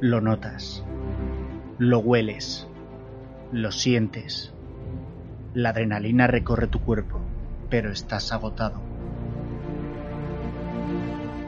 [0.00, 0.84] Lo notas,
[1.76, 2.68] lo hueles,
[3.50, 4.54] lo sientes.
[5.54, 7.18] La adrenalina recorre tu cuerpo,
[7.68, 8.80] pero estás agotado.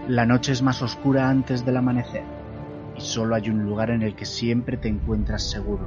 [0.09, 2.25] La noche es más oscura antes del amanecer
[2.97, 5.87] y solo hay un lugar en el que siempre te encuentras seguro.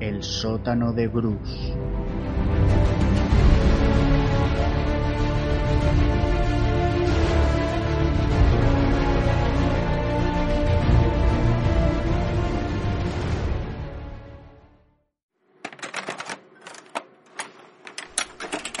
[0.00, 1.74] El sótano de Bruce.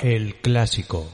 [0.04, 1.08] El clásico.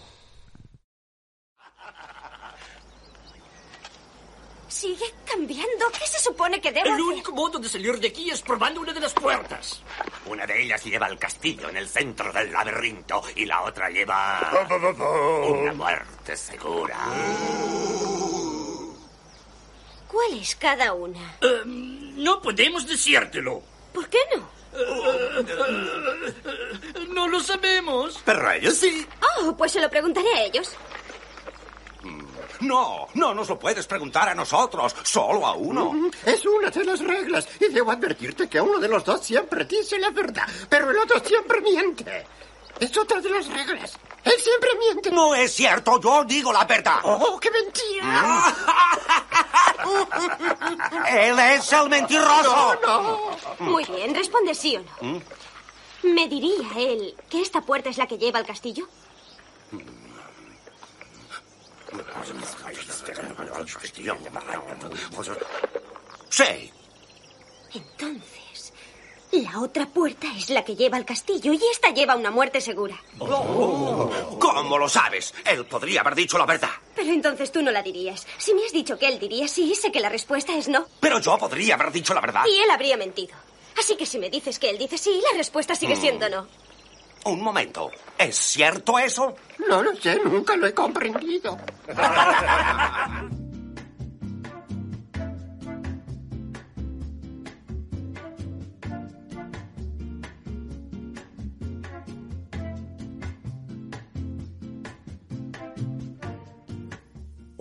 [4.67, 5.87] Sigue cambiando.
[5.97, 7.05] ¿Qué se supone que debo El hacer?
[7.05, 9.81] único modo de salir de aquí es probando una de las puertas.
[10.27, 14.67] Una de ellas lleva al castillo en el centro del laberinto y la otra lleva
[15.49, 16.99] una muerte segura.
[20.09, 21.37] ¿Cuál es cada una?
[21.41, 23.63] Eh, no podemos decírtelo.
[23.95, 24.49] ¿Por qué no?
[27.21, 28.19] No lo sabemos.
[28.25, 29.07] Pero ellos sí.
[29.39, 30.73] Oh, pues se lo preguntaré a ellos.
[32.61, 36.11] No, no nos lo puedes preguntar a nosotros, solo a uno.
[36.25, 39.99] Es una de las reglas y debo advertirte que uno de los dos siempre dice
[39.99, 42.27] la verdad, pero el otro siempre miente.
[42.79, 43.99] Es otra de las reglas.
[44.25, 45.11] Él siempre miente.
[45.11, 47.01] No es cierto, yo digo la verdad.
[47.05, 48.55] ¡Oh, qué mentira!
[51.09, 52.79] Él es el mentiroso.
[53.59, 55.21] Muy bien, responde sí o no.
[56.03, 58.89] ¿Me diría él que esta puerta es la que lleva al castillo?
[66.29, 66.73] Sí.
[67.75, 68.73] Entonces,
[69.33, 72.97] la otra puerta es la que lleva al castillo y esta lleva una muerte segura.
[73.19, 75.35] ¿Cómo lo sabes?
[75.45, 76.71] Él podría haber dicho la verdad.
[76.95, 78.27] Pero entonces tú no la dirías.
[78.39, 80.87] Si me has dicho que él diría sí, sé que la respuesta es no.
[81.01, 82.45] Pero yo podría haber dicho la verdad.
[82.47, 83.35] Y él habría mentido.
[83.79, 86.47] Así que si me dices que él dice sí, la respuesta sigue siendo no.
[87.25, 87.91] Un momento.
[88.19, 89.35] ¿Es cierto eso?
[89.69, 91.59] No lo sé, nunca lo he comprendido.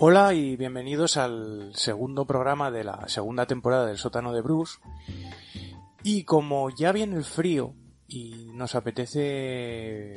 [0.01, 4.79] Hola y bienvenidos al segundo programa de la segunda temporada del sótano de Bruce.
[6.03, 7.73] Y como ya viene el frío
[8.07, 10.15] y nos apetece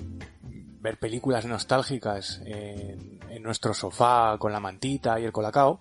[0.81, 5.81] ver películas nostálgicas en, en nuestro sofá con la mantita y el colacao,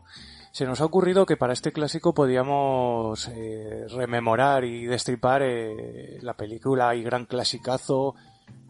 [0.51, 6.35] se nos ha ocurrido que para este clásico podíamos eh, rememorar y destripar eh, la
[6.35, 8.15] película y gran clasicazo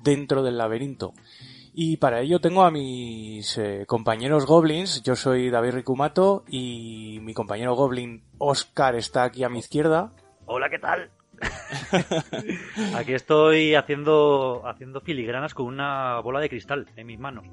[0.04, 1.14] dentro del laberinto.
[1.74, 5.02] Y para ello tengo a mis eh, compañeros goblins.
[5.02, 10.14] Yo soy David Ricumato y mi compañero goblin Oscar está aquí a mi izquierda.
[10.46, 11.10] Hola, ¿qué tal?
[12.96, 17.46] Aquí estoy haciendo, haciendo filigranas con una bola de cristal en mis manos.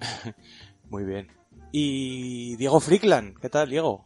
[0.90, 1.28] Muy bien.
[1.72, 4.04] Y Diego Frickland, ¿qué tal, Diego?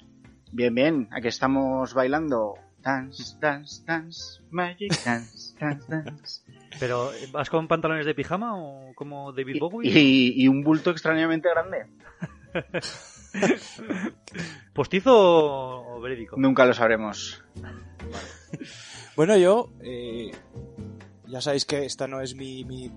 [0.50, 2.54] Bien, bien, aquí estamos bailando.
[2.80, 6.42] Dance, dance, dance, magic dance, dance, dance.
[6.80, 9.90] Pero, ¿vas con pantalones de pijama o como David Bowie?
[9.90, 11.86] Y, y un bulto extrañamente grande.
[14.72, 16.36] ¿Postizo o verídico?
[16.38, 17.44] Nunca lo sabremos.
[19.14, 20.30] Bueno, yo, eh,
[21.26, 22.90] ya sabéis que esta no es mi, mi,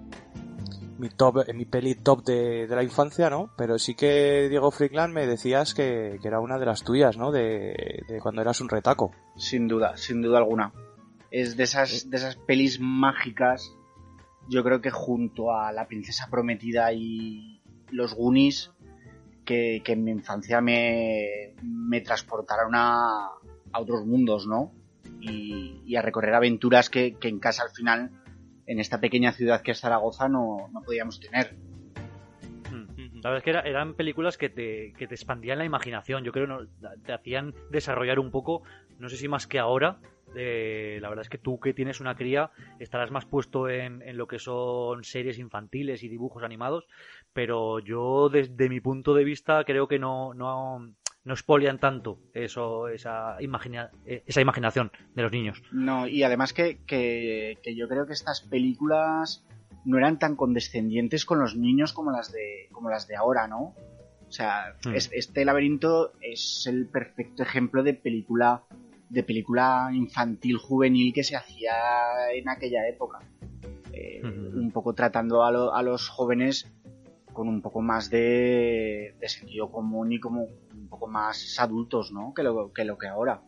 [0.98, 3.52] mi top, eh, mi peli top de, de la infancia, ¿no?
[3.58, 7.32] Pero sí que Diego Frickland me decías que, que era una de las tuyas, ¿no?
[7.32, 9.12] De, de cuando eras un retaco.
[9.36, 10.72] Sin duda, sin duda alguna.
[11.32, 13.76] Es de esas, de esas pelis mágicas,
[14.48, 17.62] yo creo que junto a La Princesa Prometida y
[17.92, 18.72] Los Goonies,
[19.44, 23.32] que, que en mi infancia me, me transportaron a,
[23.74, 24.72] a otros mundos, ¿no?
[25.28, 28.12] Y, y a recorrer aventuras que, que en casa al final,
[28.68, 31.56] en esta pequeña ciudad que es Zaragoza, no, no podíamos tener.
[32.72, 33.22] Mm.
[33.22, 36.24] La verdad es que era- eran películas que te, que te expandían la imaginación.
[36.24, 36.68] Yo creo que
[37.06, 38.62] te hacían desarrollar un poco,
[39.00, 40.00] no sé si más que ahora.
[40.36, 44.28] la verdad es que tú que tienes una cría estarás más puesto en, en lo
[44.28, 46.86] que son series infantiles y dibujos animados,
[47.34, 50.92] pero yo desde mi punto de vista creo que no, no,
[51.26, 55.62] no expolian tanto eso, esa, imagina- eh, esa imaginación de los niños.
[55.72, 59.46] No, y además que, que, que yo creo que estas películas
[59.86, 63.76] no eran tan condescendientes con los niños como las de, como las de ahora, ¿no?
[64.28, 64.96] O sea, Hmm.
[64.96, 68.64] es- este laberinto es el perfecto ejemplo de película
[69.10, 71.74] de película infantil juvenil que se hacía
[72.34, 73.20] en aquella época.
[73.94, 74.60] Eh, Ujú.
[74.60, 76.72] Un poco tratando a, lo- a los jóvenes
[77.32, 80.48] con un poco más de, de sentido común y como
[80.86, 82.34] un poco más adultos, ¿no?
[82.34, 83.42] Que lo que, lo que ahora.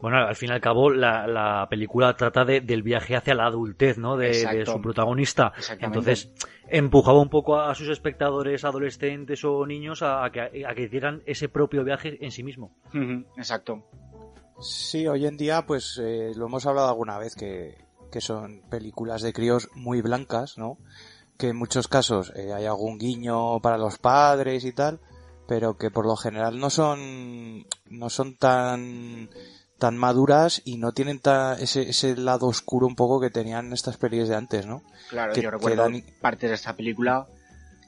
[0.00, 3.46] Bueno, al fin y al cabo, la, la película trata de, del viaje hacia la
[3.46, 4.16] adultez, ¿no?
[4.16, 5.52] De, su protagonista.
[5.56, 5.98] Exactamente.
[5.98, 6.32] Entonces,
[6.68, 11.22] empujaba un poco a sus espectadores adolescentes o niños a, a que, a que hicieran
[11.26, 12.74] ese propio viaje en sí mismo.
[13.36, 13.84] Exacto.
[14.60, 17.76] Sí, hoy en día, pues eh, lo hemos hablado alguna vez que,
[18.10, 20.78] que son películas de críos muy blancas, ¿no?
[21.38, 25.00] Que en muchos casos eh, hay algún guiño para los padres y tal,
[25.50, 29.28] pero que por lo general no son, no son tan,
[29.78, 33.96] tan maduras y no tienen ta- ese, ese lado oscuro un poco que tenían estas
[33.96, 34.84] pelis de antes, ¿no?
[35.08, 37.26] Claro, Que- yo recuerdo dan- partes de esta película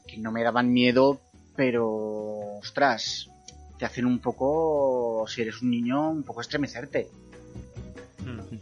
[0.08, 1.20] que no me daban miedo,
[1.54, 3.30] pero ostras,
[3.78, 7.08] te hacen un poco, si eres un niño, un poco estremecerte.
[8.18, 8.56] Mm.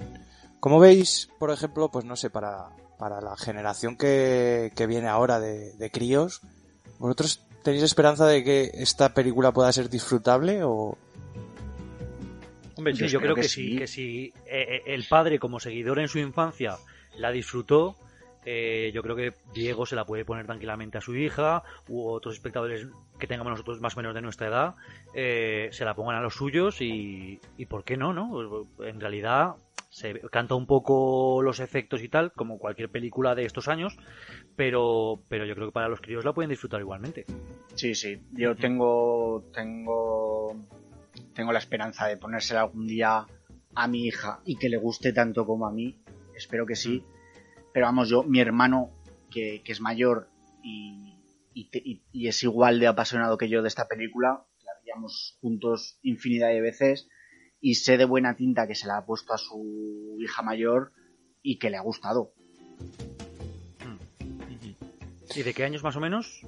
[0.61, 2.69] Como veis, por ejemplo, pues no sé, para,
[2.99, 6.43] para la generación que, que viene ahora de, de críos,
[6.99, 10.97] ¿vosotros tenéis esperanza de que esta película pueda ser disfrutable o...?
[12.77, 13.79] Hombre, sí, Yo creo que, que sí, sí.
[13.79, 16.79] que si eh, eh, el padre como seguidor en su infancia
[17.19, 17.97] la disfrutó,
[18.45, 22.35] eh, yo creo que Diego se la puede poner tranquilamente a su hija u otros
[22.35, 22.87] espectadores
[23.19, 24.75] que tengamos nosotros más o menos de nuestra edad,
[25.15, 28.15] eh, se la pongan a los suyos y, y ¿por qué no?
[28.15, 28.67] no?
[28.83, 29.57] En realidad
[29.91, 33.99] se canta un poco los efectos y tal, como cualquier película de estos años,
[34.57, 37.27] pero, pero yo creo que para los críos la pueden disfrutar igualmente.
[37.75, 40.57] Sí, sí, yo tengo, tengo,
[41.35, 43.27] tengo la esperanza de ponérsela algún día
[43.75, 45.99] a mi hija y que le guste tanto como a mí.
[46.35, 47.05] Espero que sí.
[47.73, 48.91] Pero vamos, yo, mi hermano,
[49.31, 50.29] que, que es mayor
[50.63, 51.15] y,
[51.55, 55.39] y, te- y- y es igual de apasionado que yo de esta película, la veíamos
[55.41, 57.09] juntos infinidad de veces
[57.61, 60.93] y sé de buena tinta que se la ha puesto a su hija mayor
[61.43, 62.33] y que le ha gustado.
[65.35, 66.43] ¿Y de qué años más o menos?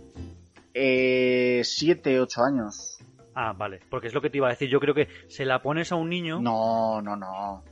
[0.74, 2.98] Eh, siete, ocho años.
[3.34, 4.68] Ah, vale, porque es lo que te iba a decir.
[4.68, 6.40] Yo creo que se la pones a un niño.
[6.40, 7.64] No, no, no.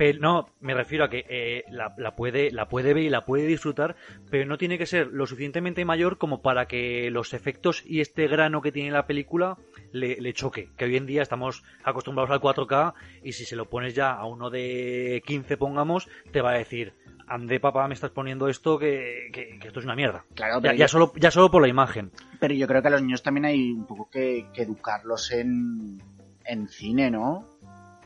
[0.00, 3.26] Pero no, me refiero a que eh, la, la puede, la puede ver y la
[3.26, 3.96] puede disfrutar,
[4.30, 8.26] pero no tiene que ser lo suficientemente mayor como para que los efectos y este
[8.26, 9.58] grano que tiene la película
[9.92, 10.70] le, le choque.
[10.78, 14.24] Que hoy en día estamos acostumbrados al 4K y si se lo pones ya a
[14.24, 16.94] uno de 15, pongamos, te va a decir,
[17.26, 20.24] ande papá, me estás poniendo esto que, que- que esto es una mierda.
[20.34, 22.10] Claro, Ya, pero ya yo- solo, ya solo por la imagen.
[22.40, 26.00] Pero yo creo que a los niños también hay un poco que, que educarlos en,
[26.46, 27.46] en cine, ¿no?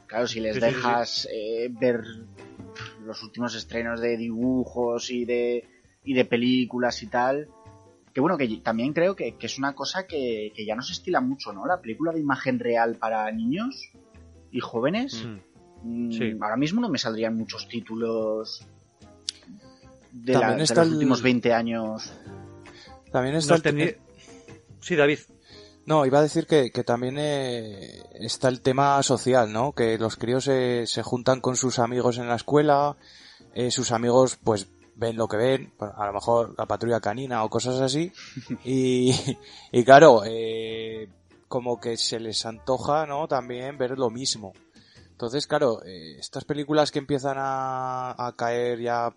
[0.07, 2.03] Claro, si les Sí, sí, sí, dejas eh, ver
[3.05, 5.67] los últimos estrenos de dibujos y de,
[6.05, 7.49] y de películas y tal,
[8.13, 10.93] que bueno, que también creo que, que es una cosa que, que ya no se
[10.93, 11.67] estila mucho, ¿no?
[11.67, 13.91] La película de imagen real para niños
[14.53, 15.25] y jóvenes.
[15.25, 16.07] Mm.
[16.07, 16.33] Mm, Sí.
[16.41, 18.65] Ahora mismo no me saldrían muchos títulos
[20.13, 22.13] de, la- de los el- últimos 20 años.
[23.11, 23.97] También está Nos el, tendría-
[24.81, 25.19] Sí, David.
[25.87, 29.73] No, iba a decir que, que también eh, está el tema social, ¿no?
[29.73, 32.97] Que los críos se, se juntan con sus amigos en la escuela,
[33.55, 37.51] eh, sus amigos pues ven lo que ven, a lo mejor la patrulla canina o
[37.51, 38.13] cosas así,
[38.65, 39.15] y,
[39.73, 41.09] y claro, eh,
[41.49, 43.29] como que se les antoja, ¿no?
[43.29, 44.53] También ver lo mismo.
[45.11, 49.15] Entonces, claro, eh, estas películas que empiezan a, a caer ya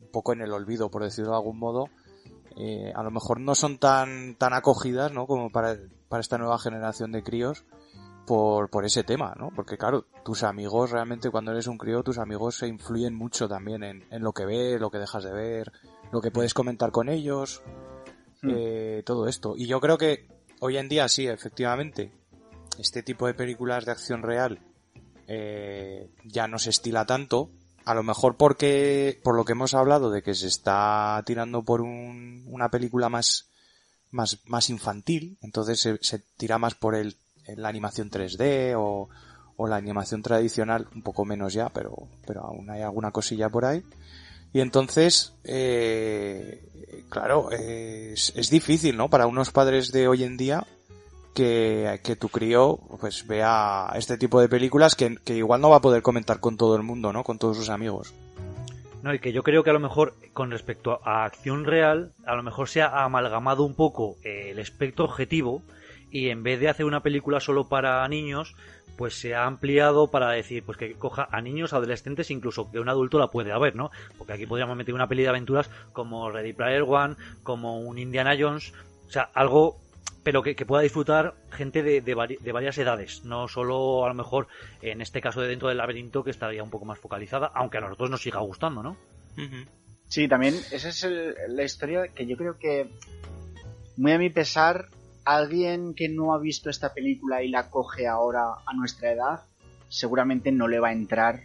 [0.00, 1.88] un poco en el olvido, por decirlo de algún modo,
[2.56, 5.26] eh, a lo mejor no son tan, tan acogidas, ¿no?
[5.26, 5.76] Como para,
[6.08, 7.64] para esta nueva generación de críos
[8.26, 9.50] por, por ese tema, ¿no?
[9.54, 13.82] Porque claro, tus amigos realmente cuando eres un crío, tus amigos se influyen mucho también
[13.82, 15.72] en, en lo que ves, lo que dejas de ver,
[16.12, 17.62] lo que puedes comentar con ellos,
[18.44, 18.50] Hmm.
[18.54, 19.54] eh, todo esto.
[19.56, 20.28] Y yo creo que
[20.60, 22.12] hoy en día sí, efectivamente,
[22.78, 24.60] este tipo de películas de acción real
[25.26, 27.50] eh, ya no se estila tanto.
[27.84, 31.82] A lo mejor porque, por lo que hemos hablado de que se está tirando por
[31.82, 33.46] un- una película más,
[34.10, 37.16] más, más infantil, entonces se, tira más por el,
[37.56, 39.08] la animación 3D o,
[39.56, 43.66] o la animación tradicional, un poco menos ya, pero, pero aún hay alguna cosilla por
[43.66, 43.84] ahí.
[44.54, 49.10] Y entonces, eh, claro, es difícil, ¿no?
[49.10, 50.64] Para unos padres de hoy en día
[51.34, 55.76] que, que tu crío pues vea este tipo de películas que, que igual no va
[55.76, 57.24] a poder comentar con todo el mundo, ¿no?
[57.24, 58.14] Con todos sus amigos.
[59.02, 62.34] No, y que yo creo que a lo mejor con respecto a acción real, a
[62.36, 65.62] lo mejor se ha amalgamado un poco eh, el espectro objetivo
[66.10, 68.54] y en vez de hacer una película solo para niños,
[68.96, 72.88] pues se ha ampliado para decir pues que coja a niños, adolescentes, incluso que un
[72.88, 73.90] adulto la puede haber, ¿no?
[74.16, 78.36] Porque aquí podríamos meter una peli de aventuras como Ready Player One, como un Indiana
[78.38, 78.72] Jones,
[79.06, 79.76] o sea, algo
[80.22, 84.08] pero que, que pueda disfrutar gente de, de, vari- de varias edades, no solo a
[84.08, 84.48] lo mejor
[84.82, 87.82] en este caso de dentro del laberinto que estaría un poco más focalizada, aunque a
[87.82, 88.96] nosotros nos siga gustando, ¿no?
[90.08, 92.88] Sí, también esa es el- la historia que yo creo que
[93.96, 94.88] muy a mi pesar,
[95.24, 99.42] alguien que no ha visto esta película y la coge ahora a nuestra edad,
[99.88, 101.42] seguramente no le va a entrar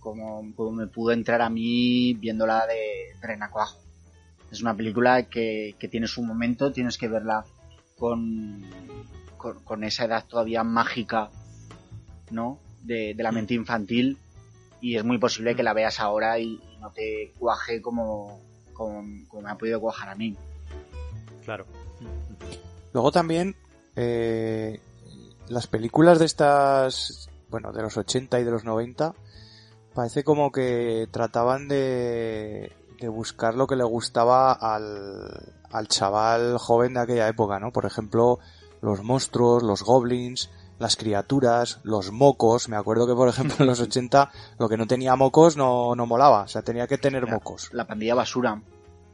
[0.00, 3.78] como, como me pudo entrar a mí viéndola de tren a cuajo.
[4.50, 7.44] Es una película que, que tiene su momento, tienes que verla
[7.98, 8.64] con,
[9.36, 11.30] con, con esa edad todavía mágica,
[12.30, 12.58] ¿no?
[12.82, 14.18] De, de la mente infantil
[14.80, 18.40] y es muy posible que la veas ahora y no te cuaje como,
[18.72, 20.36] como, como me ha podido cuajar a mí.
[21.44, 21.66] Claro.
[22.92, 23.56] Luego también
[23.96, 24.80] eh,
[25.48, 29.14] las películas de estas, bueno, de los 80 y de los 90,
[29.94, 36.94] parece como que trataban de, de buscar lo que le gustaba al, al chaval joven
[36.94, 37.72] de aquella época, ¿no?
[37.72, 38.38] Por ejemplo,
[38.80, 42.68] los monstruos, los goblins, las criaturas, los mocos.
[42.68, 46.06] Me acuerdo que, por ejemplo, en los 80 lo que no tenía mocos no, no
[46.06, 47.68] molaba, o sea, tenía que tener mocos.
[47.72, 48.60] La pandilla basura.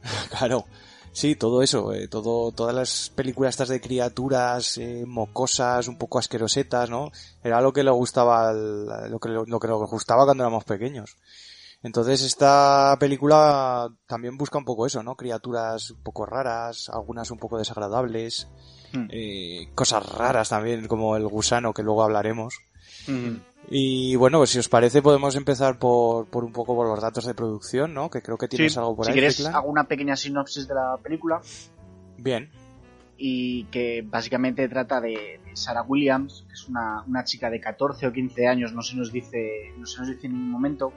[0.29, 0.65] Claro.
[1.11, 6.19] Sí, todo eso, eh, todo, todas las películas estas de criaturas eh, mocosas, un poco
[6.19, 7.09] asquerosetas, ¿no?
[7.41, 11.15] Era lo que le gustaba, al- lo que, lo que nos gustaba cuando éramos pequeños.
[11.85, 15.15] Entonces esta película también busca un poco eso, ¿no?
[15.15, 18.47] Criaturas un poco raras, algunas un poco desagradables,
[18.91, 19.07] Hmm.
[19.11, 22.55] eh, cosas raras también, como el gusano que luego hablaremos.
[23.69, 27.25] Y bueno, pues si os parece podemos empezar por, por un poco por los datos
[27.25, 28.09] de producción, ¿no?
[28.09, 29.15] Que creo que tienes Sí, algo por si ahí.
[29.15, 29.55] quieres, Declan.
[29.55, 31.39] hago una pequeña sinopsis de la película
[32.17, 32.49] Bien.
[33.17, 38.07] y que básicamente trata de, de Sarah Williams, que es una, una chica de 14
[38.07, 40.93] o 15 años, no se nos dice, no se nos dice en ningún momento,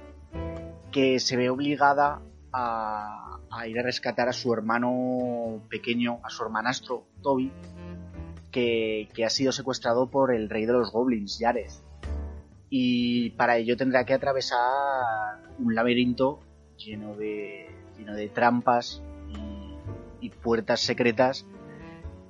[0.99, 3.39] que se ve obligada a,
[3.69, 7.53] ir a rescatar a su hermano pequeño, a su hermanastro, Toby,
[8.51, 11.71] que, ha sido secuestrado por el rey de los goblins, Jared.
[12.69, 14.59] Y para ello tendrá que atravesar
[15.61, 16.41] un laberinto
[16.77, 17.71] lleno de,
[18.35, 19.01] trampas
[20.21, 21.47] y, puertas secretas,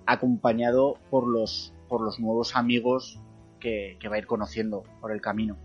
[0.05, 1.73] acompañado por los,
[2.19, 3.19] nuevos amigos
[3.61, 5.57] que va a ir conociendo por el camino.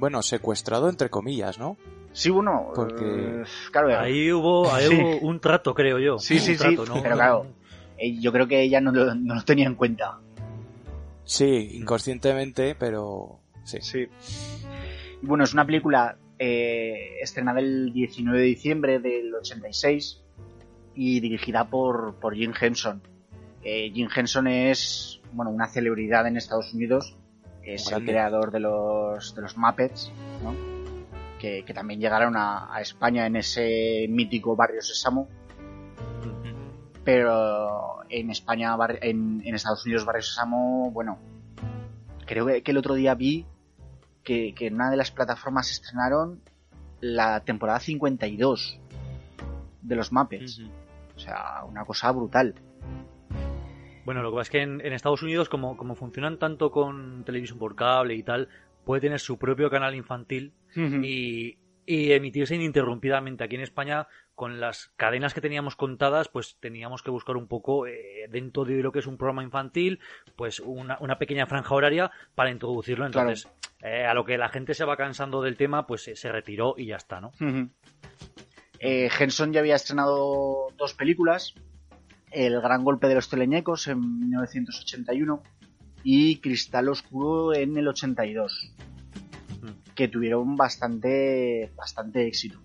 [0.00, 1.76] Bueno, secuestrado entre comillas, ¿no?
[2.12, 4.96] Sí, bueno, Porque- eh, claro, Ahí hubo, ahí Sí.
[4.96, 6.18] hubo un trato, creo yo.
[6.18, 7.02] Sí, sí, sí, trato, ¿no?
[7.02, 7.46] pero claro,
[7.98, 10.18] eh, yo creo que ella no lo, no lo tenía en cuenta.
[11.24, 13.78] Sí, inconscientemente, pero sí.
[13.82, 14.06] Sí.
[15.22, 20.22] Bueno, es una película eh, estrenada el 19 de diciembre del 86
[20.94, 23.02] y dirigida por, por Jim Henson.
[23.62, 27.14] Eh, Jim Henson es bueno, una celebridad en Estados Unidos,
[27.62, 30.12] es el creador de los, de los Muppets,
[30.42, 30.54] ¿no?
[31.38, 35.28] que, que también llegaron a, a España en ese mítico barrio Sésamo,
[37.04, 41.18] pero en España, en, en Estados Unidos, Barrio Sésamo, bueno,
[42.26, 43.46] creo que, que el otro día vi
[44.22, 46.42] que, que en una de las plataformas estrenaron
[47.00, 48.78] la temporada 52
[49.82, 50.60] de los Muppets.
[51.16, 52.54] O sea, una cosa brutal.
[54.10, 57.22] Bueno, lo que pasa es que en, en Estados Unidos, como, como funcionan tanto con
[57.22, 58.48] televisión por cable y tal,
[58.84, 63.44] puede tener su propio canal infantil y, y emitirse ininterrumpidamente.
[63.44, 67.86] Aquí en España, con las cadenas que teníamos contadas, pues teníamos que buscar un poco
[67.86, 70.00] eh, dentro de lo que es un programa infantil,
[70.34, 73.08] pues una, una pequeña franja horaria para introducirlo.
[73.12, 73.28] Claro.
[73.28, 73.48] Entonces,
[73.80, 76.74] eh, a lo que la gente se va cansando del tema, pues eh, se retiró
[76.76, 77.30] y ya está, ¿no?
[78.80, 81.54] Eh, Henson ya había estrenado dos películas,
[82.30, 85.42] El gran golpe de los teleñecos en 1981
[86.04, 88.72] y Cristal Oscuro en el 82,
[89.94, 92.58] que tuvieron bastante, bastante éxito.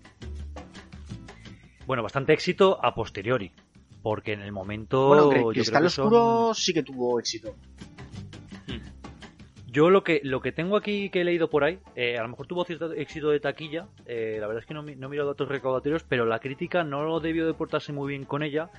[1.86, 3.52] Bueno, bastante éxito a posteriori.
[4.02, 5.08] Porque en el momento.
[5.08, 7.56] Bueno, yo Cristal son- Oscuro sí que tuvo éxito.
[9.66, 12.28] Yo lo que lo que tengo aquí que he leído por ahí, eh, a lo
[12.28, 15.28] mejor tuvo cierto éxito de taquilla, eh, la verdad es que no, no he mirado
[15.28, 18.70] datos recaudatorios, pero la crítica no debió de portarse muy bien con ella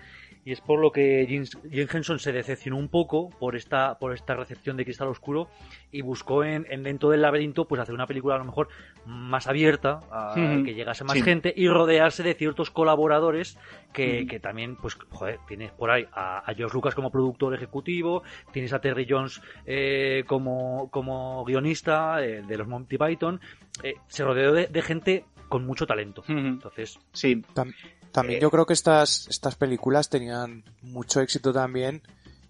[0.47, 1.43] y es por lo que Jim,
[1.91, 5.49] Henson se decepcionó un poco por esta por esta recepción de Cristal Oscuro
[5.91, 8.69] y buscó en, en dentro del laberinto pues hacer una película a lo mejor
[9.05, 11.21] más abierta, a que llegase más Sí.
[11.23, 13.57] gente y rodearse de ciertos colaboradores
[13.91, 18.23] que, que también, pues, joder, tienes por ahí a, a George Lucas como productor ejecutivo,
[18.53, 23.41] tienes a Terry Jones eh, como, como guionista eh, de los Monty Python,
[23.83, 26.23] eh, se rodeó de, de gente con mucho talento.
[26.27, 27.73] Entonces, Sí, Tam-
[28.11, 32.01] también Eh, yo creo que estas, estas películas tenían mucho éxito también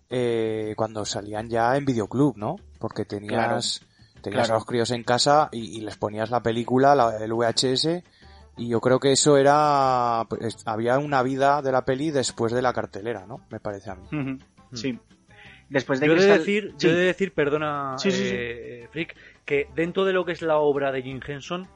[0.10, 2.56] eh, cuando salían ya en videoclub, ¿no?
[2.80, 3.82] Porque tenías,
[4.22, 4.54] tenías claro.
[4.54, 8.04] a los críos en casa y, y les ponías la película, la- el VHS,
[8.58, 10.26] y yo creo que eso era...
[10.30, 13.42] pues, había una vida de la peli después de la cartelera, ¿no?
[13.50, 14.08] Me parece a mí.
[14.12, 14.38] Ujú.
[14.76, 15.00] sí.
[15.70, 16.88] Después de yo de Cristal- decir, sí.
[16.88, 18.30] yo he de decir, perdona, Sí, sí, sí.
[18.34, 21.68] eh, Frick, que dentro de lo que es la obra de Jim Henson,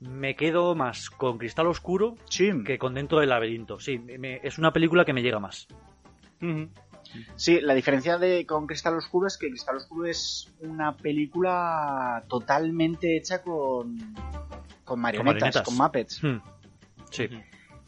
[0.00, 2.50] me quedo más con Cristal Oscuro Sí.
[2.64, 3.80] que con Dentro del Laberinto.
[3.80, 5.66] Sí, me- es una película que me llega más.
[7.36, 13.16] Sí, la diferencia de con Cristal Oscuro es que Cristal Oscuro es una película totalmente
[13.16, 13.96] hecha con,
[14.84, 16.20] con marionetas, con, marionetas.
[16.20, 16.22] Muppets.
[16.22, 16.38] Hmm.
[17.10, 17.28] Sí.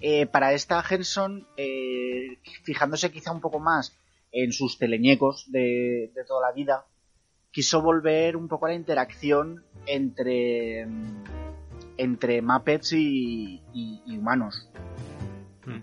[0.01, 3.97] Eh, para esta Henson, eh, fijándose quizá un poco más
[4.33, 6.87] en sus teleñecos de, de toda la vida,
[7.53, 11.25] quiso volver un poco a la interacción entre, mm,
[12.03, 14.69] entre Muppets y, y- y humanos.
[15.67, 15.81] Hmm.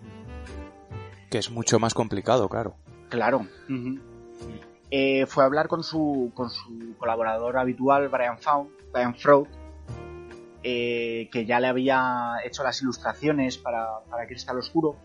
[1.30, 2.76] Que es mucho más complicado, claro.
[3.10, 3.46] Claro.
[4.90, 9.48] Eh, fue a hablar con su, con su colaborador habitual, Brian, Faun, Brian Fraud,
[10.64, 14.96] eh, que ya le había hecho las ilustraciones para, para Cristal Oscuro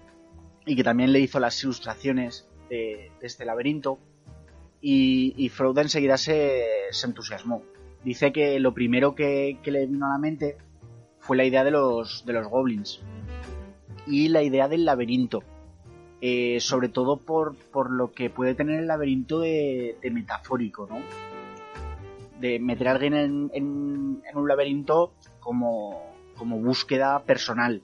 [0.65, 3.99] y que también le hizo las ilustraciones de, de este laberinto.
[4.81, 7.63] Y, y Fraud enseguida se, se entusiasmó.
[8.05, 10.57] Dice que lo primero que, que le vino a la mente
[11.23, 13.01] fue la idea de los, de los goblins
[14.07, 15.43] y la idea del laberinto
[16.21, 21.01] eh, sobre todo por, por lo que puede tener el laberinto de, de metafórico, ¿no?
[22.39, 26.01] De meter a alguien en, en- en un laberinto como,
[26.37, 27.83] como búsqueda personal.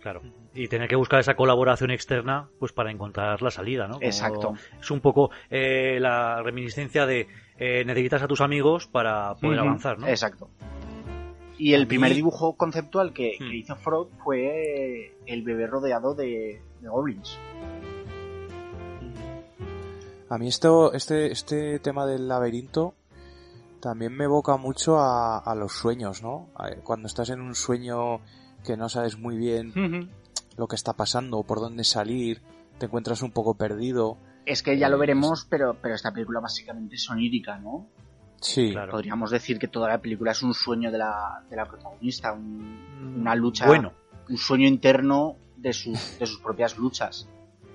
[0.00, 0.22] Claro.
[0.52, 3.94] Y tener que buscar esa colaboración externa pues para encontrar la salida, ¿no?
[3.94, 4.54] Como- Exacto.
[4.80, 9.98] Es un poco eh, la reminiscencia de eh, necesitas a tus amigos para poder avanzar,
[9.98, 10.08] ¿no?
[10.08, 10.50] Exacto.
[11.62, 13.52] Y el primer dibujo conceptual que, que Hmm.
[13.52, 17.36] hizo Freud fue el bebé rodeado de, de goblins.
[20.30, 22.94] A mí esto, este, este tema del laberinto
[23.80, 26.48] también me evoca mucho a, a los sueños, ¿no?
[26.84, 28.20] Cuando estás en un sueño
[28.64, 30.08] que no sabes muy bien
[30.56, 32.40] lo que está pasando, por dónde salir,
[32.78, 34.16] te encuentras un poco perdido.
[34.46, 37.86] Es que ya lo Eh, veremos, pero, pero esta película básicamente es onírica, ¿no?
[38.40, 38.92] Sí, Claro.
[38.92, 43.14] Podríamos decir que toda la película es un sueño de la, de la protagonista, un-
[43.20, 43.92] una lucha, Bueno,
[44.28, 47.28] un sueño interno de sus, de sus propias luchas.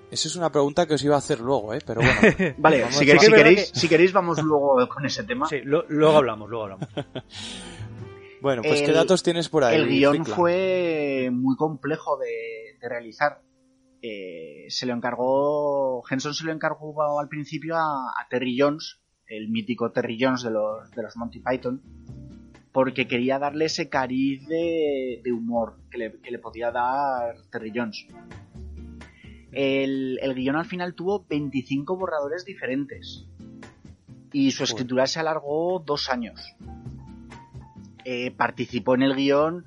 [0.10, 1.80] esa es una pregunta que os iba a hacer luego, ¿eh?
[1.86, 2.20] Pero bueno,
[2.58, 5.48] Vale, si, queréis, si, que queréis, si queréis vamos luego con ese tema.
[5.48, 6.88] sí, lo- luego hablamos, luego hablamos.
[8.42, 9.76] bueno, pues ¿qué datos tienes por ahí?
[9.76, 13.42] El guion fue muy complejo de, de realizar.
[14.02, 19.50] Eh, se lo encargó, Henson se lo encargó al principio a, a Terry Jones, el
[19.50, 21.82] mítico Terry Jones de los, de los Monty Python,
[22.72, 27.72] porque quería darle ese cariz de, de humor que le, que le podía dar Terry
[27.74, 28.06] Jones.
[29.52, 33.26] El, el guion al final tuvo 25 borradores diferentes
[34.34, 36.42] y su escritura se alargó dos años.
[38.04, 39.64] Eh, participó en el guion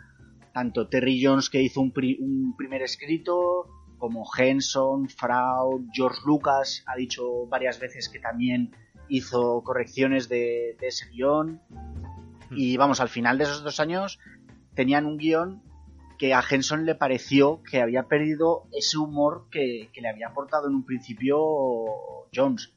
[0.53, 3.65] tanto Terry Jones que hizo un, pri- un primer escrito
[3.97, 8.71] como Henson, Fraud, George Lucas ha dicho varias veces que también
[9.09, 11.61] hizo correcciones de, de ese guion.
[12.51, 14.19] Y vamos al final de esos dos años
[14.75, 15.63] tenían un guion
[16.19, 20.69] que a Henson le pareció que había perdido ese humor que, que le había aportado
[20.69, 21.39] en un principio
[22.35, 22.73] Jones.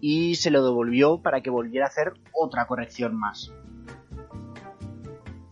[0.00, 3.52] Y se lo devolvió para que volviera a hacer otra corrección más.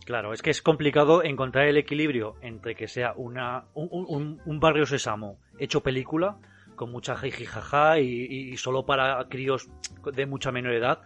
[0.05, 4.61] Claro, es que es complicado encontrar el equilibrio entre que sea una, un, un- un
[4.61, 6.39] barrio sésamo hecho película,
[6.77, 8.07] con mucha jijijaja y,
[8.53, 9.69] y solo para críos
[10.15, 11.01] de mucha menor edad,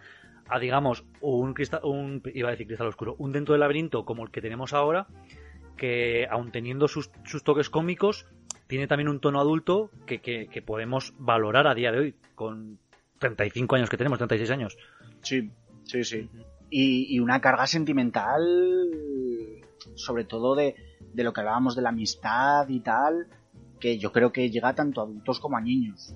[0.47, 4.23] a digamos un, cristal, un iba a decir cristal oscuro, un dentro del laberinto como
[4.23, 5.07] el que tenemos ahora,
[5.77, 8.27] que aun teniendo sus, sus toques cómicos,
[8.67, 12.77] tiene también un tono adulto que, que- que podemos valorar a día de hoy, con
[13.19, 14.77] 35 años que tenemos, 36 años.
[15.21, 15.51] Sí,
[15.83, 16.29] sí, sí.
[16.69, 18.41] Y, y una carga sentimental,
[19.95, 20.75] sobre todo de,
[21.13, 23.27] de lo que hablábamos de la amistad y tal,
[23.81, 26.15] que yo creo que llega tanto a adultos como a niños.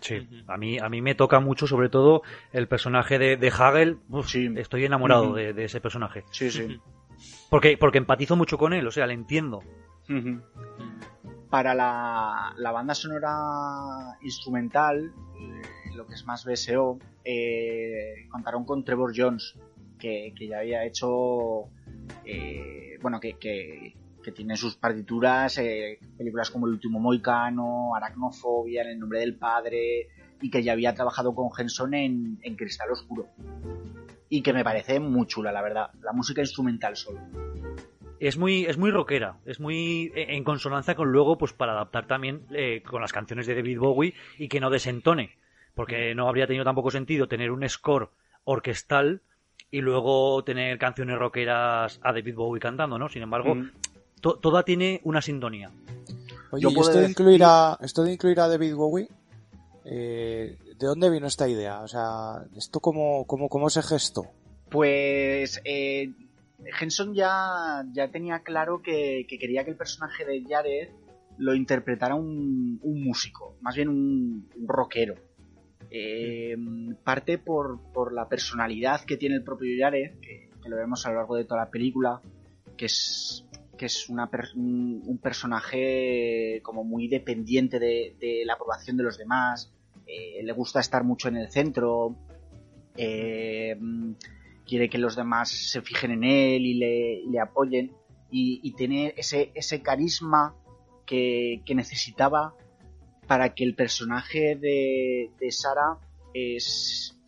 [0.00, 4.00] Sí, a mí, a mí me toca mucho, sobre todo, el personaje de, de Hagel.
[4.10, 4.52] Uf, Sí.
[4.56, 6.24] Estoy enamorado de, de ese personaje.
[6.30, 6.78] Sí, sí.
[7.48, 9.62] Porque, porque empatizo mucho con él, o sea, le entiendo.
[11.48, 15.12] Para la, la banda sonora instrumental,
[15.94, 19.56] lo que es más BSO, eh, contaron con Trevor Jones,
[19.98, 21.68] que, que ya había hecho,
[22.26, 28.82] eh, bueno, que, que, que tiene sus partituras, eh, películas como El último Moicano, Aracnofobia,
[28.82, 30.08] En el nombre del padre,
[30.40, 33.28] y que ya había trabajado con Henson en, en Cristal Oscuro.
[34.28, 35.90] Y que me parece muy chula, la verdad.
[36.02, 37.20] La música instrumental solo.
[38.18, 42.06] Es muy, es muy rockera, es muy eh, en consonancia con luego, pues para adaptar
[42.06, 45.36] también eh, con las canciones de David Bowie y que no desentone.
[45.74, 48.10] Porque no habría tenido tampoco sentido tener un score
[48.44, 49.20] orquestal
[49.70, 53.08] y luego tener canciones rockeras a David Bowie cantando, ¿no?
[53.08, 53.70] Sin embargo, Mm.
[54.20, 55.70] To- toda tiene una sintonía.
[56.50, 59.08] Oye, Yo puedo esto de, decir- incluir a, esto de incluir a David Bowie,
[59.84, 61.80] eh, ¿de dónde vino esta idea?
[61.80, 64.26] O sea, ¿esto cómo, cómo, cómo se gestó?
[64.70, 66.10] Pues eh,
[66.80, 70.88] Henson ya, ya tenía claro que, que quería que el personaje de Jared
[71.38, 75.16] lo interpretara un, un músico, más bien un, un rockero.
[75.90, 76.56] Eh,
[77.04, 81.10] parte por, por la personalidad que tiene el propio Jared, que, que lo vemos a
[81.10, 82.20] lo largo de toda la película,
[82.76, 83.44] que es,
[83.76, 89.72] que es un, personaje como muy dependiente de, la aprobación de los demás,
[90.06, 92.16] eh, le gusta estar mucho en el centro,
[92.96, 93.76] eh,
[94.66, 96.74] quiere que los demás se fijen en él y
[97.30, 97.92] le, apoyen,
[98.30, 100.54] y, y tiene ese, carisma
[101.06, 102.54] que, necesitaba
[103.26, 105.98] para que el personaje de, Sara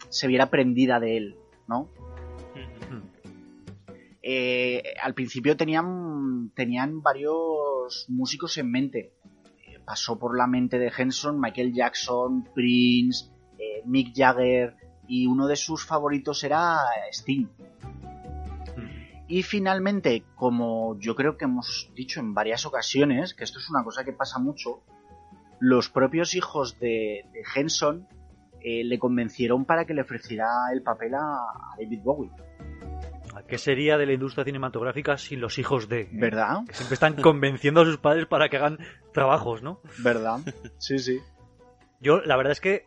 [0.08, 1.36] se viera prendida de él,
[1.68, 1.90] ¿no?
[4.28, 9.12] Eh, al principio tenían, tenían varios músicos en mente.
[9.64, 14.74] Eh, pasó por la mente de Henson Michael Jackson, Prince, eh, Mick Jagger
[15.06, 16.76] y uno de sus favoritos era
[17.12, 17.46] Sting.
[19.28, 23.84] Y finalmente, como yo creo que hemos dicho en varias ocasiones, que esto es una
[23.84, 24.82] cosa que pasa mucho,
[25.60, 28.08] los propios hijos de, de Henson
[28.60, 32.32] eh, le convencieron para que le ofreciera el papel a, a David Bowie.
[33.48, 36.08] ¿Qué sería de la industria cinematográfica sin los hijos de?
[36.12, 36.60] ¿Verdad?
[36.66, 38.78] Que siempre están convenciendo a sus padres para que hagan
[39.12, 39.80] trabajos, ¿no?
[39.98, 40.38] ¿Verdad?
[40.78, 41.18] Sí, sí.
[42.00, 42.84] Yo, la verdad es que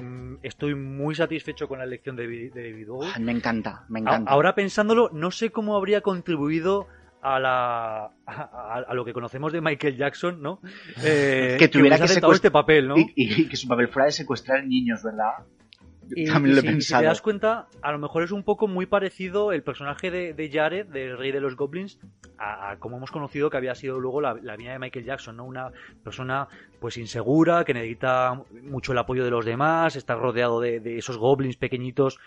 [0.00, 3.10] mm, estoy muy satisfecho con la elección de, David- de David Bowie.
[3.20, 4.30] Me encanta, me A- encanta.
[4.30, 6.86] Ahora pensándolo, no sé cómo habría contribuido
[7.22, 10.60] a la a, lo que conocemos de Michael Jackson, ¿no?
[11.02, 12.96] Eh, que tuviera hubiese que secuest- este papel, ¿no?
[12.96, 15.44] y, y que su papel fuera de secuestrar niños, ¿verdad?
[16.14, 17.00] Y, También y lo he si, si pensado.
[17.02, 20.50] te das cuenta, a lo mejor es un poco muy parecido el personaje de, de
[20.50, 21.98] Jared, del rey de los goblins,
[22.38, 25.36] a, a como hemos conocido que había sido luego la, la vida de Michael Jackson,
[25.36, 25.44] ¿no?
[25.44, 25.70] Una
[26.02, 26.48] persona
[26.80, 31.16] pues insegura, que necesita mucho el apoyo de los demás, está rodeado de, de esos
[31.18, 32.18] goblins pequeñitos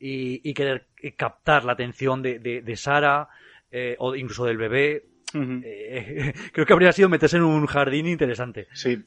[0.00, 3.28] y, y querer eh, captar la atención de, de, de Sara
[3.70, 5.04] eh, o incluso del bebé.
[5.34, 8.66] Eh, creo que habría sido meterse en un jardín interesante.
[8.72, 8.98] Sí.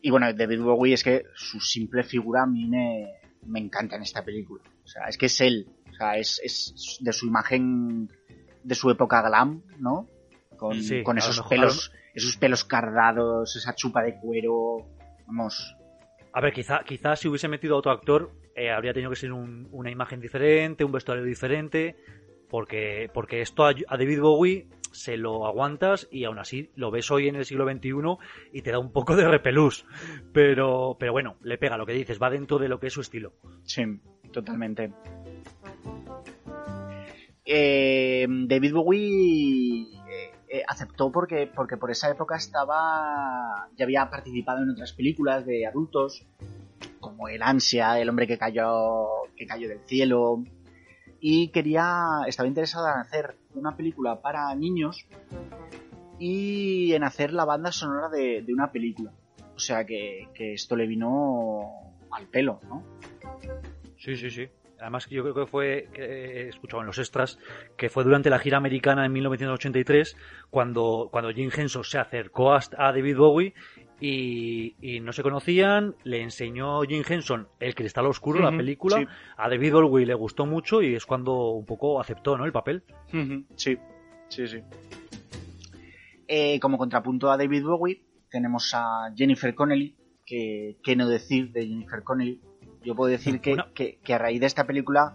[0.00, 3.08] Y bueno, David Bowie es que su simple figura a mí me,
[3.46, 4.62] me encanta en esta película.
[4.84, 5.68] O sea, es que es él.
[5.90, 8.08] O sea, es, es de su imagen,
[8.62, 10.08] de su época glam, ¿no?
[10.56, 14.86] Con, Sí, con esos mejor- pelos, esos pelos cardados, esa chupa de cuero.
[15.26, 15.74] Vamos.
[16.32, 19.32] A ver, quizá, quizá si hubiese metido a otro actor, eh, habría tenido que ser
[19.32, 21.96] un- una imagen diferente, un vestuario diferente,
[22.48, 24.66] porque, porque esto a, a David Bowie
[24.98, 27.92] se lo aguantas y aún así lo ves hoy en el siglo XXI
[28.52, 29.86] y te da un poco de repelús.
[30.32, 33.00] Pero, pero bueno, le pega lo que dices, va dentro de lo que es su
[33.00, 33.32] estilo.
[33.64, 33.84] Sí,
[34.32, 34.92] totalmente.
[37.50, 43.68] Eh, David Bowie eh, eh, aceptó porque, porque por esa época estaba.
[43.74, 46.26] ya había participado en otras películas de adultos,
[47.00, 50.44] como El Ansia, El hombre que cayó, que cayó del cielo.
[51.20, 52.20] Y quería.
[52.26, 55.06] estaba interesado en hacer una película para niños
[56.18, 59.12] y en hacer la banda sonora de, una película.
[59.54, 62.84] O sea que, que esto le vino al pelo, ¿no?
[63.96, 64.48] Sí, sí, sí.
[64.80, 67.38] Además, yo creo que fue, que he escuchado en los extras,
[67.76, 70.16] que fue durante la gira americana en 1983
[70.50, 73.54] cuando, cuando Jim Henson se acercó a David Bowie
[74.00, 75.94] y, y no se conocían.
[76.04, 78.96] Le enseñó Jim Henson El Cristal Oscuro, la Ujú, película.
[78.98, 79.06] sí.
[79.36, 82.44] A David Bowie le gustó mucho y es cuando un poco aceptó ¿no?
[82.44, 82.84] el papel.
[83.56, 83.76] Sí,
[84.28, 84.60] sí, sí.
[86.26, 91.66] Eh, como contrapunto a David Bowie, tenemos a Jennifer Connelly, que, que no decir de
[91.66, 92.40] Jennifer Connelly.
[92.84, 93.56] Yo puedo decir que,
[94.04, 95.14] que a raíz de esta película,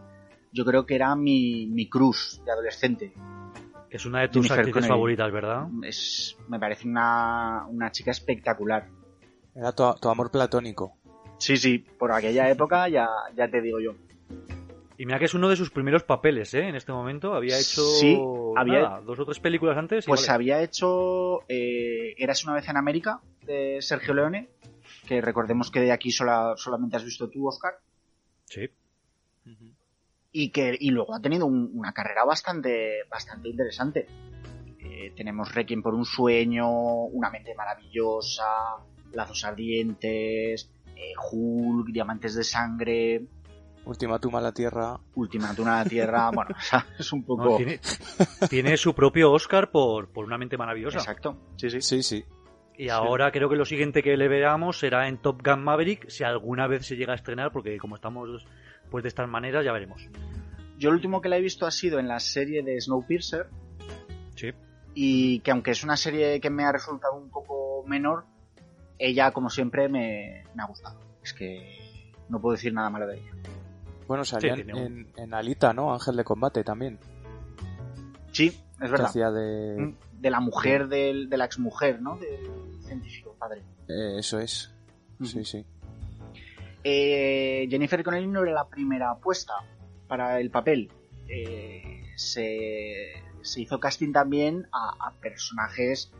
[0.51, 3.13] yo creo que era mi, mi cruz de adolescente.
[3.93, 4.89] Es una de tus Jennifer actrices Connelly.
[4.89, 5.67] favoritas, ¿verdad?
[5.83, 8.87] Es, me parece una, una chica espectacular.
[9.55, 10.97] Era tu, tu amor platónico.
[11.37, 13.93] Sí, sí, por aquella época ya, ya te digo yo.
[14.97, 16.67] Y mira que es uno de sus primeros papeles, ¿eh?
[16.67, 18.19] En este momento había hecho Sí,
[18.55, 20.05] había- nada, dos o tres películas antes.
[20.05, 20.33] y Pues vale.
[20.33, 24.49] había hecho eh, Eras una vez en América, de Sergio Leone,
[25.07, 27.73] que recordemos que de aquí sola- solamente has visto tú, Oscar.
[28.45, 28.69] Sí.
[30.33, 34.07] Y que y luego ha tenido un- una carrera bastante bastante interesante
[34.85, 36.67] Eh, tenemos Requiem por un sueño
[37.05, 38.43] una mente maravillosa
[39.13, 43.25] lazos ardientes eh, Hulk diamantes de sangre
[43.85, 44.97] Ultimátum a la Tierra.
[45.15, 47.79] Ultimátum a la Tierra bueno o sea, es un No, poco tiene,
[48.49, 50.97] tiene su propio Oscar por, por una mente maravillosa.
[50.99, 52.23] exacto sí sí Sí, sí.
[52.75, 56.23] Y ahora creo que lo siguiente que le veamos será en Top Gun Maverick, si
[56.23, 58.47] alguna vez se llega a estrenar, porque como estamos
[58.93, 60.07] pues de estas maneras, ya veremos.
[60.77, 63.47] yo el último que la he visto ha sido en la serie de Snowpiercer
[64.35, 64.51] Sí.
[64.93, 68.25] y que aunque es una serie que me ha resultado un poco menor
[68.99, 73.15] ella como siempre me, me ha gustado es que no puedo decir nada malo de
[73.17, 73.31] ella
[74.07, 75.91] Bueno, un- en, en Alita, ¿no?
[75.91, 76.99] Ángel de combate también.
[78.31, 78.47] Sí,
[78.81, 79.07] es verdad.
[79.07, 79.77] hacía de...
[79.81, 82.17] Mm, De la mujer del, de la exmujer, ¿no?
[82.17, 83.61] Del científico padre.
[83.87, 84.71] eh, eso es.
[85.23, 85.65] Sí, sí.
[86.83, 89.53] Eh, Jennifer Connelly no era la primera apuesta
[90.07, 90.91] para el papel.
[91.27, 96.11] Eh, se, se hizo casting también a, personajes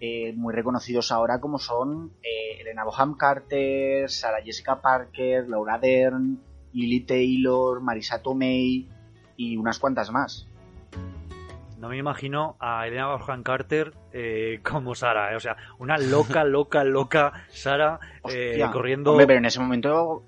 [0.00, 6.40] eh, muy reconocidos ahora como son eh, Elena Boham Carter, Sarah Jessica Parker, Laura Dern,
[6.72, 8.88] Lily Taylor, Marisa Tomei
[9.36, 10.47] y unas cuantas más.
[11.78, 16.42] No me imagino a Elena Bonham Carter eh, como Sara, eh, o sea, una loca,
[16.44, 19.12] loca, loca Sara eh, corriendo.
[19.12, 20.24] Hombre, pero en ese momento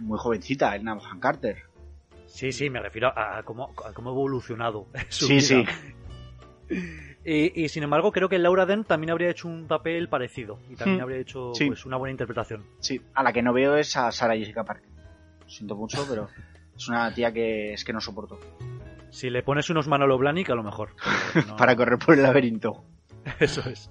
[0.00, 1.58] muy jovencita, Elena Boham Carter.
[2.26, 5.42] Sí, sí, me refiero a, a cómo, a cómo ha evolucionado su Sí, vida.
[5.42, 5.64] sí.
[7.28, 10.76] Y, y, sin embargo, creo que Laura Dern también habría hecho un papel parecido y
[10.76, 11.02] también Hmm.
[11.02, 11.66] habría hecho Sí.
[11.66, 12.64] pues, una buena interpretación.
[12.78, 14.88] Sí, a la que no veo es a Sarah Jessica Parker.
[15.40, 16.28] Lo siento mucho, pero
[16.76, 18.38] es una tía que es que no soporto.
[19.10, 20.94] Si le pones unos Manolo Blahnik, a lo mejor.
[21.48, 22.84] no- Para correr por el laberinto.
[23.40, 23.90] Eso es.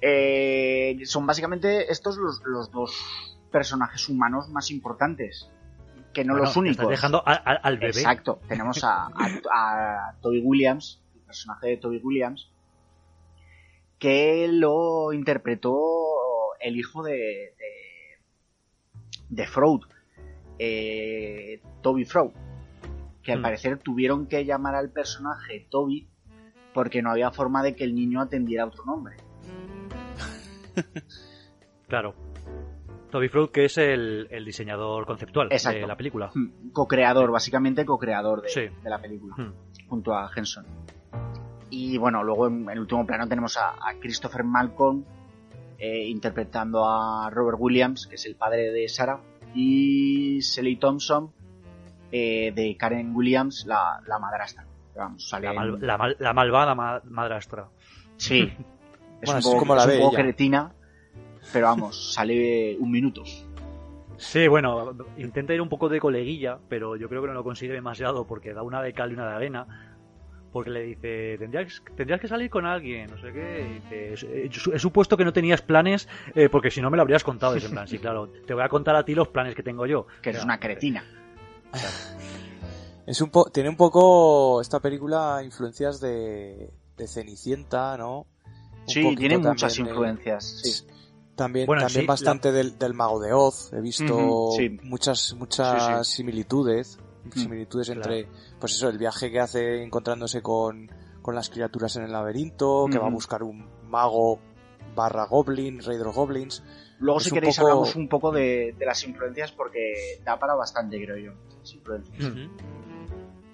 [0.00, 5.50] Eh, son básicamente estos los, los dos personajes humanos más importantes.
[6.12, 6.76] Que no Bueno, los únicos.
[6.78, 7.88] Estás dejando a- a- al bebé.
[7.88, 8.40] Exacto.
[8.48, 12.50] Tenemos a Toby Williams, el personaje de Toby Williams,
[13.98, 15.76] que lo interpretó
[16.60, 18.18] el hijo de, de,
[19.28, 19.80] de Freud,
[20.58, 22.30] eh, Toby Freud,
[23.28, 23.42] que al Hmm.
[23.42, 26.08] parecer tuvieron que llamar al personaje Toby
[26.72, 29.16] porque no había forma de que el niño atendiera otro nombre.
[31.88, 32.14] Claro.
[33.10, 35.80] Toby Freud, que es el, el diseñador conceptual Exacto.
[35.80, 36.30] de la película.
[36.34, 38.60] Hmm, Co-creador, básicamente co-creador de, Sí.
[38.82, 39.34] de la película.
[39.36, 39.52] Hmm.
[39.88, 40.66] junto a Henson.
[41.70, 45.04] Y bueno, luego en el último plano tenemos a, a Christopher Malcolm
[45.78, 49.20] eh, interpretando a Robert Williams, que es el padre de Sarah,
[49.54, 51.32] y Sally Thompson
[52.12, 54.64] eh, de Karen Williams, la, la madrastra.
[54.96, 57.68] Vamos, sale La, en- mal- la mal- la malvada ma- madrastra.
[58.16, 58.52] Sí.
[59.20, 60.72] Es Bueno, un es poco, como la es un poco cretina,
[61.52, 63.24] pero vamos, sale un minuto.
[64.16, 67.72] Sí, bueno, intenta ir un poco de coleguilla, pero yo creo que no lo consigue
[67.72, 69.94] demasiado porque da una de cal y una de arena.
[70.52, 73.66] Porque le dice, tendrías, tendrías que salir con alguien, no sé qué.
[73.68, 74.12] y dice,
[74.46, 77.22] "He su- he supuesto que no tenías planes eh, porque si no me lo habrías
[77.24, 77.54] contado.
[77.54, 79.62] Y es en plan, sí, claro, te voy a contar a ti los planes que
[79.64, 80.06] tengo yo.
[80.22, 81.04] Que eres una cretina.
[83.06, 88.20] Es un po tiene un poco esta película influencias de, de Cenicienta, ¿no?
[88.20, 88.26] Un
[88.86, 90.60] Sí, tiene muchas de- influencias.
[90.62, 90.86] Sí.
[91.34, 93.72] También, Bueno, también sí, bastante del, del Mago de Oz.
[93.72, 94.76] He visto sí.
[94.82, 96.98] muchas muchas Sí, similitudes.
[97.24, 97.38] Mm.
[97.38, 98.00] Similitudes Claro.
[98.14, 98.28] entre,
[98.58, 100.90] pues eso, el viaje que hace encontrándose con,
[101.22, 104.38] con las criaturas en el laberinto, que va a buscar un mago
[104.96, 106.62] barra goblin, rey de los goblins.
[107.00, 110.38] Luego, Es si un queréis, poco- hablamos un poco de, de las influencias porque da
[110.38, 111.32] para bastante, creo yo.
[111.60, 112.32] Las influencias.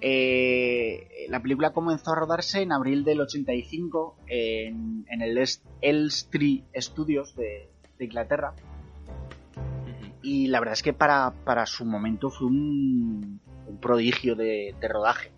[0.01, 6.63] Eh, la película comenzó a rodarse en abril del 85 en, en el Est- Elstree
[6.75, 8.53] Studios de, de Inglaterra.
[10.21, 14.87] Y la verdad es que para, para su momento fue un, un prodigio de, de
[14.87, 15.31] rodaje.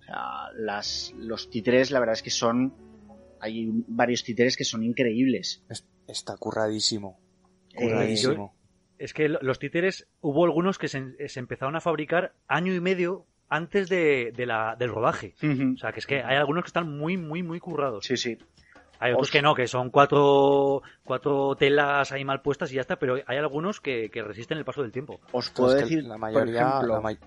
[0.00, 2.74] O sea, las, los títeres, la verdad es que son.
[3.40, 5.62] Hay varios títeres que son increíbles.
[5.68, 7.20] Es- Está curradísimo.
[7.74, 8.14] Eh.
[8.98, 12.80] Es que lo- los títeres, hubo algunos que se, se empezaron a fabricar año y
[12.80, 15.34] medio antes de, de la, del rodaje.
[15.42, 18.04] O sea, que es que hay algunos que están muy, muy, muy currados.
[18.04, 18.36] Sí, sí.
[19.00, 22.80] Hay otros Os- que no, que son cuatro, cuatro telas ahí mal puestas y ya
[22.80, 25.20] está, pero hay algunos que, que resisten el paso del tiempo.
[25.30, 27.18] Os puedo Entonces, que decir, la mayoría, por ejemplo, la may-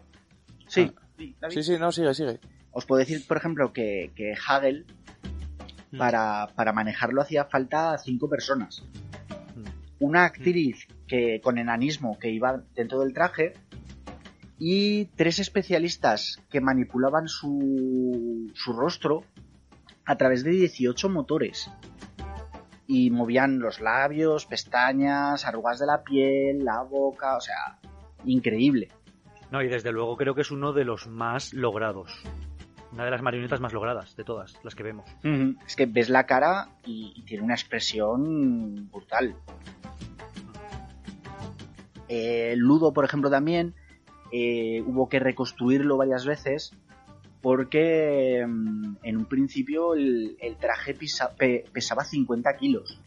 [0.67, 1.01] sí, Ah.
[1.17, 1.35] sí.
[1.49, 2.39] Sí, sí, no, sigue, sigue.
[2.71, 4.85] Os puedo decir, por ejemplo, que, que Hagel,
[5.93, 5.97] Mm.
[5.97, 8.83] para, para manejarlo hacía falta cinco personas.
[10.01, 13.53] Una actriz que con enanismo que iba dentro del traje
[14.57, 19.23] y tres especialistas que manipulaban su, su rostro
[20.05, 21.71] a través de 18 motores.
[22.87, 27.77] Y movían los labios, pestañas, arrugas de la piel, la boca, o sea,
[28.25, 28.89] increíble.
[29.51, 32.11] No, y desde luego creo que es uno de los más logrados.
[32.91, 35.05] Una de las marionetas más logradas de todas las que vemos.
[35.65, 39.35] Es que ves la cara y, y tiene una expresión brutal.
[42.13, 43.73] Eh, Ludo, por ejemplo, también
[44.33, 46.73] eh, hubo que reconstruirlo varias veces
[47.41, 52.99] porque mm, en un principio el, el traje pisa- pe- pesaba 50 kilos.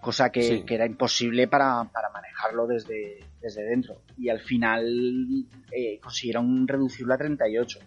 [0.00, 0.62] Cosa que, Sí.
[0.62, 3.96] que era imposible para, para manejarlo desde, desde dentro.
[4.16, 7.80] Y al final eh, consiguieron reducirlo a 38.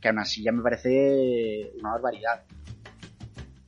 [0.00, 2.42] Que aún así ya me parece una barbaridad.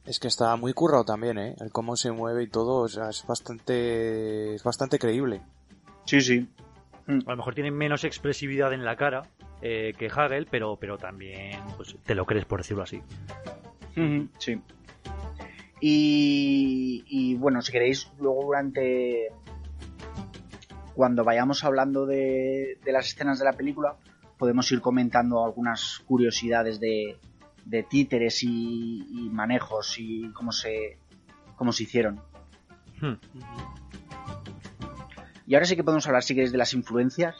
[0.06, 1.54] Es que está muy currado también, ¿eh?
[1.60, 5.42] El cómo se mueve y todo, o sea, es bastante, es bastante creíble.
[6.08, 6.48] Sí, sí.
[7.06, 9.24] A lo mejor tiene menos expresividad en la cara,
[9.60, 13.02] eh, que Hagel, pero, pero también pues, te lo crees, por decirlo así.
[14.38, 14.58] Sí.
[15.82, 19.28] Y, y, bueno, si queréis, luego durante.
[20.94, 23.96] Cuando vayamos hablando de, de las escenas de la película,
[24.38, 27.18] podemos ir comentando algunas curiosidades de,
[27.66, 30.96] de títeres y, y manejos y cómo se,
[31.54, 32.22] cómo se hicieron.
[32.98, 33.14] Hmm.
[35.48, 37.34] Y ahora sí que podemos hablar, si queréis, de las influencias.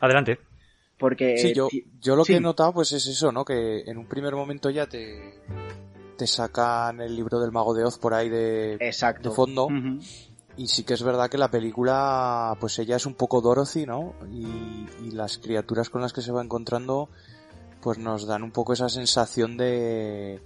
[0.00, 0.38] Adelante.
[0.98, 1.36] Porque.
[1.38, 2.32] Sí, yo, ti- yo lo sí.
[2.32, 3.44] que he notado pues es eso, ¿no?
[3.44, 5.40] Que en un primer momento ya te,
[6.16, 9.28] te sacan el libro del mago de Oz por ahí de, Exacto.
[9.30, 9.68] de fondo.
[10.56, 14.14] Y sí que es verdad que la película, pues ella es un poco Dorothy, ¿no?
[14.30, 17.08] Y, y las criaturas con las que se va encontrando,
[17.80, 20.40] pues nos dan un poco esa sensación de,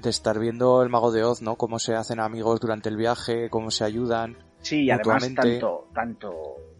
[0.00, 1.56] de estar viendo el mago de Oz, ¿no?
[1.56, 4.36] Cómo se hacen amigos durante el viaje, cómo se ayudan.
[4.60, 6.32] Sí, y además tanto, tanto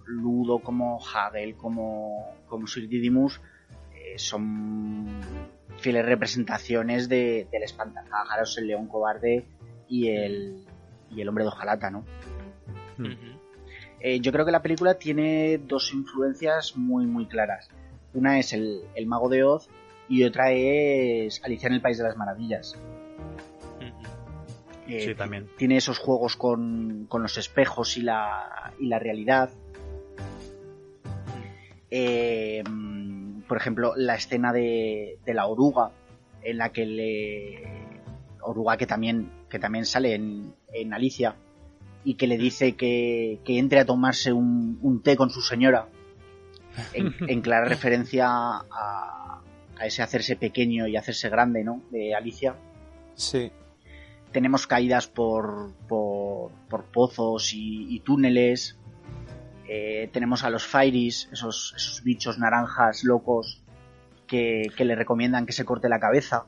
[0.06, 3.40] Ludo como Hagel como, como Sir Didymus
[3.94, 5.20] eh, son
[5.76, 9.46] fieles representaciones de, del espantapájaros, el león cobarde
[9.88, 10.64] y el,
[11.10, 12.04] y el hombre de hojalata, ¿no?
[12.96, 13.38] Hmm.
[14.00, 17.68] Eh, yo creo que la película tiene dos influencias muy, muy claras.
[18.14, 19.68] Una es el, el mago de Oz
[20.08, 22.78] y otra es Alicia en el País de las Maravillas.
[24.88, 25.48] Eh, Sí, también.
[25.56, 29.50] Tiene esos juegos con, con los espejos y la, y la realidad.
[31.90, 32.62] Eh,
[33.46, 35.90] por ejemplo, la escena de, de la oruga,
[36.42, 37.62] en la que le.
[38.40, 41.36] Oruga que también, que también sale en, en Alicia,
[42.04, 45.88] y que le dice que, que entre a tomarse un, un té con su señora,
[46.94, 49.42] en, en clara referencia a,
[49.78, 51.82] a ese hacerse pequeño y hacerse grande, ¿no?
[51.90, 52.54] De Alicia
[53.14, 53.50] Sí.
[54.32, 58.78] Tenemos caídas por, por, por pozos y, y túneles.
[59.68, 63.62] Eh, tenemos a los Fairies, esos, esos bichos naranjas locos
[64.26, 66.44] que, que le recomiendan que se corte la cabeza.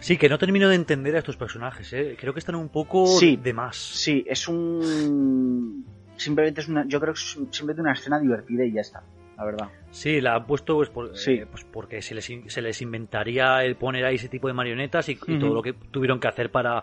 [0.00, 2.16] Sí, que no termino de entender a estos personajes, ¿eh?
[2.18, 3.36] Creo que están un poco Sí.
[3.36, 3.76] de más.
[3.76, 5.84] Sí, es un.
[6.16, 6.84] Simplemente es una.
[6.86, 9.02] Yo creo que es simplemente una escena divertida y ya está,
[9.38, 9.68] la verdad.
[9.90, 11.32] Sí, la han puesto pues, por- Sí.
[11.34, 15.08] eh, pues porque se les, se les inventaría el poner ahí ese tipo de marionetas
[15.08, 16.82] y, todo lo que tuvieron que hacer para,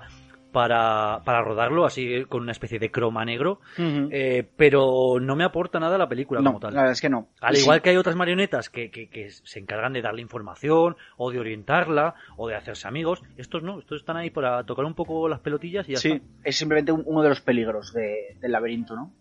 [0.54, 3.60] para, para rodarlo, así eh, con una especie de croma negro.
[3.78, 6.74] Eh, pero no me aporta nada a la película no, como tal.
[6.74, 7.28] la verdad es que no.
[7.41, 10.96] Al igual sí, que hay otras marionetas que, que- que se encargan de darle información,
[11.18, 14.94] o de orientarla, o de hacerse amigos, estos no, estos están ahí para tocar un
[14.96, 16.26] poco las pelotillas y ya Sí, está.
[16.46, 19.12] es simplemente un- uno de los peligros de- del laberinto, ¿no?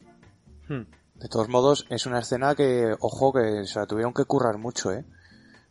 [0.69, 0.83] Hmm.
[1.15, 4.93] De todos modos, es una escena que, ojo, que se la tuvieron que currar mucho,
[4.93, 5.05] ¿eh?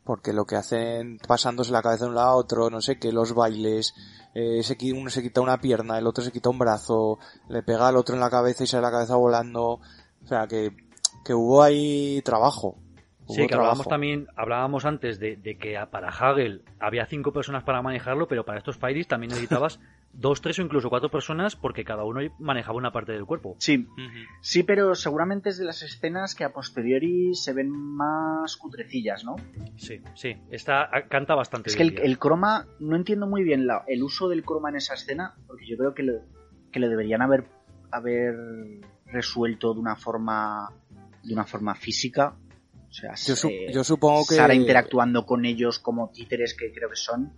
[0.03, 3.11] Porque lo que hacen pasándose la cabeza de un lado a otro, no sé qué,
[3.11, 3.93] los bailes,
[4.33, 7.87] eh, se uno se quita una pierna, el otro se quita un brazo, le pega
[7.87, 9.79] al otro en la cabeza y sale la cabeza volando.
[10.23, 10.75] O sea, que,
[11.23, 12.77] que hubo ahí trabajo.
[13.25, 17.63] Hubo Sí, que hablábamos también, hablábamos antes de, de que para Hagel había cinco personas
[17.63, 19.79] para manejarlo, pero para estos Fairies también necesitabas
[20.13, 23.55] dos, tres o incluso cuatro personas porque cada uno manejaba una parte del cuerpo.
[23.59, 23.87] Sí,
[24.41, 29.35] sí, pero seguramente es de las escenas que a posteriori se ven más cutrecillas, ¿no?
[29.75, 34.03] Sí, sí, está, canta bastante Es que el, croma, no entiendo muy bien la- el
[34.03, 36.13] uso del croma en esa escena, porque yo creo que lo,
[36.71, 37.45] que lo deberían haber,
[37.91, 38.35] haber
[39.07, 40.71] resuelto de una forma
[41.23, 42.35] de una forma física.
[42.89, 44.35] O sea, Yo, su- yo supongo que...
[44.35, 47.31] Sara interactuando con ellos como títeres que creo que son.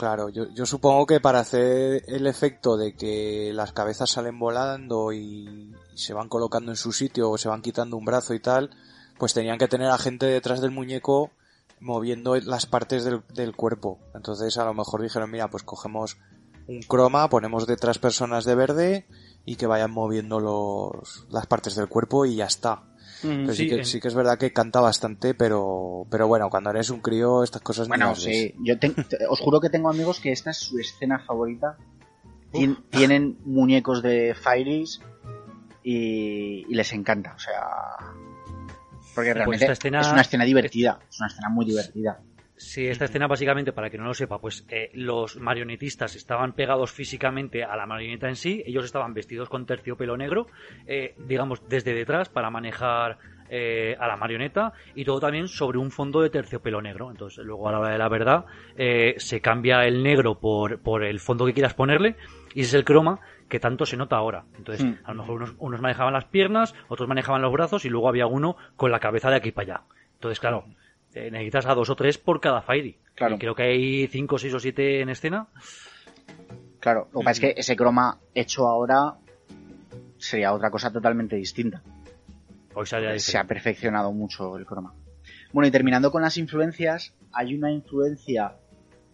[0.00, 5.12] Claro, yo, yo supongo que para hacer el efecto de que las cabezas salen volando
[5.12, 8.70] y, se van colocando en su sitio o se van quitando un brazo y tal,
[9.18, 11.32] pues tenían que tener a gente detrás del muñeco
[11.80, 13.98] moviendo las partes del, del cuerpo.
[14.14, 16.16] Entonces a lo mejor dijeron, mira, pues cogemos
[16.66, 19.06] un croma, ponemos detrás personas de verde
[19.44, 22.84] y que vayan moviendo los, las partes del cuerpo y ya está.
[23.22, 26.70] Pero sí, Sí, que, sí que es verdad que canta bastante, pero, pero bueno, cuando
[26.70, 28.34] eres un crío estas cosas Bueno, las ves.
[28.34, 31.76] sí, yo te- te- os juro que tengo amigos que esta es su escena favorita.
[32.52, 35.00] Tien- tienen muñecos de Fairies
[35.82, 37.62] y, y les encanta, o sea...
[39.14, 42.20] Porque Pues realmente esta escena- es una escena divertida, es una escena muy divertida.
[42.60, 46.92] Sí, esta escena básicamente, para que no lo sepa, pues eh, los marionetistas estaban pegados
[46.92, 50.46] físicamente a la marioneta en sí, ellos estaban vestidos con terciopelo negro,
[50.86, 53.16] eh, digamos desde detrás para manejar
[53.48, 57.10] eh, a la marioneta y todo también sobre un fondo de terciopelo negro.
[57.10, 58.44] Entonces luego a la hora de la verdad
[58.76, 62.16] eh, se cambia el negro por, por el fondo que quieras ponerle
[62.54, 64.44] y ese es el croma que tanto se nota ahora.
[64.58, 64.98] Entonces Hmm.
[65.02, 68.26] a lo mejor unos, unos manejaban las piernas, otros manejaban los brazos y luego había
[68.26, 69.82] uno con la cabeza de aquí para allá.
[70.12, 70.66] Entonces claro,
[71.14, 72.98] eh, necesitas a dos o tres por cada Fairy.
[73.14, 73.36] Claro.
[73.36, 75.48] Y creo que hay cinco, seis o siete en escena.
[76.78, 79.18] Claro, lo que pasa es que ese croma hecho ahora
[80.18, 81.82] sería otra cosa totalmente distinta.
[82.74, 84.94] Hoy se ha perfeccionado mucho el croma.
[85.52, 88.56] Bueno, y terminando con las influencias, hay una influencia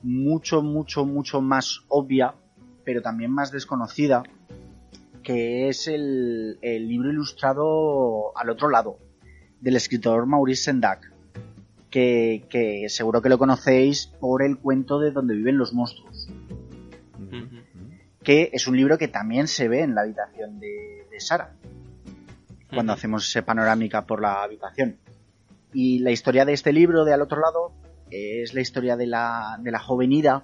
[0.03, 2.35] mucho, mucho, mucho más obvia,
[2.85, 4.23] pero también más desconocida,
[5.23, 8.99] que es el, el libro ilustrado al otro lado,
[9.61, 11.11] del escritor Maurice Sendak,
[11.97, 16.29] que, que, seguro que lo conocéis por el cuento de donde viven los monstruos.
[18.23, 21.55] Que es un libro que también se ve en la habitación de, de Sara,
[22.69, 24.99] cuando hacemos ese panorámica por la habitación.
[25.73, 27.73] Y la historia de este libro de al otro lado
[28.11, 30.43] es la historia de la, de la joven Ida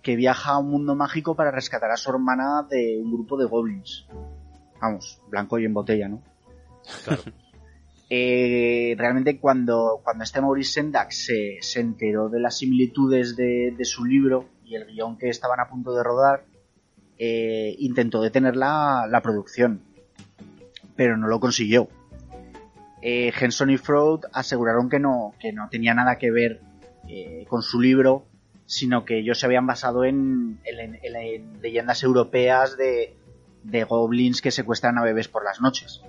[0.00, 3.44] que viaja a un mundo mágico para rescatar a su hermana de un grupo de
[3.44, 4.06] goblins.
[4.80, 6.22] Vamos, blanco y en botella, ¿no?
[7.04, 7.24] Claro.
[8.14, 13.84] Eh, realmente cuando, cuando este Maurice Sendak se, se enteró de las similitudes de, de,
[13.86, 16.44] su libro y el guion que estaban a punto de rodar,
[17.16, 19.80] eh, intentó detener la, la, producción,
[20.94, 21.88] pero no lo consiguió.
[23.00, 26.60] Eh, Henson y Freud aseguraron que no, que no tenía nada que ver
[27.48, 28.26] con su libro,
[28.66, 33.16] sino que ellos se habían basado en, en leyendas europeas de,
[33.62, 36.02] de goblins que secuestran a bebés por las noches.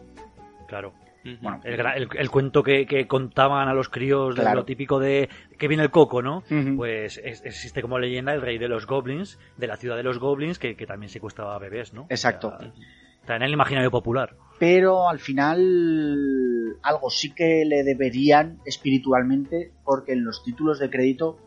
[0.67, 0.93] Claro.
[1.41, 4.49] Bueno, el, el, el, cuento que, que, contaban a los críos claro.
[4.49, 6.39] de lo típico de que viene el coco, ¿no?
[6.49, 6.75] Uh -huh.
[6.75, 10.19] Pues es, existe como leyenda el rey de los goblins, de la ciudad de los
[10.19, 12.07] goblins, que, que también secuestraba bebés, ¿no?
[12.09, 12.49] Exacto.
[12.49, 12.73] O sea,
[13.21, 14.35] está en el imaginario popular.
[14.59, 21.37] Pero al final algo sí que le deberían espiritualmente, porque en los títulos de crédito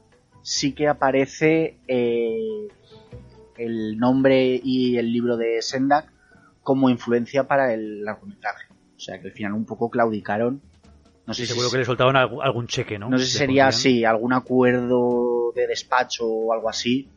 [0.43, 2.68] sí que aparece eh,
[3.59, 6.11] el nombre y el libro de Sendak
[6.62, 8.66] como influencia para el largometraje.
[8.97, 10.62] O sea que al final un poco claudicaron.
[11.26, 13.11] No sé sí, si seguro que le soltaban algún cheque, ¿no?
[13.11, 17.09] No sé si sería así, algún acuerdo de despacho o algo así.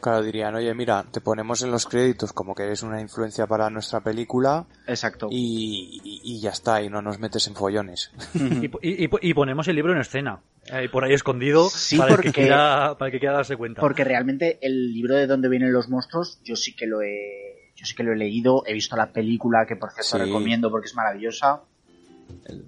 [0.00, 3.70] Claro, dirían, oye, mira, te ponemos en los créditos como que eres una influencia para
[3.70, 4.66] nuestra película.
[4.86, 5.28] Exacto.
[5.30, 8.12] Y, y, y ya está, y no nos metes en follones.
[8.34, 10.42] y, y, ponemos el libro en escena.
[10.70, 13.56] Eh, por ahí escondido sí, para, porque, el que quiera, para el que quiera darse
[13.56, 13.80] cuenta.
[13.80, 17.86] Porque realmente el libro de donde vienen los monstruos, yo sí que lo he yo
[17.86, 20.18] sí que lo he leído, he visto la película que por cierto sí.
[20.18, 21.62] recomiendo porque es maravillosa.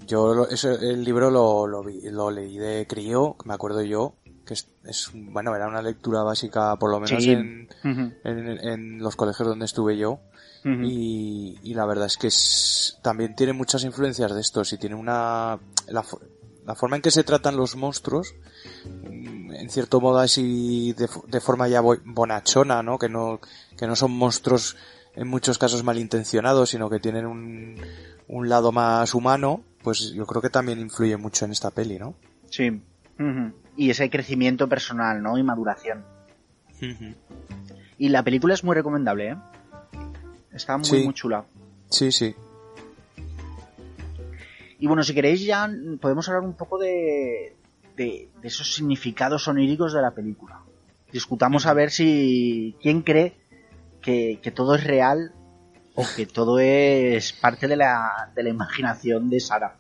[0.07, 4.55] Yo ese, el libro lo, lo, vi, lo, leí de crío, me acuerdo yo, que
[4.55, 7.31] es, es, bueno, era una lectura básica por lo menos sí.
[7.31, 8.15] en, uh -huh.
[8.25, 10.21] en, en, los colegios donde estuve yo.
[10.65, 10.87] Uh -huh.
[10.87, 14.97] y, y, la verdad es que es, también tiene muchas influencias de estos y tiene
[14.97, 15.59] una...
[15.89, 16.05] La,
[16.67, 18.35] la forma en que se tratan los monstruos
[18.85, 22.99] en cierto modo así de, de, forma ya bonachona, ¿no?
[22.99, 23.41] Que no
[23.77, 24.77] que no son monstruos
[25.17, 27.77] en muchos casos malintencionados, sino que tienen un,
[28.29, 32.15] un lado más humano, pues yo creo que también influye mucho en esta peli, ¿no?
[32.51, 32.71] Sí.
[32.71, 33.53] Uh -huh.
[33.77, 35.39] Y ese crecimiento personal, ¿no?
[35.39, 36.05] Y maduración.
[36.81, 37.15] Uh -huh.
[37.99, 39.37] Y la película es muy recomendable, ¿eh?
[40.53, 41.03] Está muy, sí.
[41.03, 41.45] muy chula.
[41.89, 42.35] Sí, sí.
[44.79, 47.57] Y bueno, si queréis ya podemos hablar un poco de,
[47.97, 50.61] de, de esos significados oníricos de la película.
[51.11, 53.37] Discutamos a ver si quién cree
[54.07, 55.33] que, que, todo es real
[55.97, 59.77] o que todo es parte de la, de la imaginación de Sara.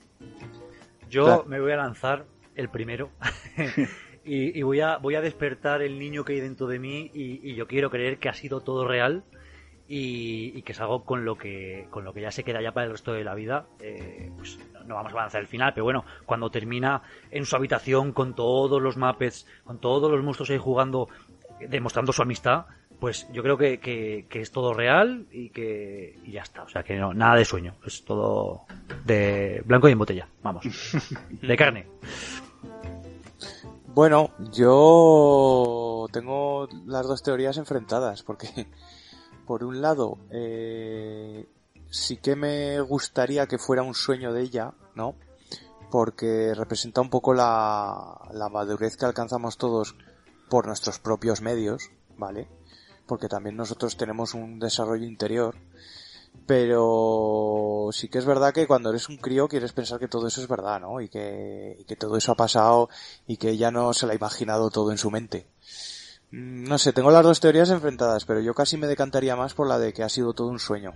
[1.08, 1.44] Yo claro.
[1.46, 2.24] me voy a lanzar
[2.56, 3.10] el primero
[4.24, 7.48] y, y, voy, a, voy a despertar el niño que hay dentro de mí y,
[7.48, 9.22] y yo quiero creer que ha sido todo real
[9.86, 12.72] y, y, que es algo con lo que con lo que ya se queda ya
[12.72, 15.84] para el resto de la vida eh, pues no vamos a avanzar el final pero
[15.84, 20.58] bueno cuando termina en su habitación con todos los mapes con todos los monstruos ahí
[20.58, 21.08] jugando
[21.60, 22.66] demostrando su amistad
[22.98, 26.62] pues yo creo que, que, que es todo real y que y ya está.
[26.62, 27.74] O sea que no nada de sueño.
[27.84, 28.62] Es todo
[29.04, 30.28] de blanco y en botella.
[30.42, 30.64] Vamos.
[31.42, 31.86] De carne.
[33.88, 38.66] Bueno yo tengo las dos teorías enfrentadas porque
[39.46, 41.46] por un lado, eh,
[41.88, 45.14] sí que me gustaría que fuera un sueño de ella, ¿no?
[45.90, 49.96] Porque representa un poco la, la madurez que alcanzamos todos
[50.50, 52.48] por nuestros propios medios, ¿vale?
[53.06, 55.54] Porque también nosotros tenemos un desarrollo interior.
[56.46, 60.40] Pero sí que es verdad que cuando eres un crío quieres pensar que todo eso
[60.40, 61.00] es verdad, ¿no?
[61.00, 62.88] Y que, y que todo eso ha pasado
[63.26, 65.46] y que ella no se lo ha imaginado todo en su mente.
[66.30, 69.78] No sé, tengo las dos teorías enfrentadas, pero yo casi me decantaría más por la
[69.78, 70.92] de que ha sido todo un sueño.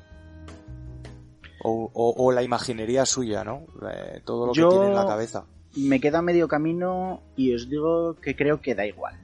[1.62, 3.66] O, o, o la imaginería suya, ¿no?
[3.90, 5.44] Eh, todo lo yo que tiene en la cabeza.
[5.76, 9.18] Me queda medio camino y os digo que creo que da igual.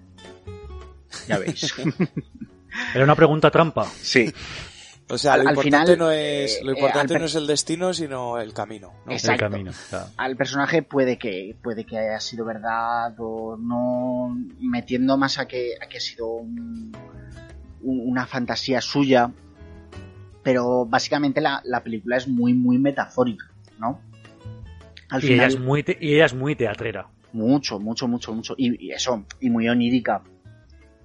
[1.28, 1.74] Ya veis.
[2.94, 3.84] Era una pregunta trampa.
[3.84, 4.32] Sí.
[5.08, 7.46] O sea, lo al, importante, al final, no, es, lo importante eh, no es el
[7.46, 8.92] destino, sino el camino.
[9.06, 9.12] ¿no?
[9.12, 9.44] Exacto.
[9.44, 10.06] El camino, claro.
[10.16, 15.74] Al personaje puede que, puede que haya sido verdad o no, metiendo más a que,
[15.80, 16.90] a que ha sido un,
[17.82, 19.30] un, una fantasía suya.
[20.42, 23.46] Pero básicamente la, la, película es muy, muy metafórica,
[23.78, 24.00] ¿no?
[25.08, 27.08] Al y, final, ella es muy te- y ella es muy teatrera.
[27.32, 28.54] mucho, mucho, mucho, mucho.
[28.56, 30.22] Y, y eso, y muy onírica.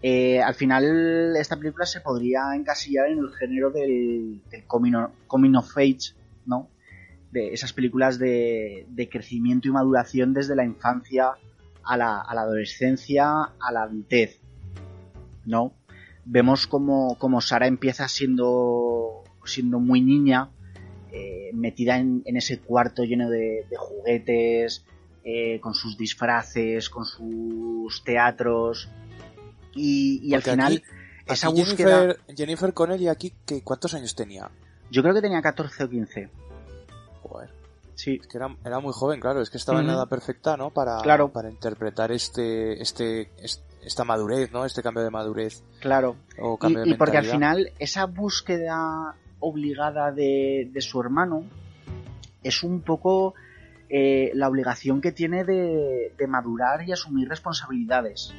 [0.04, 5.78] Eh, al final, esta película se podría encasillar en el género del, del coming, of
[5.78, 6.70] age, ¿no?
[7.32, 11.34] De esas películas de, de crecimiento y maduración desde la infancia
[11.84, 13.30] a la, a la adolescencia,
[13.60, 14.40] a la adultez,
[15.46, 15.74] ¿no?
[16.26, 20.50] Vemos como, como Sara empieza siendo, siendo muy niña,
[21.12, 24.86] eh, metida en, en ese cuarto lleno de, de juguetes,
[25.24, 28.90] eh, con sus disfraces, con sus teatros.
[29.74, 30.84] Y, y al final, aquí-
[31.28, 32.00] esa Aquí búsqueda.
[32.02, 34.50] Jennifer, Jennifer Connelly aquí, ¿qué, ¿cuántos años tenía?
[34.90, 36.30] Yo creo que tenía 14 o 15.
[37.24, 37.50] Joder,
[37.96, 40.02] Sí, es que era, era muy joven, claro, es que estaba en la Ujú.
[40.02, 40.72] edad perfecta, ¿no?
[40.72, 41.30] Para, Claro.
[41.30, 44.66] para interpretar este, este, es- esta madurez, ¿no?
[44.66, 46.16] Este cambio de madurez claro.
[46.40, 51.44] o Y, cambio de y porque al final, esa búsqueda obligada de, de su hermano
[52.44, 53.36] es un poco
[53.90, 58.34] eh, la obligación que tiene de, de madurar y asumir responsabilidades.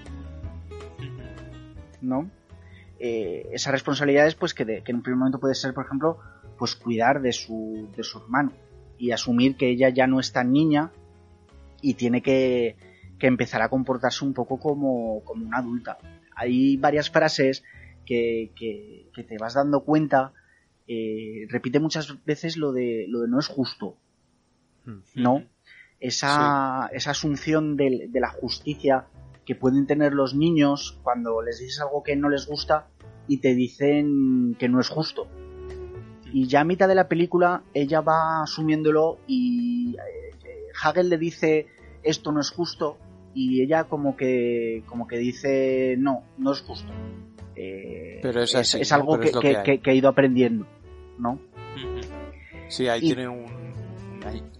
[2.02, 2.30] ¿No?
[2.98, 6.18] Eh, esas responsabilidades, pues que, de- que en un primer momento puede ser, por ejemplo,
[6.58, 8.52] pues cuidar de su, de su hermano
[8.98, 10.92] y asumir que ella ya no es tan niña
[11.80, 12.76] y tiene que,
[13.18, 15.98] que empezar a comportarse un poco como, como una adulta.
[16.36, 17.64] Hay varias frases
[18.06, 20.32] que, que, que te vas dando cuenta,
[20.86, 23.96] eh, repite muchas veces lo de, lo de no es justo,
[25.16, 25.44] ¿no?
[25.98, 29.06] Esa, esa asunción de la justicia
[29.44, 32.86] que pueden tener los niños cuando les dices algo que no les gusta
[33.28, 35.26] y te dicen que no es justo.
[36.32, 41.66] Y ya a mitad de la película ella va asumiéndolo y eh, Hagel le dice
[42.02, 42.98] esto no es justo
[43.34, 46.90] y ella como que como que dice no, no es justo.
[47.54, 48.94] Eh, Pero es así, ¿no?
[48.96, 50.66] algo Pero que, es que- he ido aprendiendo,
[51.18, 51.38] ¿no?
[52.68, 53.44] Sí, ahí Y- tiene un,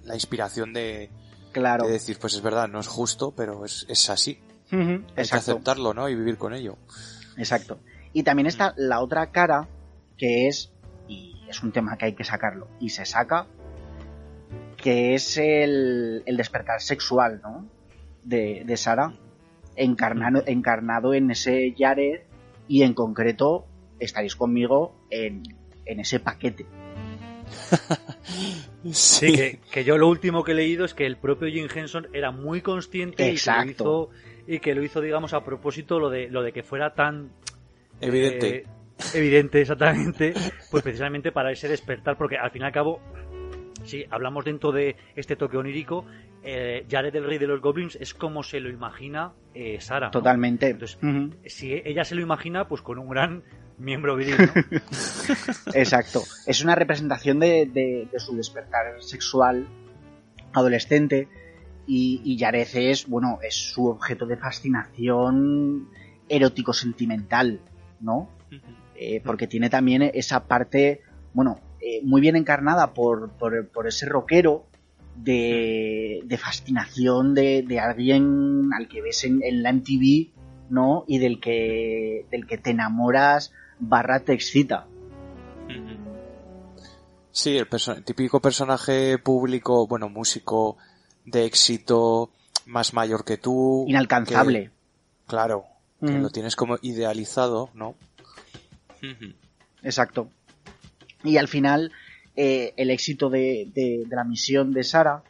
[0.05, 1.11] la inspiración de,
[1.53, 1.87] Claro.
[1.87, 4.39] de decir, pues es verdad, no es justo, pero es, es así.
[4.73, 5.53] Hay que Exacto.
[5.53, 6.09] aceptarlo, ¿no?
[6.09, 6.79] Y vivir con ello.
[7.37, 7.79] Exacto.
[8.13, 9.69] Y también está la otra cara,
[10.17, 10.73] que es,
[11.09, 13.47] y es un tema que hay que sacarlo, y se saca,
[14.77, 17.69] que es el, el despertar sexual, ¿no?
[18.25, 19.13] De, de Sara,
[19.77, 22.23] encarnado, encarnado en ese Jared,
[22.69, 23.67] y en concreto
[24.01, 25.43] estaréis conmigo en,
[25.85, 26.67] en ese paquete.
[28.91, 32.09] Sí, que, que yo lo último que he leído es que el propio Jim Henson
[32.13, 33.71] era muy consciente y que, lo Exacto.
[33.71, 34.11] hizo,
[34.55, 37.31] y que lo hizo, digamos, a propósito lo de, lo de que fuera tan
[38.01, 38.57] Evidente.
[38.59, 38.65] eh,
[39.15, 40.35] evidente, exactamente,
[40.71, 43.01] pues precisamente para ese despertar, porque al fin y al cabo,
[43.85, 46.05] si hablamos dentro de este toque onírico,
[46.45, 50.07] eh, Jared el rey de los goblins es como se lo imagina eh, Sara.
[50.07, 50.11] ¿no?
[50.11, 50.69] Totalmente.
[50.69, 50.99] Entonces,
[51.47, 53.43] si ella se lo imagina, pues con un gran
[53.79, 54.53] miembro viril, ¿no?
[55.75, 56.23] Exacto.
[56.47, 59.67] Es una representación de, de- de su despertar sexual
[60.53, 61.29] adolescente
[61.87, 65.89] y, y Jared es, bueno, es su objeto de fascinación
[66.29, 67.61] erótico-sentimental,
[68.01, 68.29] ¿no?
[68.95, 71.01] Eh, porque tiene también esa parte,
[71.35, 74.67] bueno, eh, muy bien encarnada por, por, por ese rockero
[75.17, 80.31] de, de fascinación de, de alguien al que ves en, en la MTV,
[80.71, 81.05] ¿no?
[81.09, 84.87] Y del que, del que te enamoras barra te excita.
[87.31, 90.77] Sí, el perso- típico personaje público, bueno, músico
[91.25, 92.31] de éxito,
[92.67, 93.85] más mayor que tú.
[93.89, 94.65] Inalcanzable.
[94.65, 94.71] que-
[95.27, 95.65] claro,
[96.01, 97.95] que lo tienes como idealizado, ¿no?
[99.83, 100.31] Exacto.
[101.25, 101.93] Y al final,
[102.37, 105.23] eh, el éxito de, de- de la misión de Sara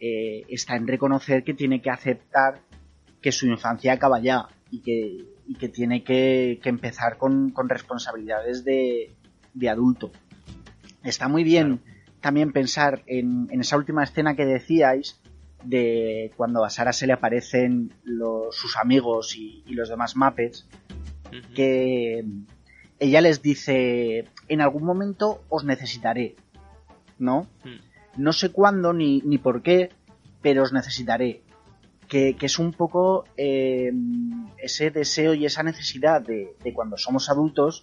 [0.00, 2.60] eh, está en reconocer que tiene que aceptar
[3.20, 7.68] que su infancia acaba ya y que, y que tiene que, que empezar con, con
[7.68, 9.14] responsabilidades de,
[9.54, 10.10] de adulto.
[11.02, 11.80] Está muy bien
[12.20, 15.20] también pensar en, en esa última escena que decíais
[15.64, 20.68] de cuando a Sara se le aparecen los- sus amigos y, y los demás Muppets,
[21.54, 22.24] que
[22.98, 26.36] ella les dice, en algún momento os necesitaré,
[27.18, 27.46] ¿no?
[28.16, 29.90] No sé cuándo ni, ni por qué,
[30.42, 31.42] pero os necesitaré.
[32.06, 33.90] Que, que es un poco eh,
[34.58, 37.82] ese deseo y esa necesidad de, de cuando somos adultos,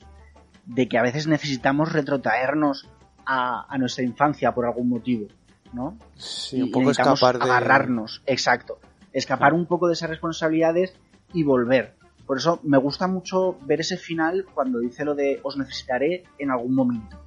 [0.65, 2.87] de que a veces necesitamos retrotraernos
[3.25, 5.27] a, a nuestra infancia por algún motivo,
[5.73, 5.97] ¿no?
[6.15, 7.51] Sí, Y un poco necesitamos escapar de...
[7.51, 8.79] agarrarnos, exacto.
[9.13, 10.93] Escapar un poco de esas responsabilidades
[11.33, 11.95] y volver.
[12.25, 16.51] Por eso me gusta mucho ver ese final cuando dice lo de os necesitaré en
[16.51, 17.17] algún momento.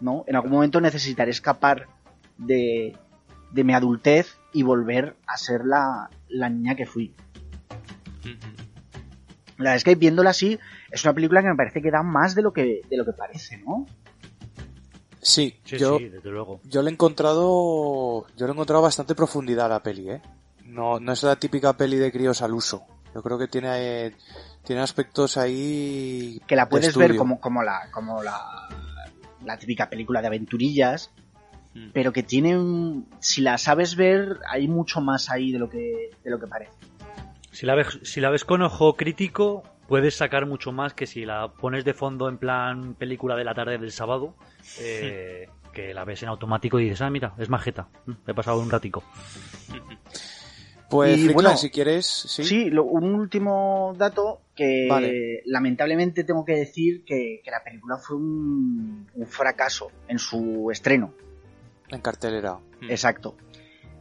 [0.00, 0.24] ¿No?
[0.26, 1.86] En algún momento necesitaré escapar
[2.38, 2.96] de,
[3.52, 7.14] de mi adultez y volver a ser la, la niña que fui.
[9.56, 10.58] La verdad es que viéndola así,
[10.90, 13.12] es una película que me parece que da más de lo que, de lo que
[13.12, 13.86] parece, ¿no?
[15.24, 16.60] Sí, Sí, yo, sí, desde luego.
[16.64, 20.22] yo le he encontrado, yo le he encontrado bastante profundidad a la peli, ¿eh?
[20.66, 22.84] No, no es la típica peli de críos al uso.
[23.14, 23.68] Yo creo que tiene,
[24.06, 24.16] eh,
[24.64, 28.38] tiene aspectos ahí Que la de puedes ver como, como la, como la,
[29.44, 31.10] la típica película de aventurillas,
[31.76, 31.90] Mm.
[31.92, 36.10] pero que tiene un, si la sabes ver, hay mucho más ahí de lo que,
[36.22, 36.70] de lo que parece.
[37.50, 41.24] Si la, ves, si la ves con ojo crítico, puedes sacar mucho más que si
[41.24, 44.34] la pones de fondo en plan película de la tarde del sábado,
[44.80, 47.88] eh, que la ves en automático y dices, ah, mira, es majeta.
[48.06, 49.02] Mm, He pasado un ratico.
[50.90, 52.44] Pues, Y bueno, si quieres, sí.
[52.44, 55.42] Sí, lo- un último dato que Vale.
[55.46, 61.12] lamentablemente tengo que decir que, que la película fue un, un fracaso en su estreno.
[61.88, 62.58] En cartelera.
[62.80, 62.90] Mm.
[62.90, 63.34] Exacto.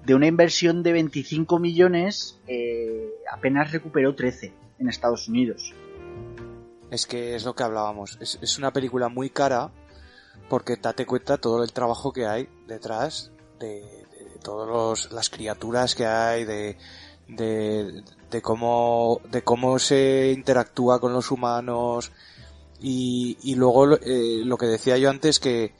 [0.05, 5.73] De una inversión de 25 millones, eh, apenas recuperó 13 en Estados Unidos.
[6.91, 8.17] Es que es lo que hablábamos.
[8.21, 9.71] Es, es una película muy cara
[10.49, 15.95] porque date cuenta todo el trabajo que hay detrás de, de- de todas las criaturas
[15.95, 16.77] que hay, de,
[17.27, 22.11] de, cómo, de cómo se interactúa con los humanos
[22.79, 25.73] y, y luego eh, lo que decía yo antes que,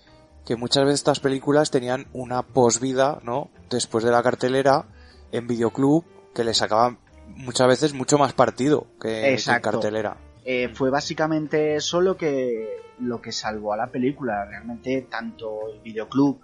[0.46, 3.50] que muchas veces estas películas tenían una posvida, ¿no?
[3.70, 4.86] Después de la cartelera
[5.32, 10.18] en videoclub que le sacaban muchas veces mucho más partido que, en cartelera.
[10.46, 12.68] Eh, fue básicamente eso lo que,
[13.00, 14.46] lo que salvó a la película.
[14.46, 16.40] Realmente tanto el videoclub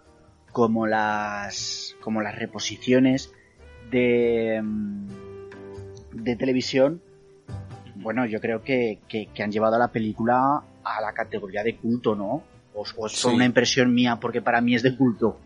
[0.52, 3.32] como las, como las reposiciones
[3.92, 5.08] de, mm,
[6.14, 7.02] de televisión,
[7.96, 11.76] bueno, yo creo que, que- que han llevado a la película a la categoría de
[11.76, 12.44] culto, ¿no?
[12.74, 13.28] O, o es Sí.
[13.28, 15.38] una impresión mía porque para mí es de culto.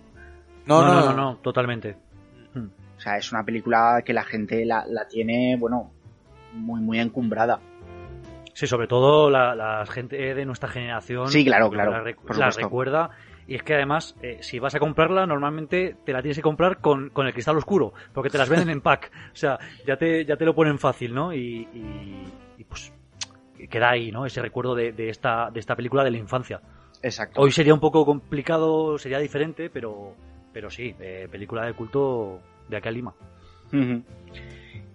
[0.66, 1.96] No, no, no, no, no, totalmente.
[3.04, 5.92] O sea, es una película que la gente la, la tiene, bueno,
[6.54, 7.60] muy, muy encumbrada.
[8.54, 11.28] Sí, sobre todo la, la gente de nuestra generación.
[11.28, 13.10] Sí, claro, claro, La, por recuerda.
[13.46, 16.78] Y es que además, eh, si vas a comprarla, normalmente te la tienes que comprar
[16.80, 19.12] con, con el cristal oscuro, porque te las venden en pack.
[19.34, 21.34] O sea, ya te, ya te lo ponen fácil, ¿no?
[21.34, 22.24] Y, y-
[22.58, 22.94] y, pues
[23.70, 24.26] queda ahí, ¿no?
[24.26, 26.62] Ese recuerdo de, de esta, de esta película de la infancia.
[27.02, 27.42] Exacto.
[27.42, 30.14] Hoy sería un poco complicado, sería diferente, pero,
[30.54, 32.40] pero sí, eh, película de culto
[32.70, 33.16] de aquí a Lima.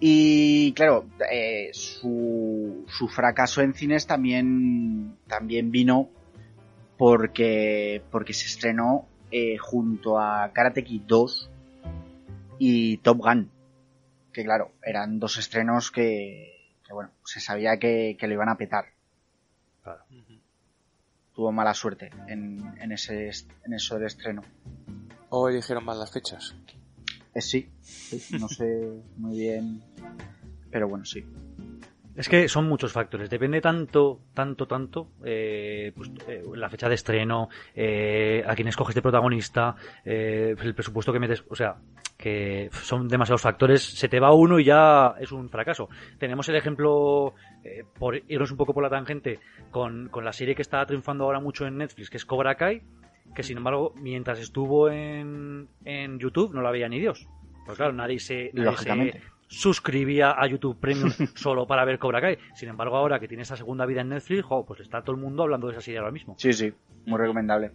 [0.01, 6.09] Y claro, eh, su, su fracaso en cines también, también vino
[6.97, 11.51] porque, porque se estrenó eh, junto a Karate Kid 2
[12.59, 13.51] y Top Gun.
[14.33, 18.57] Que claro, eran dos estrenos que, que, bueno, se sabía que, que lo iban a
[18.57, 18.87] petar.
[19.83, 20.05] Claro.
[21.35, 23.31] Tuvo mala suerte en, en, ese,
[23.65, 24.43] en eso del estreno.
[25.31, 26.55] O eligieron mal las fechas.
[27.39, 27.69] Eh, sí,
[28.39, 28.67] no sé
[29.17, 29.81] muy bien,
[30.71, 31.25] pero bueno, sí.
[32.17, 33.31] Es que son muchos factores.
[33.31, 35.13] Depende tanto, tanto, tanto.
[35.25, 40.75] eh, pues, eh, la fecha de estreno, eh, a quién escoges de protagonista, eh, el
[40.75, 41.45] presupuesto que metes.
[41.49, 41.77] O sea,
[42.17, 43.85] que son demasiados factores.
[43.85, 45.89] Se te va uno y ya es un fracaso.
[46.19, 47.35] Tenemos el ejemplo,
[47.97, 49.39] por irnos un poco por la tangente,
[49.71, 52.83] con, con la serie que está triunfando ahora mucho en Netflix, que es Cobra Kai.
[53.35, 57.27] Que sin embargo, mientras estuvo en, en YouTube, no la veía ni Dios.
[57.65, 59.23] Pues claro, nadie se, nadie se, Lógicamente.
[59.47, 62.39] suscribía a YouTube Premium solo para ver Cobra Kai.
[62.55, 65.23] Sin embargo, ahora que tiene esa segunda vida en Netflix, jo, pues está todo el
[65.23, 66.35] mundo hablando de esa serie ahora mismo.
[66.39, 66.73] Sí, sí,
[67.07, 67.73] muy recomendable.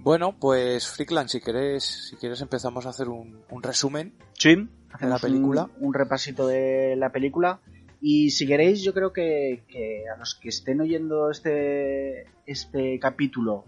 [0.00, 4.14] Bueno, pues Freakland, si quieres, si quieres empezamos a hacer un, un resumen.
[4.32, 5.68] Sí, hacemos la película.
[5.78, 7.60] Un, un repasito de la película.
[8.00, 13.64] Y si queréis, yo creo que, que a los que estén oyendo este, este capítulo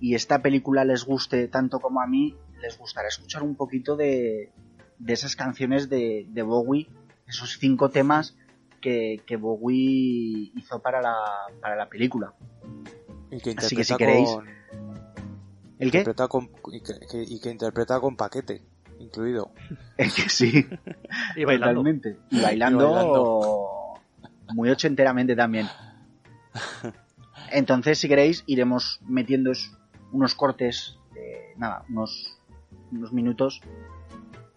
[0.00, 4.50] y esta película les guste tanto como a mí, les gustará escuchar un poquito de,
[4.98, 6.88] de esas canciones de, de Bowie,
[7.26, 8.36] esos cinco temas
[8.82, 11.14] que, que Bowie hizo para la,
[11.60, 12.34] para la película.
[13.30, 14.46] Y que Así que si queréis- con,
[15.78, 15.98] ¿El qué?
[15.98, 18.62] interpreta con- y, que, que- y que interpreta con paquete
[18.98, 19.52] incluido.
[19.96, 20.66] El que sí.
[21.36, 21.80] Y bailando.
[21.82, 22.18] Totalmente.
[22.30, 23.69] Y bailando, Y bailando.
[24.54, 25.68] Muy ochenteramente también.
[27.50, 29.52] Entonces, si queréis, iremos metiendo
[30.12, 32.38] unos cortes, de, nada, unos,
[32.92, 33.60] unos minutos,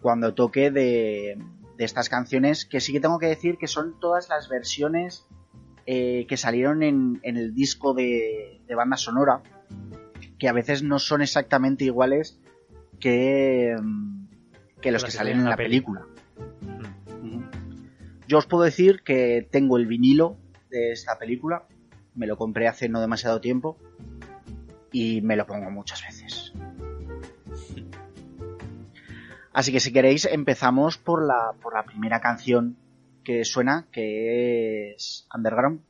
[0.00, 1.38] cuando toque de,
[1.76, 5.26] de estas canciones, que sí que tengo que decir que son todas las versiones
[5.86, 9.42] eh, que salieron en, en el disco de, de banda sonora,
[10.38, 12.38] que a veces no son exactamente iguales
[13.00, 14.26] que, mm,
[14.80, 16.06] que los que que salen salen en la película.
[18.26, 20.36] Yo os puedo decir que tengo el vinilo
[20.70, 21.64] de esta película.
[22.14, 23.76] Me lo compré hace no demasiado tiempo.
[24.92, 26.52] Y me lo pongo muchas veces.
[29.52, 32.76] Así que si queréis empezamos por la, por la primera canción
[33.22, 35.80] que suena, que es Underground.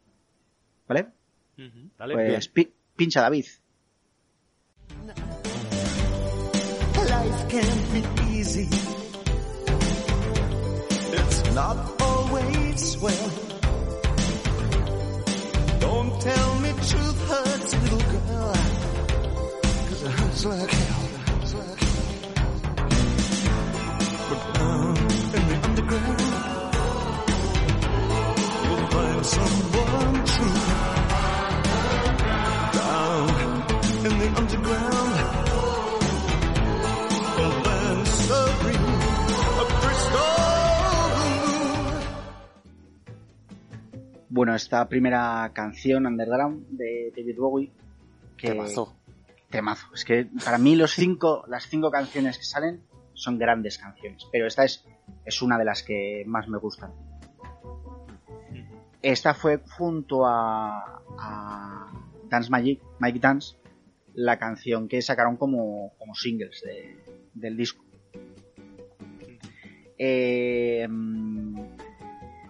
[0.89, 1.07] ¿Vale?
[1.99, 3.47] Dale, Pues pi- Pincha, David.
[7.05, 8.69] Life can't be easy.
[11.13, 11.77] It's not
[12.45, 13.31] always well.
[15.81, 18.53] Don't tell me truth hurts, little girl.
[19.89, 20.03] Cause.
[20.03, 21.01] It hurts like hell.
[24.29, 26.21] But down in the underground,
[28.65, 30.54] you'll find someone true.
[44.35, 47.73] Bueno, esta primera canción, Underground, de David Bowie.
[48.37, 48.93] Que, Temazo.
[49.49, 49.87] Temazo.
[49.95, 52.83] Es que para mí los cinco, las cinco canciones que salen
[53.13, 54.27] son grandes canciones.
[54.33, 54.85] Pero esta es,
[55.25, 56.91] es una de las que más me gustan.
[59.03, 61.93] Esta fue junto a, a
[62.29, 63.57] Dance Magic, Mike Dance,
[64.15, 66.97] la canción que sacaron como, como singles de-
[67.35, 67.85] del disco.
[69.97, 70.89] Eh,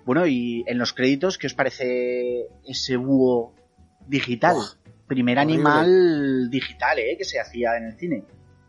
[0.05, 3.55] bueno, y en los créditos, ¿qué os parece ese búho
[4.07, 4.57] digital?
[5.07, 5.55] Primer horrible.
[5.55, 7.17] animal digital, ¿eh?
[7.19, 8.25] Que se hacía en el cine.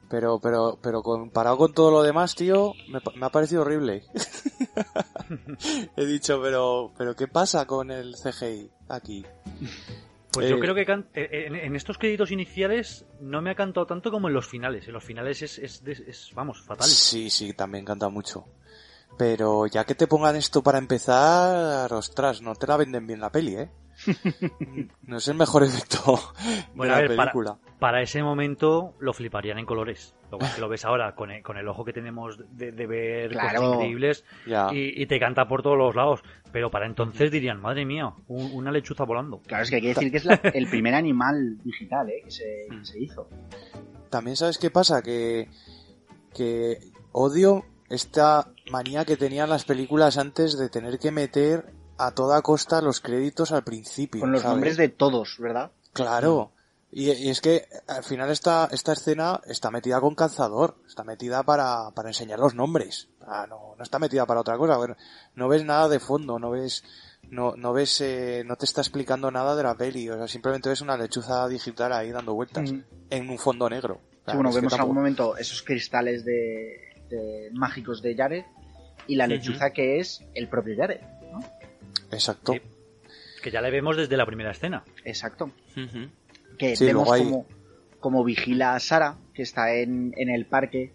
[0.09, 4.03] Pero, pero, pero comparado con todo lo demás, tío, me, ha parecido horrible.
[5.97, 9.25] He dicho, pero, pero ¿qué pasa con el CGI aquí?
[10.31, 13.55] Pues yo Eh, creo que can- eh, en, en estos créditos iniciales no me ha
[13.55, 14.87] cantado tanto como en los finales.
[14.87, 16.87] En los finales es, es, es- es, vamos, fatal.
[16.87, 18.45] Sí, sí, también canta mucho.
[19.17, 23.31] Pero ya que te pongan esto para empezar, ostras, no te la venden bien la
[23.31, 23.69] peli, ¿eh?
[25.03, 26.19] No es el mejor efecto
[26.73, 27.57] Bueno, de a la ver, para, película.
[27.79, 30.13] para ese momento lo fliparían en colores.
[30.31, 33.29] Lo que lo ves ahora con el, con el ojo que tenemos de, de ver
[33.31, 33.61] Claro.
[33.61, 34.25] cosas increíbles
[34.73, 36.21] y, y te canta por todos los lados.
[36.51, 39.39] Pero para entonces dirían, madre mía, un- una lechuza volando.
[39.47, 42.21] Claro, es que hay que decir que es la- el primer animal digital, ¿eh?
[42.25, 43.29] Que se, que se hizo.
[44.09, 45.47] También sabes qué pasa, que,
[46.33, 46.79] que
[47.13, 52.81] odio esta manía que tenían las películas antes de tener que meter a toda costa
[52.81, 54.21] los créditos al principio.
[54.21, 54.53] Con los ¿sabes?
[54.55, 55.71] nombres de todos, ¿verdad?
[55.93, 56.51] Claro.
[56.91, 61.43] Y, y es que al final esta, esta escena está metida con calzador, está metida
[61.43, 63.09] para, para enseñar los nombres.
[63.27, 64.77] Ah, no, no está metida para otra cosa.
[64.77, 64.95] Bueno,
[65.35, 66.83] no ves nada de fondo, no ves,
[67.29, 70.09] no, no ves, eh, no te está explicando nada de la peli.
[70.09, 72.83] O sea, simplemente ves una lechuza digital ahí dando vueltas Ujú.
[73.09, 73.95] en un fondo negro.
[73.95, 78.43] O sea, Sí, bueno, vemos en algún momento esos cristales de, de- mágicos de Jared
[79.07, 81.01] y la lechuza que es el propio Jared,
[81.31, 81.39] ¿no?
[82.11, 82.53] Exacto.
[82.53, 82.61] Sí.
[83.43, 84.83] Que ya le vemos desde la primera escena.
[85.03, 85.51] Exacto.
[86.57, 87.45] Que Sí, vemos hay- como,
[87.99, 90.91] como vigila a Sara, que está en, en el parque,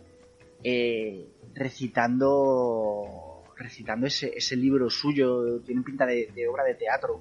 [0.64, 7.20] eh, recitando recitando ese, ese libro suyo, tiene pinta de, de obra de teatro,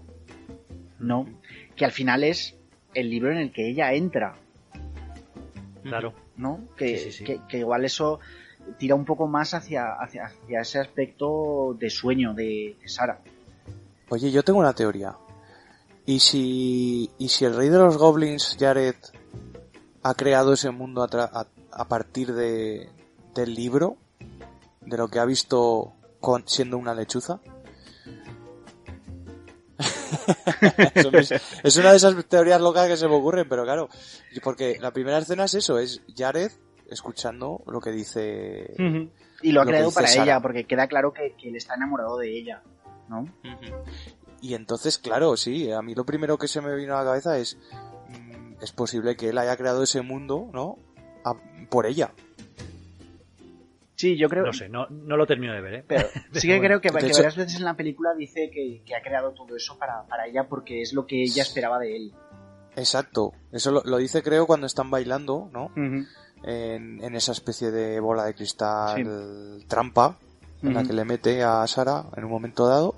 [1.00, 1.28] ¿no?
[1.76, 2.58] Que al final es
[2.94, 4.38] el libro en el que ella entra,
[5.84, 6.14] Claro.
[6.38, 6.68] ¿no?
[6.78, 7.24] Que, Sí, sí, sí.
[7.26, 8.20] que- que igual eso
[8.78, 13.20] tira un poco más hacia, hacia, hacia ese aspecto de sueño de, de Sara.
[14.09, 15.15] Oye, yo tengo una teoría.
[16.05, 18.95] ¿Y si, y si el rey de los goblins, Jared,
[20.01, 22.89] ha creado ese mundo a, a, partir de,
[23.36, 23.97] del libro?
[24.82, 25.93] ¿De lo que ha visto
[26.45, 27.39] siendo una lechuza?
[31.63, 33.89] Es una de esas teorías locas que se me ocurren, pero claro,
[34.43, 36.51] porque la primera escena es eso, es Jared
[36.92, 38.74] escuchando lo que dice...
[39.42, 40.24] Y lo ha Lo creado para Sara.
[40.24, 42.62] ella, porque queda claro que, que él está enamorado de ella,
[43.08, 43.26] ¿no?
[44.42, 47.38] Y entonces, claro, sí, a mí lo primero que se me vino a la cabeza
[47.38, 47.58] es,
[48.10, 50.78] mm, es posible que él haya creado ese mundo, ¿no?
[51.24, 51.36] A-
[51.70, 52.12] por ella.
[53.96, 54.46] Sí, yo creo...
[54.46, 55.84] No sé, no, no lo termino de ver, ¿eh?
[55.88, 58.50] Pero sí que Bueno, creo que, de que hecho- varias veces en la película dice
[58.50, 61.80] que, que ha creado todo eso para, para ella porque es lo que ella esperaba
[61.80, 62.14] de él.
[62.78, 63.34] Exacto.
[63.52, 65.72] Eso lo, lo dice, creo, cuando están bailando, ¿no?
[66.44, 70.18] En, en esa especie de bola de cristal trampa
[70.62, 72.96] en la que le mete a Sara en un momento dado.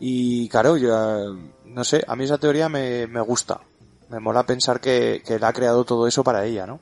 [0.00, 1.34] Y claro, yo,
[1.64, 3.60] no sé, a mí esa teoría me, me gusta.
[4.08, 6.80] Me mola pensar que, que él ha creado todo eso para ella, ¿no?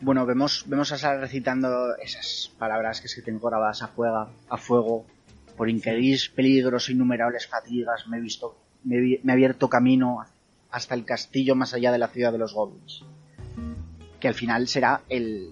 [0.00, 4.56] Bueno, vemos, vemos a Sara recitando esas palabras que se tengo grabadas a fuego, a
[4.58, 5.06] fuego.
[5.56, 10.24] Por increíbles peligros e innumerables fatigas me he visto, me, me he abierto camino
[10.70, 13.04] hasta el castillo más allá de la ciudad de los goblins.
[14.22, 15.50] Que al final será el,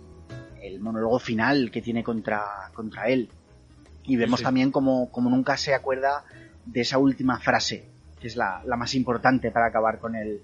[0.63, 3.29] el monólogo final que tiene contra, contra él.
[4.05, 4.45] Y vemos Sí.
[4.45, 6.25] también como, como nunca se acuerda
[6.65, 7.89] de esa última frase,
[8.21, 10.41] que es la, la más importante para acabar con el,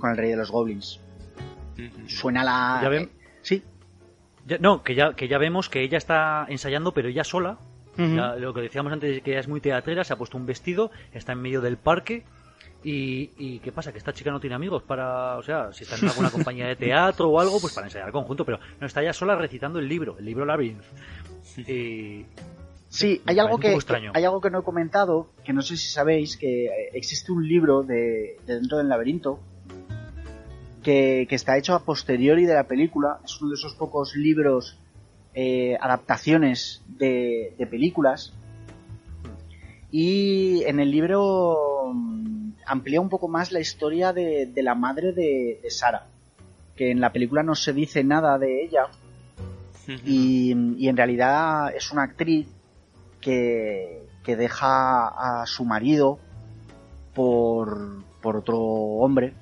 [0.00, 0.98] con el rey de los goblins.
[2.08, 2.80] Suena la...
[2.82, 3.10] Ya ven-
[3.42, 3.62] Sí.
[4.44, 7.58] Ya- no, que ya, que ya vemos que ella está ensayando, pero ella sola.
[7.96, 10.90] Ya lo que decíamos antes, que ella es muy teatrera, se ha puesto un vestido,
[11.12, 12.24] está en medio del parque
[12.84, 13.92] Y, y ¿qué pasa?
[13.92, 16.76] Que esta chica no tiene amigos para, o sea, si está en alguna compañía de
[16.76, 20.16] teatro o algo, pues para ensayar conjunto, pero no está ella sola recitando el libro,
[20.18, 20.84] el libro Labyrinth.
[21.66, 22.24] Y
[22.90, 23.76] Sí, hay algo, que,
[24.14, 27.82] hay algo que no he comentado, que no sé si sabéis, que existe un libro
[27.82, 29.40] de, de Dentro del Laberinto
[30.82, 33.20] que, que está hecho a posteriori de la película.
[33.22, 34.78] Es uno de esos pocos libros,
[35.34, 38.32] eh, adaptaciones de, de películas.
[39.90, 41.77] Y en el libro
[42.68, 46.06] amplía un poco más la historia de, de la madre de, de Sara.
[46.76, 48.86] Que en la película no se dice nada de ella.
[50.04, 52.46] Y, y en realidad es una actriz
[53.20, 55.08] que, que deja
[55.42, 56.18] a su marido
[57.14, 59.32] por, por otro hombre.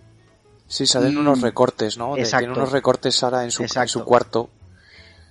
[0.69, 2.15] Sí, salen Y- unos recortes, ¿no?
[2.15, 2.47] De- Exacto.
[2.47, 3.91] tiene unos recortes Sara en su, en Exacto.
[3.91, 4.49] su cuarto.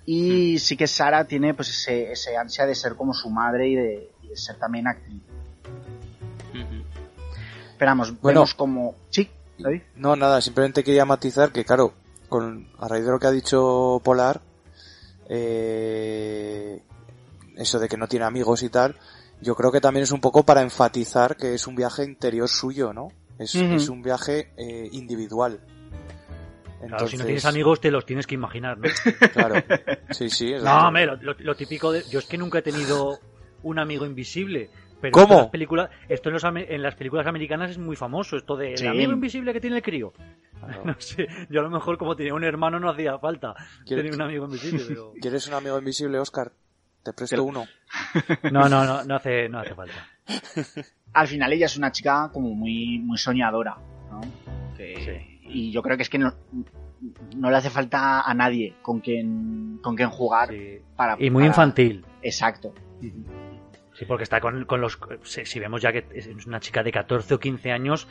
[0.06, 3.76] Y sí que Sara tiene pues ese, ese ansia de ser como su madre y
[3.76, 5.22] de, y de ser también actriz.
[7.76, 8.40] Esperamos, Bueno.
[8.40, 8.96] vemos como...
[9.10, 9.82] Sí, David.
[9.98, 11.94] No, nada, simplemente quería matizar que, claro,
[12.30, 14.40] con, a raíz de lo que ha dicho Polar,
[15.28, 16.82] eh,
[17.58, 18.96] eso de que no tiene amigos y tal,
[19.42, 22.94] yo creo que también es un poco para enfatizar que es un viaje interior suyo,
[22.94, 23.10] ¿no?
[23.38, 25.60] Es, un viaje eh, individual.
[25.60, 28.88] Claro, si no Entonces, tienes amigos te los tienes que imaginar, ¿no?
[29.34, 29.56] Claro,
[30.12, 30.54] sí, sí.
[30.54, 32.04] es No, hombre, lo, lo- lo típico de...
[32.10, 33.20] Yo es que nunca he tenido
[33.64, 34.70] un amigo invisible.
[35.02, 35.24] Pero ¿Cómo?
[35.26, 38.38] Esto en, las películas, esto en, los ame- en las películas americanas es muy famoso,
[38.38, 38.86] esto de Sí.
[38.86, 40.14] el amigo invisible que tiene el crío.
[40.84, 43.54] No sé, yo a lo mejor como tenía un hermano no hacía falta
[43.86, 45.14] ¿Quieres- tener un amigo invisible, pero...
[45.22, 46.52] ¿Quieres un amigo invisible, Oscar?
[47.04, 47.66] Te presto uno.
[48.52, 49.94] No, no, no, no hace, no hace falta.
[51.14, 53.78] Al final ella es una chica como muy, muy soñadora,
[54.10, 54.22] ¿no?
[54.76, 56.34] Que- Y yo creo que es que no,
[57.36, 60.50] no le hace falta a nadie con quien, con quien jugar
[60.96, 61.16] para...
[61.20, 62.04] Y muy para- infantil.
[62.24, 62.74] Exacto.
[63.98, 65.00] Sí, porque está con, con los...
[65.24, 68.08] Si, si vemos ya que es una chica de 14 o 15 años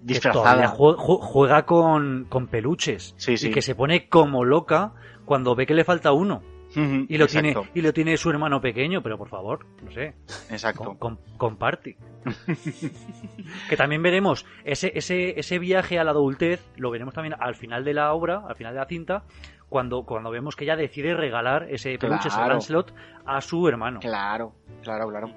[0.00, 0.68] Disfrazada.
[0.68, 3.48] juega con, con peluches Sí, sí.
[3.48, 4.92] y que se pone como loca
[5.24, 6.42] cuando ve que le falta uno.
[6.74, 7.62] Y lo, exacto.
[7.62, 10.14] tiene, y lo tiene su hermano pequeño, pero por favor, no sé.
[10.50, 10.84] Exacto.
[10.84, 11.96] Com- com- comparte.
[13.70, 17.84] que también veremos ese, ese, ese viaje a la adultez, lo veremos también al final
[17.84, 19.24] de la obra, al final de la cinta,
[19.68, 22.38] cuando, cuando vemos que ella decide regalar ese peluche, ese.
[22.54, 22.92] Lancelot,
[23.24, 24.00] a su hermano.
[24.00, 24.52] Claro,
[24.82, 25.30] claro, claro.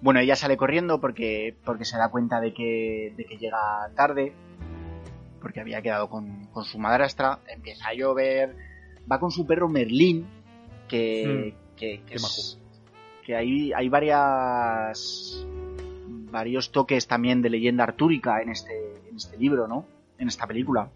[0.00, 3.58] Bueno, ella sale corriendo porque, porque se da cuenta de que, de que llega
[3.96, 4.34] tarde,
[5.40, 8.54] porque había quedado con, con su madrastra, empieza a llover,
[9.10, 10.26] va con su perro Merlín,
[10.88, 12.58] que, que, que, es-
[13.24, 15.46] que hay, hay varias
[16.30, 18.72] varios toques también de leyenda artúrica en este,
[19.08, 19.86] en este libro, ¿no?
[20.18, 20.90] En esta película.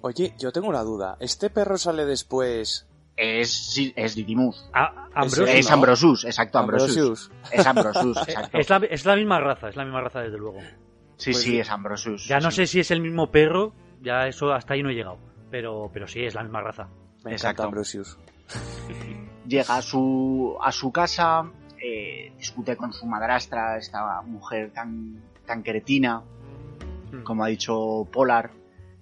[0.00, 1.16] Oye, yo tengo una duda.
[1.20, 2.86] ¿Este perro sale después?
[3.16, 4.70] Es, sí, es Didymus.
[4.72, 5.74] Ambrosius, es ¿no?
[5.74, 6.96] Ambrosus, exacto, Ambrosus.
[6.96, 7.30] Ambrosius.
[7.50, 8.58] Es Ambrosus, exacto.
[8.58, 10.60] Es la, es la misma raza, es la misma raza desde luego.
[11.16, 12.28] Sí, Pues sí, es Ambrosus.
[12.28, 15.18] Ya no sé si es el mismo perro, ya eso hasta ahí no he llegado.
[15.50, 16.88] Pero, pero sí, es la misma raza.
[17.24, 17.64] Me Exacto.
[17.64, 18.16] Ambrosius.
[19.48, 21.50] llega a su, a su casa,
[21.82, 26.22] eh, discute con su madrastra, esta mujer tan, tan cretina,
[27.24, 28.52] como ha dicho Polar,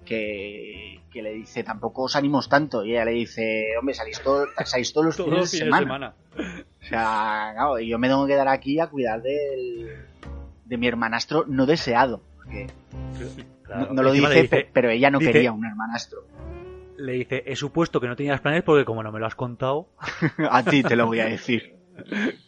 [0.07, 2.83] que, que le dice, tampoco os animos tanto.
[2.85, 5.85] Y ella le dice, hombre, salís, todo- salís todos los Todos fines de de semana.
[5.85, 6.15] semana.
[6.81, 9.91] O sea, claro, y yo me tengo que quedar aquí a cuidar del,
[10.65, 12.23] de mi hermanastro no deseado.
[12.37, 12.69] porque
[13.65, 13.87] Claro.
[13.89, 16.21] no, no lo dice, le dice- pe- pero ella no dice- quería un hermanastro.
[16.99, 19.89] Le dice, he supuesto que no tenías planes porque como no me lo has contado...
[20.51, 21.75] a ti te lo voy a decir.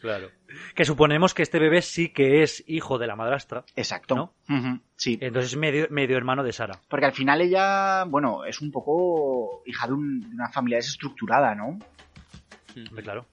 [0.01, 0.29] Claro.
[0.75, 3.65] Que suponemos que este bebé sí que es hijo de la madrastra.
[3.77, 4.33] Exacto.
[4.97, 5.19] sí.
[5.21, 6.81] Entonces es medio, medio hermano de Sara.
[6.89, 11.55] Porque al final ella, bueno, es un poco hija de, un- de una familia desestructurada,
[11.55, 11.79] ¿no?
[13.03, 13.27] Claro.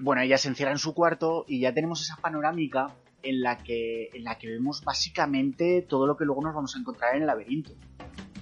[0.00, 2.86] Bueno, ella se encierra en su cuarto y ya tenemos esa panorámica
[3.22, 6.78] en la que, en la que vemos básicamente todo lo que luego nos vamos a
[6.78, 7.72] encontrar en el laberinto.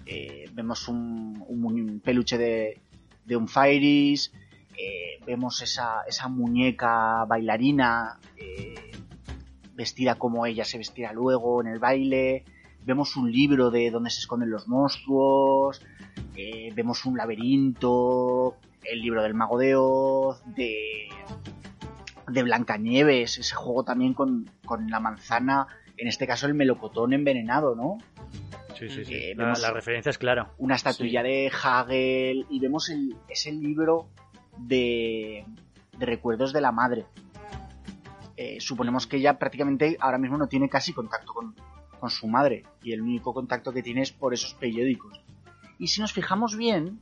[0.05, 2.79] Eh, vemos un, un peluche de,
[3.25, 4.33] de un Fairies,
[4.79, 8.75] eh, vemos esa, esa muñeca bailarina eh,
[9.75, 12.45] vestida como ella se vestirá luego en el baile,
[12.85, 15.83] vemos un libro de donde se esconden los monstruos,
[16.37, 21.09] eh, vemos un laberinto, el libro del mago de Oz, de,
[22.29, 25.67] de Blancanieves, ese juego también con, con la manzana,
[25.97, 27.99] en este caso el melocotón envenenado, ¿no?
[28.79, 29.15] Sí, sí, sí.
[29.15, 30.51] Eh, La, vemos- la referencia es clara.
[30.59, 34.09] Una estatuilla de Hagel y vemos el, ese libro
[34.57, 35.45] de,
[35.99, 37.07] de recuerdos de la madre.
[38.37, 41.55] Eh, suponemos que ella prácticamente ahora mismo no tiene casi contacto con,
[41.99, 45.21] con su madre y el único contacto que tiene es por esos periódicos.
[45.79, 47.01] Y si nos fijamos bien,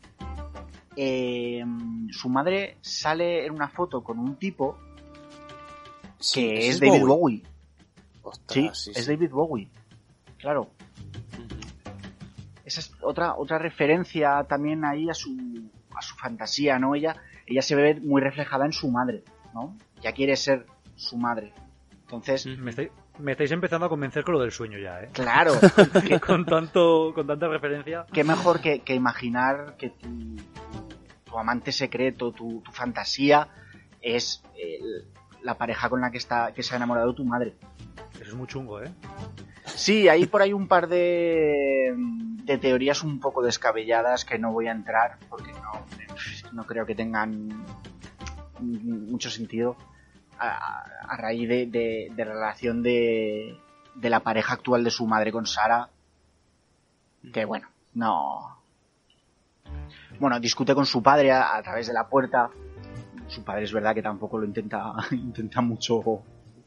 [0.96, 1.64] eh,
[2.10, 4.78] su madre sale en una foto con un tipo
[6.18, 7.42] Sí, que es David Bowie.
[8.22, 8.38] Bowie.
[8.48, 9.10] Sí, sí, es sí.
[9.10, 9.68] David Bowie.
[10.38, 10.70] Claro.
[12.64, 15.36] Esa es otra, otra referencia también ahí a su,
[15.94, 16.94] a su fantasía, ¿no?
[16.94, 17.16] Ella,
[17.46, 19.22] ella se ve muy reflejada en su madre,
[19.54, 19.76] ¿no?
[20.02, 20.66] Ya quiere ser
[20.96, 21.52] su madre.
[22.02, 25.08] Entonces, Me estáis, me estáis empezando a convencer con lo del sueño ya, ¿eh?
[25.12, 25.52] claro,
[26.06, 28.06] Que con, tanto, con tanta referencia.
[28.12, 30.36] qué mejor que, que imaginar que tu,
[31.24, 33.48] tu amante secreto, tu, tu fantasía,
[34.02, 35.06] es el-
[35.42, 37.54] la pareja con la que está que se ha enamorado tu madre.
[38.14, 38.90] Eso es muy chungo, ¿eh?
[39.66, 41.92] Sí, hay por ahí un par de,
[42.44, 45.84] de teorías un poco descabelladas que no voy a entrar porque no,
[46.54, 47.48] no creo que tengan
[48.60, 49.76] mucho sentido
[50.38, 53.56] a, a raíz de, de- de la relación de,
[53.94, 55.88] de la pareja actual de su madre con Sara.
[57.32, 58.58] Que bueno, no.
[60.18, 62.50] Bueno, discute con su padre a, a través de la puerta.
[63.26, 66.22] Su padre es verdad que tampoco lo intenta, intenta mucho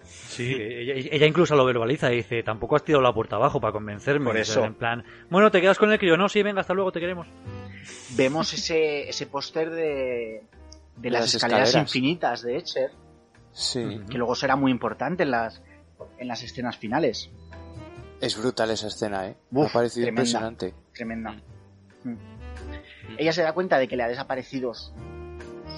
[0.09, 3.73] Sí, ella, ella incluso lo verbaliza y dice, tampoco has tirado la puerta abajo para
[3.73, 4.27] convencerme.
[4.27, 4.63] Por O sea, eso.
[4.65, 7.27] En plan, bueno, te quedas con el crío, no, sí, venga, hasta luego, te queremos.
[8.15, 10.43] Vemos ese, ese póster de,
[10.97, 11.75] de las, Las escaleras, escaleras.
[11.95, 12.91] infinitas de Etcher,
[13.53, 15.61] Sí, que luego será muy importante en las,
[16.19, 17.29] en las escenas finales.
[18.21, 19.35] es brutal esa escena, ¿eh?
[19.51, 20.21] Me ha parecido tremenda.
[20.21, 20.73] impresionante.
[20.93, 21.31] Tremenda.
[22.03, 22.15] Mm.
[23.17, 24.91] Ella se da cuenta de que le ha desaparecido su,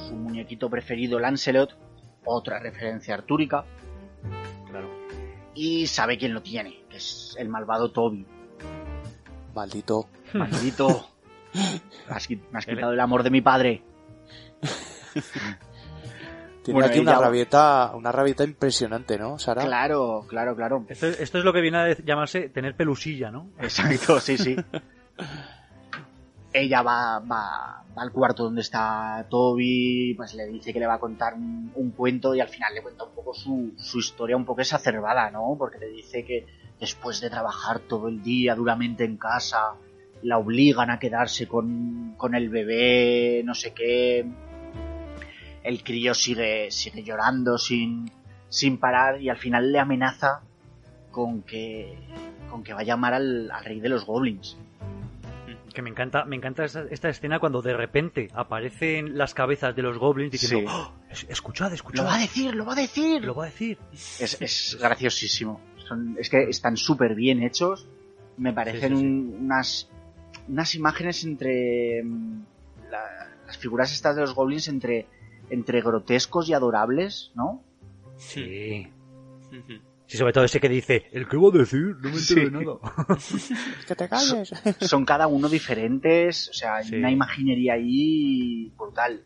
[0.08, 1.78] su muñequito preferido, Lancelot,
[2.26, 3.64] otra referencia artúrica,
[4.70, 4.90] Claro.
[5.56, 8.26] y sabe quién lo tiene, que es el malvado Toby.
[9.56, 10.08] Maldito.
[10.34, 11.08] Maldito.
[11.54, 13.84] Me has, me has quitado el amor de mi padre.
[16.64, 19.64] Tiene Bueno, aquí una ella- rabieta, una rabieta impresionante, ¿no, Sara?
[19.64, 20.86] Claro, claro, claro.
[20.90, 23.50] Esto, esto es lo que viene a llamarse tener pelusilla, ¿no?
[23.60, 24.56] Exacto, sí, sí.
[26.54, 30.96] Ella va, va, va al cuarto donde está Toby, pues le dice que le va
[30.96, 34.36] a contar un, un cuento y al final le cuenta un poco su, su historia
[34.36, 35.56] un poco exacerbada, ¿no?
[35.60, 36.48] Porque le dice que
[36.80, 39.74] después de trabajar todo el día duramente en casa,
[40.24, 44.26] la obligan a quedarse con, con el bebé, no sé qué.
[45.64, 48.10] El crío sigue, sigue llorando sin,
[48.50, 50.42] sin parar y al final le amenaza
[51.12, 51.98] con que,
[52.50, 54.58] con que va a llamar al, al rey de los goblins.
[55.74, 59.84] Que me encanta, me encanta esta, esta escena cuando de repente aparecen las cabezas de
[59.84, 60.76] los goblins diciendo, Sí.
[60.78, 62.04] "Oh, es- escuchad, escuchad.
[62.04, 63.24] Lo va a decir, lo va a decir.
[63.24, 63.78] Lo va a decir.
[63.94, 65.62] Es, es graciosísimo.
[65.88, 67.88] Son, es que están súper bien hechos.
[68.38, 69.06] Me parecen Sí, sí, sí.
[69.08, 69.90] un- unas,
[70.50, 72.44] unas imágenes entre mm,
[72.92, 75.08] la- las figuras estas de los goblins entre,
[75.50, 77.64] entre grotescos y adorables, ¿no?
[78.18, 78.88] Sí.
[80.06, 81.96] Sí, sobre todo ese que dice, ¿el qué va a decir?
[82.02, 82.52] No me entero de Sí.
[82.52, 83.78] nada.
[83.88, 84.52] Que te calles.
[84.82, 86.96] Son cada uno diferentes, o sea, hay Sí.
[86.96, 89.24] una imaginería ahí brutal.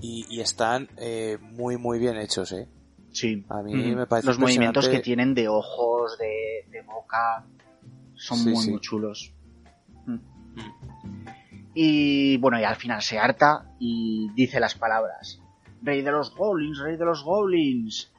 [0.00, 2.68] y, y están eh, muy, muy bien hechos, ¿eh?
[3.10, 3.44] Sí.
[3.48, 7.44] A mí me parece Los movimientos que tienen de ojos, de, de boca,
[8.14, 8.70] son Sí, muy, sí.
[8.70, 9.32] muy chulos.
[10.08, 10.18] Mm.
[11.74, 15.40] Y bueno, y al final se harta y dice las palabras.
[15.82, 18.12] Rey de los goblins, rey de los goblins.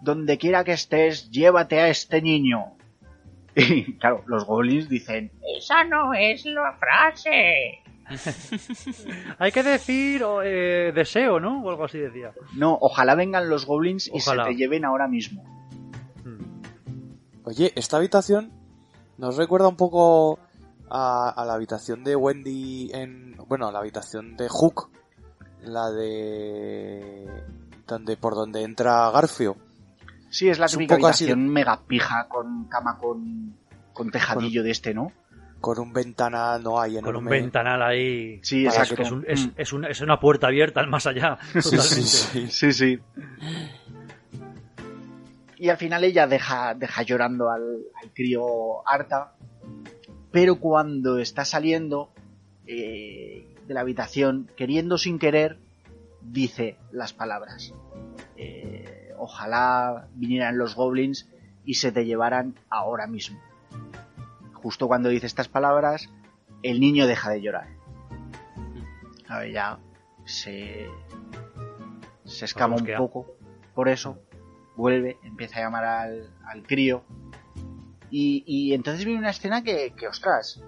[0.00, 2.72] Donde quiera que estés, llévate a este niño.
[3.54, 7.80] Y claro, los goblins dicen, Esa no es la frase.
[9.38, 11.62] Hay que decir eh, deseo, ¿no?
[11.62, 12.32] O algo así decía.
[12.56, 15.44] no, ojalá vengan los goblins y se te lleven ahora mismo.
[17.44, 18.52] Oye, esta habitación
[19.18, 20.38] nos recuerda un poco
[20.90, 23.36] a, a la habitación de Wendy en...
[23.48, 24.90] Bueno, a la habitación de Hook.
[25.62, 27.26] La de...
[27.86, 29.56] Donde, por donde entra Garfio.
[30.30, 33.56] Sí, es la Es típica habitación mega pija con cama con,
[33.92, 35.12] con tejadillo de este, ¿no?
[35.60, 37.30] Con un ventanal, no hay Con un enorme.
[37.32, 38.38] ventanal ahí.
[38.42, 38.94] Sí, exacto.
[38.96, 39.50] Que es, un- es- Mm.
[39.56, 41.36] es una, es una puerta abierta al más allá.
[41.60, 42.46] Sí, sí.
[42.48, 42.98] Sí, sí.
[45.58, 47.62] Y al final ella deja, deja llorando al,
[48.02, 49.34] al crío harta.
[50.32, 52.10] Pero cuando está saliendo
[52.66, 55.58] eh, de la habitación, queriendo sin querer,
[56.22, 57.74] dice las palabras.
[58.36, 61.28] Eh, ojalá vinieran los goblins
[61.64, 63.40] y se te llevaran ahora mismo.
[64.54, 66.08] Justo cuando dice estas palabras,
[66.62, 67.68] el niño deja de llorar.
[69.28, 69.78] A ver, ya
[70.24, 70.88] se,
[72.24, 73.34] se escama un poco.
[73.74, 74.18] Por eso
[74.76, 77.02] vuelve, empieza a llamar al, al crío.
[78.10, 80.60] Y, y entonces viene una escena que, que, ostras,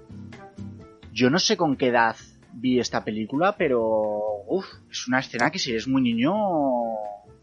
[1.12, 2.16] yo no sé con qué edad
[2.52, 6.32] vi esta película, pero uf, es una escena que si eres muy niño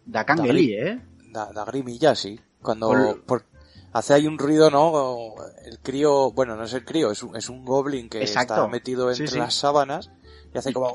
[0.06, 1.00] da cangueli, ¿eh?
[1.32, 2.40] Da, da grimilla, sí.
[2.62, 3.46] Cuando Por- por-
[3.94, 5.34] hace ahí un ruido, ¿no?
[5.66, 8.54] El crío, bueno, no es el crío, es un, es un goblin que Exacto.
[8.56, 9.38] está metido entre sí.
[9.38, 10.12] las sábanas
[10.54, 10.94] y hace como...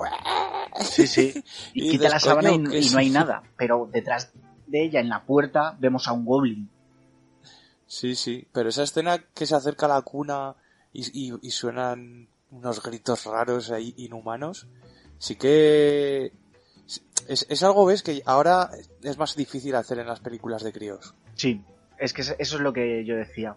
[0.80, 1.32] Sí, sí.
[1.74, 3.42] Y, Y quita la sábana y, coño, ¿qué y es no hay nada.
[3.56, 4.32] Pero detrás
[4.66, 6.68] de ella, en la puerta, vemos a un goblin.
[7.86, 10.54] Sí, sí, pero esa escena que se acerca a la cuna
[10.92, 14.66] y, y- y suenan unos gritos raros ahí inhumanos,
[15.18, 16.32] sí que
[17.28, 18.70] es, es algo, ves, que ahora
[19.02, 21.14] es más difícil hacer en las películas de críos.
[21.34, 21.62] Sí,
[21.98, 23.56] es que eso es lo que yo decía.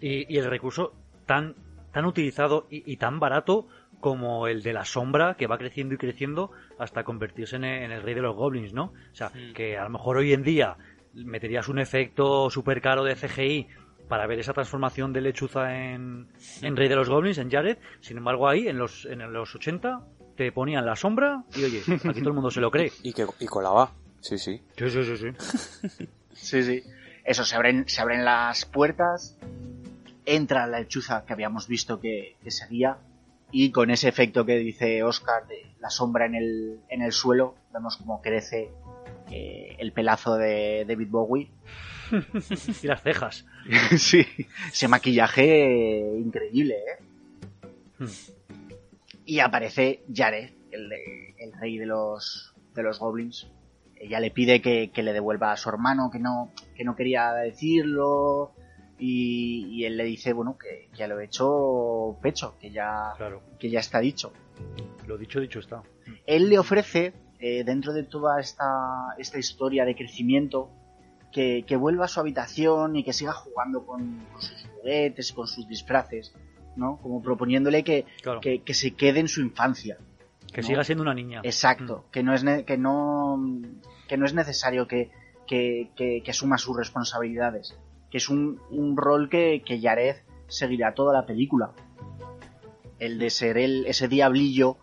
[0.00, 0.92] Y, y el recurso
[1.26, 1.54] tan,
[1.92, 3.66] tan utilizado y, y tan barato
[4.00, 7.92] como el de la sombra que va creciendo y creciendo hasta convertirse en el, en
[7.92, 8.84] el rey de los goblins, ¿no?
[9.12, 10.76] O sea, que a lo mejor hoy en día
[11.24, 13.68] meterías un efecto súper caro de CGI
[14.08, 16.28] para ver esa transformación de lechuza en,
[16.62, 17.78] en rey de los goblins, en Jared.
[18.00, 20.00] Sin embargo, ahí, en los, en los 80,
[20.36, 22.92] te ponían la sombra y oye, aquí todo el mundo se lo cree.
[23.02, 23.92] Y que y colaba.
[24.20, 24.62] Sí, sí.
[24.76, 26.06] Sí, sí, sí, sí.
[26.32, 26.82] Sí, sí.
[27.24, 29.38] Eso, se abren, se abren las puertas,
[30.26, 32.98] entra la lechuza que habíamos visto que, que seguía,
[33.50, 37.54] y con ese efecto que dice Oscar de la sombra en el, en el suelo,
[37.72, 38.70] vemos como crece
[39.30, 41.50] eh, el pelazo de David Bowie.
[42.82, 43.44] y las cejas.
[43.98, 44.24] sí,
[44.68, 48.06] ese maquillaje increíble, ¿eh?
[49.24, 53.48] Y aparece Jared, el, de- el rey de los, de los goblins.
[53.98, 57.32] Ella le pide que, que le devuelva a su hermano, que no, que no quería
[57.32, 58.52] decirlo.
[58.98, 63.42] Y, y él le dice, bueno, que ya lo he hecho pecho, que ya, Claro,
[63.58, 64.32] que ya está dicho.
[65.06, 65.82] lo dicho, dicho está.
[66.26, 70.70] Él le ofrece, eh, dentro de toda esta, esta historia de crecimiento,
[71.32, 75.46] que, que vuelva a su habitación y que siga jugando con, con sus juguetes, con
[75.46, 76.32] sus disfraces,
[76.76, 76.98] ¿no?
[77.02, 78.40] Como proponiéndole que, Claro.
[78.40, 79.98] que, que se quede en su infancia.
[80.52, 80.66] Que ¿no?
[80.66, 81.40] siga siendo una niña.
[81.42, 83.38] Exacto, que no es que no
[84.08, 85.10] que no es necesario que,
[85.46, 87.76] que, sus responsabilidades,
[88.10, 90.16] que es un, un rol que, que Jared
[90.48, 91.72] seguirá toda la película.
[92.98, 94.78] El de ser el, ese diablillo,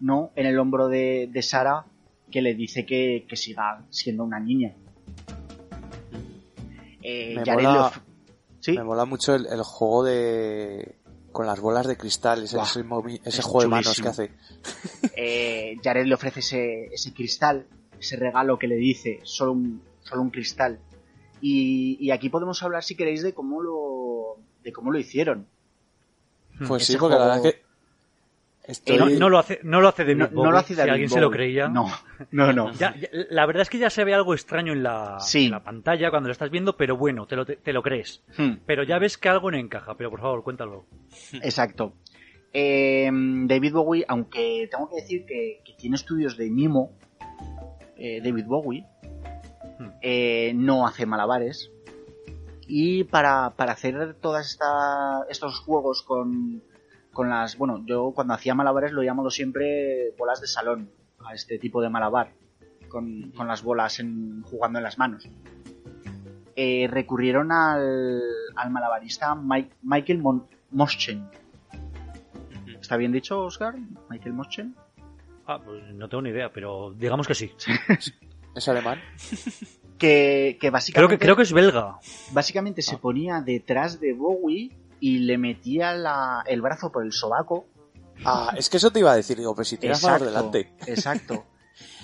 [0.00, 0.30] ¿no?
[0.36, 1.84] En el hombro de, de Sara
[2.30, 4.74] que le dice que, que siga siendo una niña.
[7.02, 8.00] Eh, Me Jared mola- le of-
[8.60, 8.72] ¿Sí?
[8.72, 10.96] Me mola mucho el, el juego de...
[11.32, 14.08] con las bolas de cristal, ese, Buah, ese, movi- ese es juego de manos que
[14.08, 14.30] hace.
[15.16, 17.66] eh, Jared le ofrece ese, ese cristal,
[17.98, 20.80] ese regalo que le dice, solo un, solo un cristal.
[21.40, 25.46] Y, y aquí podemos hablar, si queréis, de cómo lo, de cómo lo hicieron.
[26.66, 27.62] Pues Ese sí, porque la verdad es que...
[28.68, 28.98] Estoy...
[28.98, 31.30] No, no lo hace, no lo hace David No, lo hace si alguien se lo
[31.30, 31.68] creía.
[31.68, 31.86] No,
[32.32, 32.70] no, no.
[32.74, 35.46] Ya- ya- la verdad es que ya se ve algo extraño en la, Sí.
[35.46, 38.22] en la pantalla cuando lo estás viendo, pero bueno, te lo, te, te lo crees.
[38.36, 40.84] Hmm, Pero ya ves que algo no encaja, pero por favor, cuéntalo.
[41.42, 41.94] exacto.
[42.52, 46.92] Eh, David Bowie, aunque tengo que decir que, que tiene estudios de mimo,
[47.96, 48.84] eh, David Bowie,
[49.78, 49.88] Hmm.
[50.02, 51.70] eh, no hace malabares.
[52.66, 54.58] Y para, para hacer todos
[55.30, 56.62] estos juegos con,
[57.18, 57.58] con las...
[57.58, 60.88] Bueno, yo cuando hacía malabares lo he llamado siempre bolas de salón,
[61.18, 62.30] a este tipo de malabar,
[62.88, 65.28] con, con las bolas en, jugando en las manos.
[66.54, 68.22] Eh, recurrieron al,
[68.54, 71.28] al malabarista Mike- Michael Mon- Moschen.
[72.80, 73.74] ¿Está bien dicho, Oscar?
[74.08, 74.76] Michael Moschen.
[75.44, 77.50] Ah, pues no tengo ni idea, pero digamos que sí.
[78.54, 79.00] ¿Es alemán?
[79.98, 81.16] Que, que Creo básicamente...
[81.16, 81.98] que, creo que es belga.
[82.30, 87.66] básicamente se ponía detrás de Bowie y le metía la- el brazo por el sobaco.
[88.24, 90.72] Ah, es que eso te iba a decir, digo, pues si tienes manos delante.
[90.86, 91.44] exacto.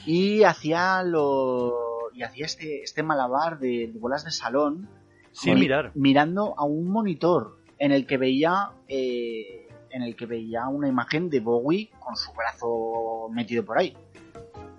[0.06, 1.72] Y hacía lo
[2.12, 4.88] y hacía este, este malabar de, de bolas de salón
[5.32, 5.90] Sin mi- mirar.
[5.94, 11.28] mirando a un monitor en el que veía eh, en el que veía una imagen
[11.30, 13.96] de Bowie con su brazo metido por ahí.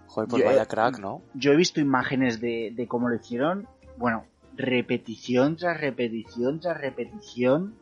[0.08, 1.22] Joder, pues Yo- vaya crack, ¿no?
[1.34, 3.68] Yo he visto imágenes de, de cómo lo hicieron.
[3.98, 4.26] Bueno,
[4.56, 7.76] repetición tras repetición tras repetición.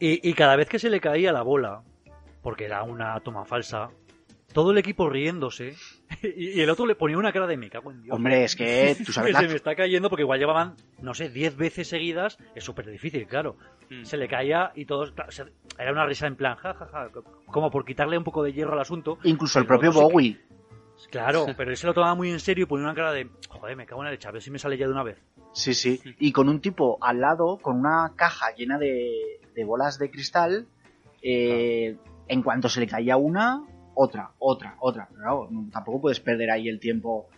[0.00, 1.82] Y, y cada vez que se le caía la bola,
[2.42, 3.90] porque era una toma falsa,
[4.52, 5.74] todo el equipo riéndose
[6.22, 8.16] y, y el otro le ponía una cara de me cago en Dios.
[8.16, 11.14] Hombre, es que tú sabes que la- se me está cayendo porque igual llevaban, no
[11.14, 12.38] sé, 10 veces seguidas.
[12.54, 13.56] Es súper difícil, claro.
[13.90, 14.04] Mm.
[14.04, 15.12] Se le caía y todos.
[15.26, 15.46] o sea,
[15.78, 17.10] Era una risa en plan, jajaja,
[17.46, 19.18] como por quitarle un poco de hierro al asunto.
[19.24, 20.40] Incluso el propio otro sí que- Bowie.
[21.10, 23.76] Claro, pero él se lo tomaba muy en serio y ponía una cara de, joder,
[23.76, 25.18] me cago en la leche, a ver si me sale ya de una vez.
[25.52, 26.00] Sí, sí.
[26.18, 30.68] Y con un tipo al lado, con una caja llena de, de bolas de cristal,
[31.22, 31.96] eh,
[32.28, 33.64] en cuanto se le caía una,
[33.94, 35.08] otra, otra, otra.
[35.08, 37.28] Pero claro, tampoco puedes perder ahí el tiempo.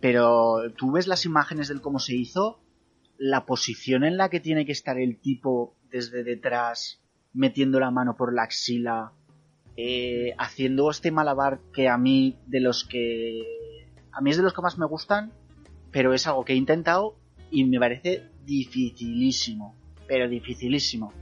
[0.00, 2.60] Pero tú ves las imágenes del cómo se hizo,
[3.18, 7.02] la posición en la que tiene que estar el tipo desde detrás,
[7.32, 9.12] metiendo la mano por la axila,
[9.82, 14.52] eh, haciendo este malabar que a mí de los que a mí es de los
[14.52, 15.32] que más me gustan
[15.90, 17.16] pero es algo que he intentado
[17.50, 19.74] y me parece dificilísimo
[20.06, 21.12] pero dificilísimo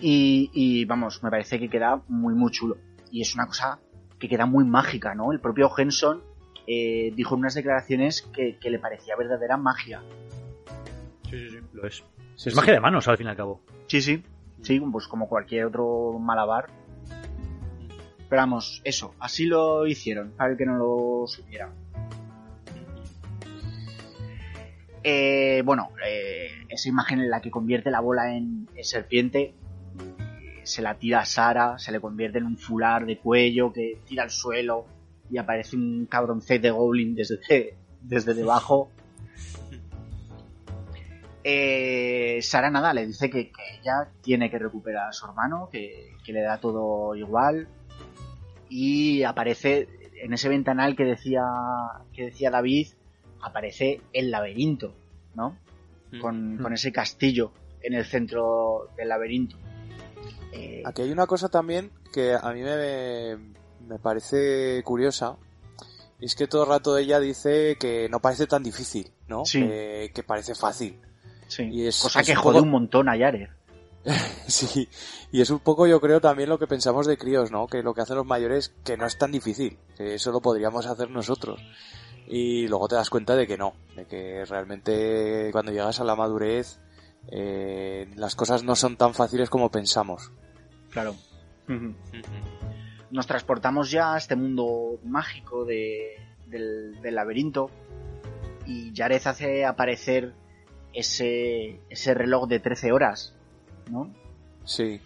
[0.00, 2.76] y, y, vamos me parece que queda muy muy chulo
[3.10, 3.78] y es una cosa
[4.18, 6.22] que queda muy mágica no el propio Henson
[6.66, 10.02] eh, dijo en unas declaraciones que, que le parecía verdadera magia
[11.30, 11.96] Sí, sí, sí, lo es.
[12.36, 12.54] Sí, es sí.
[12.54, 13.60] magia de manos, al fin y al cabo.
[13.86, 14.22] Sí, sí.
[14.62, 16.70] Sí, pues como cualquier otro malabar.
[18.28, 21.70] Pero vamos, eso, así lo hicieron, para el que no lo supiera.
[25.02, 29.54] Eh, bueno, eh, esa imagen en la que convierte la bola en, en serpiente,
[30.64, 34.24] se la tira a Sara, se le convierte en un fular de cuello que tira
[34.24, 34.84] al suelo
[35.30, 37.38] y aparece un cabroncete goblin desde,
[38.02, 38.90] desde debajo.
[41.42, 43.50] Eh, Sara nada, le dice que,
[43.80, 47.66] ella tiene que recuperar a su hermano, que le da todo igual.
[48.68, 49.88] Y aparece
[50.22, 51.42] en ese ventanal que decía,
[52.12, 52.88] que decía David,
[53.40, 54.94] aparece el laberinto,
[55.34, 55.56] ¿no?
[56.20, 59.56] Con, con ese castillo en el centro del laberinto.
[60.52, 63.36] Eh, Aquí hay una cosa también que a mí me,
[63.86, 65.36] me parece curiosa.
[66.20, 69.44] Y es que todo el rato ella dice que no parece tan difícil, ¿no?
[69.44, 69.60] Sí.
[69.60, 70.98] Que, que parece fácil.
[71.46, 73.48] sí, y es- cosa es que un jode poco- un montón a Yared.
[74.46, 74.88] Sí,
[75.30, 77.66] y es un poco yo creo también lo que pensamos de críos, ¿no?
[77.66, 80.86] Que lo que hacen los mayores que no es tan difícil, que eso lo podríamos
[80.86, 81.60] hacer nosotros.
[82.26, 86.16] Y luego te das cuenta de que no, de que realmente cuando llegas a la
[86.16, 86.80] madurez
[87.30, 90.32] eh, las cosas no son tan fáciles como pensamos.
[90.90, 91.14] Claro.
[93.10, 96.16] Nos transportamos ya a este mundo mágico de,
[96.46, 97.70] del, del laberinto
[98.66, 100.34] y Jared hace aparecer
[100.92, 103.34] ese, ese reloj de 13 horas,
[103.88, 104.12] ¿no?
[104.64, 105.00] Sí,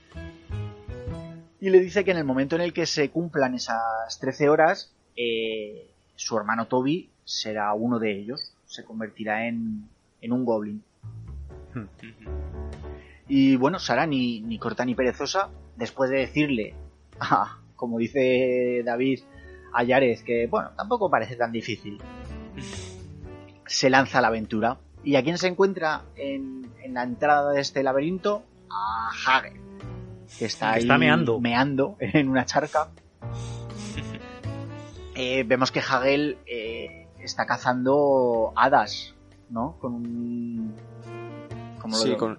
[1.61, 4.93] Y le dice que en el momento en el que se cumplan esas 13 horas,
[5.17, 9.89] eh, su hermano Toby será uno de ellos, se convertirá en,
[10.21, 10.83] en un goblin.
[13.29, 16.75] Y bueno, Sara, ni, ni corta ni perezosa, después de decirle,
[17.21, 19.21] ah, como dice David,
[19.73, 21.99] a Yared, que bueno, tampoco parece tan difícil,
[23.67, 24.79] se lanza a la aventura.
[25.05, 28.45] ¿Y a quién se encuentra en, en la entrada de este laberinto?
[28.75, 29.61] A Hagel,
[30.39, 31.41] que está Que ahí está meando.
[31.41, 32.89] meando en una charca.
[35.15, 39.15] Eh, vemos que Hagel eh, está cazando hadas,
[39.51, 39.77] ¿no?
[39.79, 40.75] Con un...
[41.79, 42.19] ¿cómo lo sí, digo?
[42.19, 42.39] con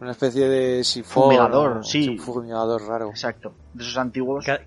[0.00, 1.24] una especie de sifón.
[1.24, 1.82] Fumigador, ¿no?
[1.82, 2.10] sí.
[2.10, 3.08] Un fumigador raro.
[3.08, 4.44] Exacto, de esos antiguos.
[4.44, 4.58] Que,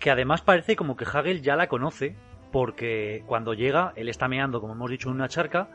[0.00, 2.16] que además parece como que Hagel ya la conoce,
[2.50, 5.68] porque cuando llega, él está meando, como hemos dicho, en una charca,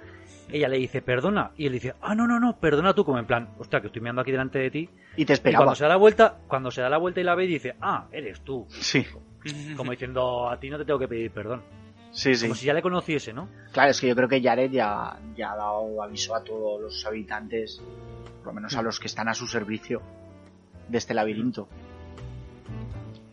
[0.51, 3.25] ella le dice, perdona, y él dice, ah, no, no, no, perdona tú, como en
[3.25, 4.89] plan, hostia, que estoy meando aquí delante de ti.
[5.17, 5.65] Y te Y esperaba.
[5.65, 8.07] cuando se da la vuelta, cuando se da la vuelta y la ve, dice, ah,
[8.11, 8.65] eres tú.
[8.69, 9.05] Sí,
[9.75, 11.61] Como diciendo, a ti no te tengo que pedir perdón.
[12.11, 12.45] sí, sí.
[12.45, 13.47] Como si ya le conociese, ¿no?
[13.71, 17.05] Claro, es que yo creo que Jared ya, ya ha dado aviso a todos los
[17.05, 17.81] habitantes,
[18.39, 20.01] por lo menos a los que están a su servicio
[20.89, 21.67] de este laberinto.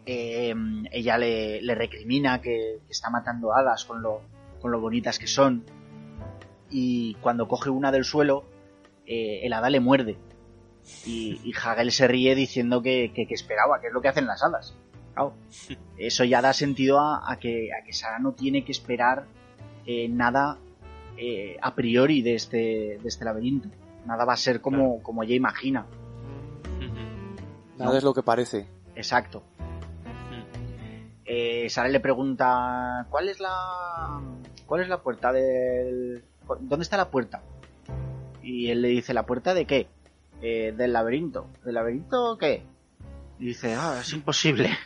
[0.05, 0.53] Eh,
[0.91, 4.21] ella le, le recrimina que, que está matando hadas con lo,
[4.61, 5.65] con lo bonitas que son.
[6.73, 8.45] Y cuando coge una del suelo,
[9.07, 10.17] eh, el hada le muerde.
[11.07, 14.27] Y, y Hagel se ríe diciendo que, que- que esperaba, que es lo que hacen
[14.27, 14.75] las hadas.
[15.15, 15.35] Claro.
[15.99, 19.27] Eso ya da sentido a, a que, a que Sara no tiene que esperar
[19.87, 20.59] eh, nada
[21.19, 23.69] eh, a priori de este, de este laberinto.
[24.07, 25.87] Nada va a ser como, como ella imagina.
[27.79, 27.97] Nada No.
[27.97, 28.67] es lo que parece.
[28.97, 29.43] Exacto.
[31.25, 34.21] Eh, Sara le pregunta ¿cuál es la
[34.67, 36.25] cuál es la puerta del
[36.61, 37.43] dónde está la puerta?
[38.43, 39.87] Y él le dice ¿la puerta de qué?
[40.41, 41.49] "Eh, del laberinto.
[41.65, 42.63] ¿Del laberinto qué?
[43.39, 44.71] Y dice ah es imposible.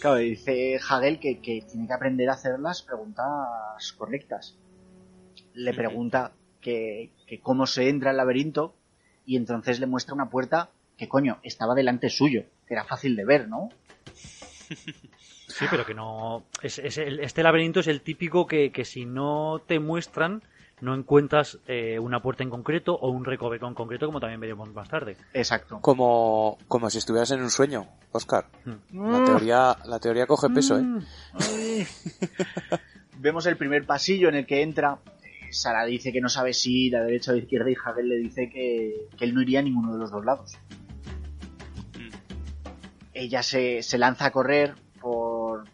[0.00, 4.56] Claro, dice Hagel que, que tiene que aprender a hacer las preguntas correctas.
[5.54, 8.74] Le pregunta que, que cómo se entra al laberinto
[9.24, 13.24] y entonces le muestra una puerta que coño estaba delante suyo, que era fácil de
[13.24, 13.68] ver, ¿no?
[14.74, 16.44] Sí, pero que no.
[16.62, 20.42] es- es el- este laberinto es el típico que, que si no te muestran,
[20.80, 24.72] no encuentras eh, una puerta en concreto o un recoveco en concreto, como también veremos
[24.72, 25.16] más tarde.
[25.32, 25.78] Exacto.
[25.80, 28.46] Como, como si estuvieras en un sueño, Oscar.
[28.64, 29.10] Hmm.
[29.12, 30.84] La teoría, la teoría coge peso, ¿eh?
[31.34, 31.86] Ay.
[33.18, 34.98] Vemos el primer pasillo en el que entra.
[35.52, 38.16] Sara dice que no sabe si ir a derecha o a izquierda y Hagel le
[38.16, 40.56] dice que, que él no iría a ninguno de los dos lados.
[43.22, 45.64] Ella se, se lanza a correr por,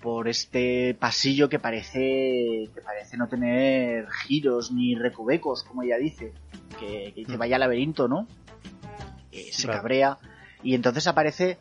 [0.00, 6.32] por este pasillo que parece que parece no tener giros ni recovecos, como ella dice.
[6.78, 8.26] Que, que dice vaya laberinto, ¿no?
[9.32, 9.80] Eh, se Claro.
[9.80, 10.18] cabrea
[10.62, 11.58] y entonces aparece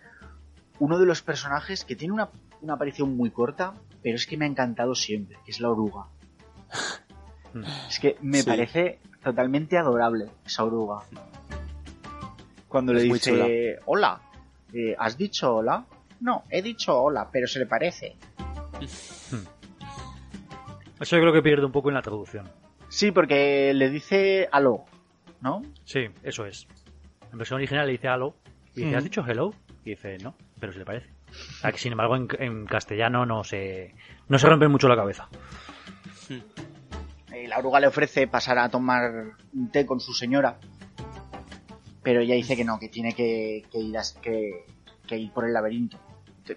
[0.80, 2.30] uno de los personajes que tiene una,
[2.62, 6.06] una aparición muy corta, pero es que me ha encantado siempre, que es la oruga.
[7.54, 7.64] Mm.
[7.90, 8.48] Es que me Sí.
[8.48, 11.00] parece totalmente adorable esa oruga.
[12.68, 14.20] Cuando Es le dice, hola,
[14.74, 15.86] eh, ¿has dicho hola?
[16.20, 18.16] No, he dicho hola, pero se le parece.
[21.00, 22.50] Eso yo creo que pierde un poco en la traducción.
[22.88, 24.86] Sí, porque le dice aló.
[25.42, 25.62] ¿no?
[25.84, 26.68] Sí, eso es.
[27.32, 28.36] En versión original le dice halo
[28.76, 28.98] y dice, Mm.
[28.98, 29.54] ¿has dicho hello?
[29.84, 31.10] Y dice, no, pero se le parece.
[31.70, 33.94] Que, sin embargo, en, en castellano no se,
[34.30, 35.28] no se rompe mucho la cabeza.
[37.34, 40.60] Eh, la oruga le ofrece pasar a tomar un té con su señora,
[42.04, 44.66] pero ella dice que no, que tiene que, que ir, a- que,
[45.08, 45.98] que ir por el laberinto.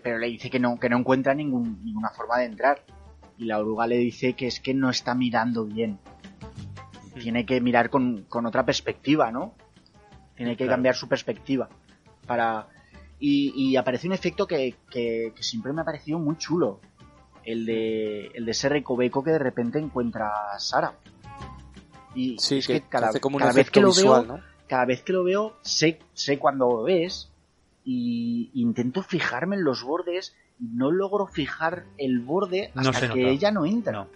[0.03, 2.83] Pero le dice que no, que no encuentra ningún- ninguna forma de entrar.
[3.39, 5.99] Y la oruga le dice que es que no está mirando bien.
[7.21, 9.55] Tiene que mirar con, con otra perspectiva, ¿no?
[10.37, 10.73] Tiene que Claro.
[10.73, 11.69] cambiar su perspectiva.
[12.27, 12.69] Para.
[13.19, 16.81] Y, y aparece un efecto que, que- que siempre me ha parecido muy chulo.
[17.45, 20.95] El de, el de ese recoveco que de repente encuentra a Sara.
[22.15, 24.37] Y Sí, es que, que cada, hace como un cada vez que lo visual, veo,
[24.39, 24.43] ¿no?
[24.67, 27.31] Cada vez que lo veo, sé, sé cuando lo ves
[27.85, 33.11] y intento fijarme en los bordes y no logro fijar el borde No hasta se
[33.11, 33.93] que ella no entra.
[33.93, 34.09] No.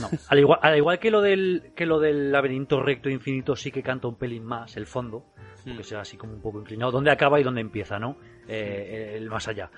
[0.00, 0.10] No.
[0.28, 3.82] Al igual, al igual que lo del que lo del laberinto recto infinito sí que
[3.82, 5.24] canta un pelín más el fondo,
[5.64, 8.16] porque sea así como un poco inclinado, dónde acaba y dónde empieza, ¿no?
[8.46, 9.70] Eh, el más allá.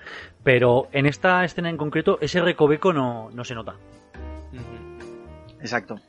[0.43, 3.75] Pero en esta escena en concreto ese recoveco no, no se nota.
[5.61, 5.99] Exacto.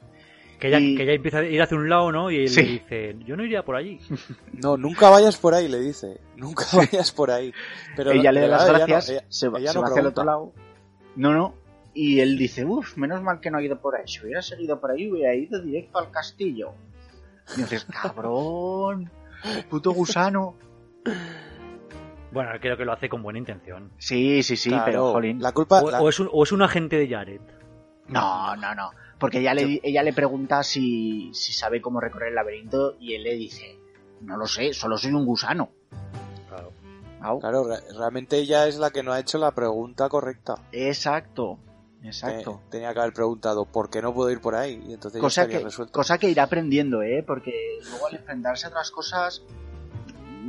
[0.61, 2.31] Que ella, Y- que ella empieza a ir hacia un lado, ¿no?
[2.31, 2.63] Y él Sí.
[2.63, 3.99] le dice, yo no iría por allí.
[4.63, 6.21] No, nunca vayas por ahí, le dice.
[6.37, 7.53] Nunca vayas por ahí.
[7.97, 9.89] Pero ella le da las ella no, gracias, ella- se va, ella se no va
[9.89, 10.53] hacia el otro lado.
[11.17, 11.55] No, no.
[11.95, 14.07] Y él dice, uff, menos mal que no ha ido por ahí.
[14.07, 16.73] Si hubiera seguido por ahí, hubiera ido directo al castillo.
[17.57, 19.11] Y dices, cabrón,
[19.69, 20.55] puto gusano.
[22.33, 23.91] Bueno, creo que lo hace con buena intención.
[23.99, 25.43] Sí, sí, sí, Claro, pero jolín.
[25.43, 25.81] La culpa...
[25.83, 27.41] O, la- o es un, o es un agente de Jared.
[28.07, 28.91] No, no, no.
[29.21, 33.23] Porque ella le, ella le pregunta si, si sabe cómo recorrer el laberinto y él
[33.23, 33.79] le dice,
[34.23, 35.69] no lo sé, solo soy un gusano.
[36.49, 36.73] Claro.
[37.21, 37.39] Au.
[37.39, 40.55] Claro, re- realmente ella es la que no ha hecho la pregunta correcta.
[40.73, 41.59] Exacto,
[42.03, 42.63] exacto.
[42.65, 45.47] Te- tenía que haber preguntado por qué no puedo ir por ahí y entonces cosa
[45.47, 45.93] que, resuelto.
[45.93, 47.23] cosa que irá aprendiendo, ¿eh?
[47.27, 47.53] Porque
[47.91, 49.43] luego al enfrentarse a otras cosas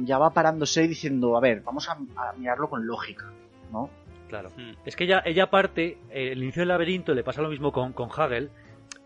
[0.05, 3.29] ya va parándose y diciendo, a ver, vamos a, a mirarlo con lógica,
[3.71, 3.89] ¿no?
[4.31, 4.49] Claro.
[4.57, 4.71] Hmm.
[4.85, 7.91] Es que ella, ella parte, eh, el inicio del laberinto le pasa lo mismo con,
[7.91, 8.49] con Hagel,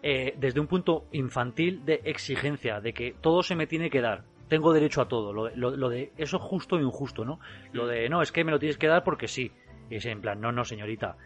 [0.03, 4.23] eh, desde un punto infantil de exigencia, de que todo se me tiene que dar.
[4.49, 5.33] Tengo derecho a todo.
[5.33, 7.39] Lo, lo- lo de eso justo e injusto, ¿no?
[7.73, 9.51] Lo de no, es que me lo tienes que dar porque sí.
[9.89, 11.17] Y es en plan, no, no, señorita.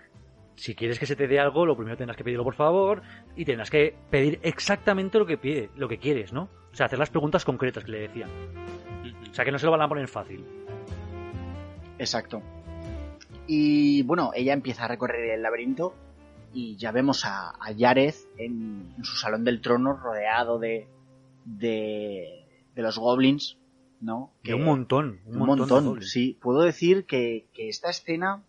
[0.56, 3.02] Si quieres que se te dé algo, lo primero tendrás que pedirlo por favor
[3.36, 6.50] y tendrás que pedir exactamente lo que pide, lo que quieres, ¿no?
[6.72, 8.30] O sea, hacer las preguntas concretas que le decían.
[9.30, 10.46] O sea, que no se lo van a poner fácil.
[11.98, 12.42] Exacto.
[13.52, 15.96] Y bueno, ella empieza a recorrer el laberinto
[16.54, 20.88] y ya vemos a, a Yareth en, en su salón del trono rodeado de,
[21.46, 22.46] de,
[22.76, 23.58] de los goblins,
[24.02, 24.32] ¿no?
[24.44, 26.02] Que un montón, un, Un montón.
[26.04, 26.38] sí.
[26.40, 28.44] Puedo decir que, que esta escena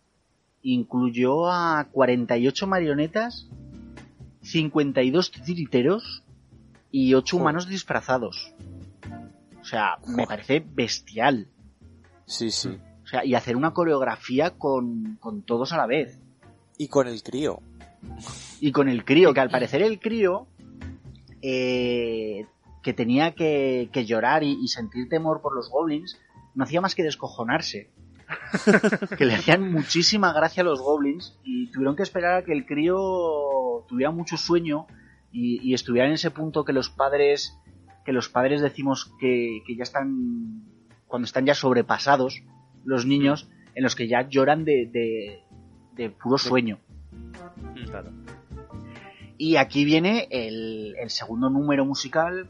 [0.62, 3.48] incluyó a 48 marionetas,
[4.42, 6.22] 52 titiriteros
[6.90, 7.40] y 8 Joder.
[7.42, 8.52] humanos disfrazados.
[9.60, 10.26] O sea, me Joder.
[10.28, 11.48] parece bestial.
[12.26, 12.76] Sí, sí.
[13.10, 16.20] Sea, y hacer una coreografía con, con todos a la vez.
[16.78, 17.60] Y con el crío.
[18.60, 20.46] Y con el crío, que al parecer el crío
[21.42, 22.46] eh,
[22.82, 26.20] que tenía que, que llorar y, y sentir temor por los goblins,
[26.54, 27.90] no hacía más que descojonarse.
[29.18, 32.64] que le hacían muchísima gracia a los goblins y tuvieron que esperar a que el
[32.64, 34.86] crío tuviera mucho sueño
[35.32, 37.58] y, y estuviera en ese punto que los padres
[38.04, 40.62] que los padres decimos que, que ya están
[41.08, 42.42] cuando están ya sobrepasados
[42.84, 45.40] los niños en los que ya lloran de, de,
[45.96, 46.78] de puro sueño
[47.86, 48.10] Claro.
[49.38, 52.48] y aquí viene el, el segundo número musical,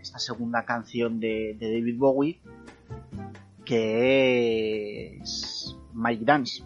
[0.00, 2.40] esta segunda canción de, de David Bowie,
[3.64, 6.62] que es Mike Dance.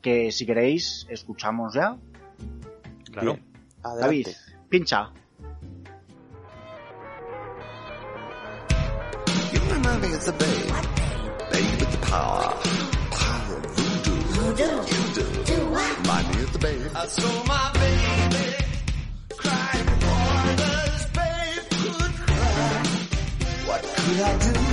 [0.00, 1.96] Que si queréis, escuchamos ya.
[3.12, 3.34] Claro.
[3.34, 3.44] Bien.
[4.00, 4.28] David,
[4.68, 5.12] pincha.
[9.52, 11.01] You
[12.12, 12.54] power.
[13.10, 13.76] Power of
[14.34, 14.74] voodoo.
[14.92, 15.56] You do.
[15.80, 16.90] Remind me of the babe.
[16.94, 18.46] I saw my baby
[19.42, 22.72] crying for this babe could cry.
[23.68, 24.71] What could I do?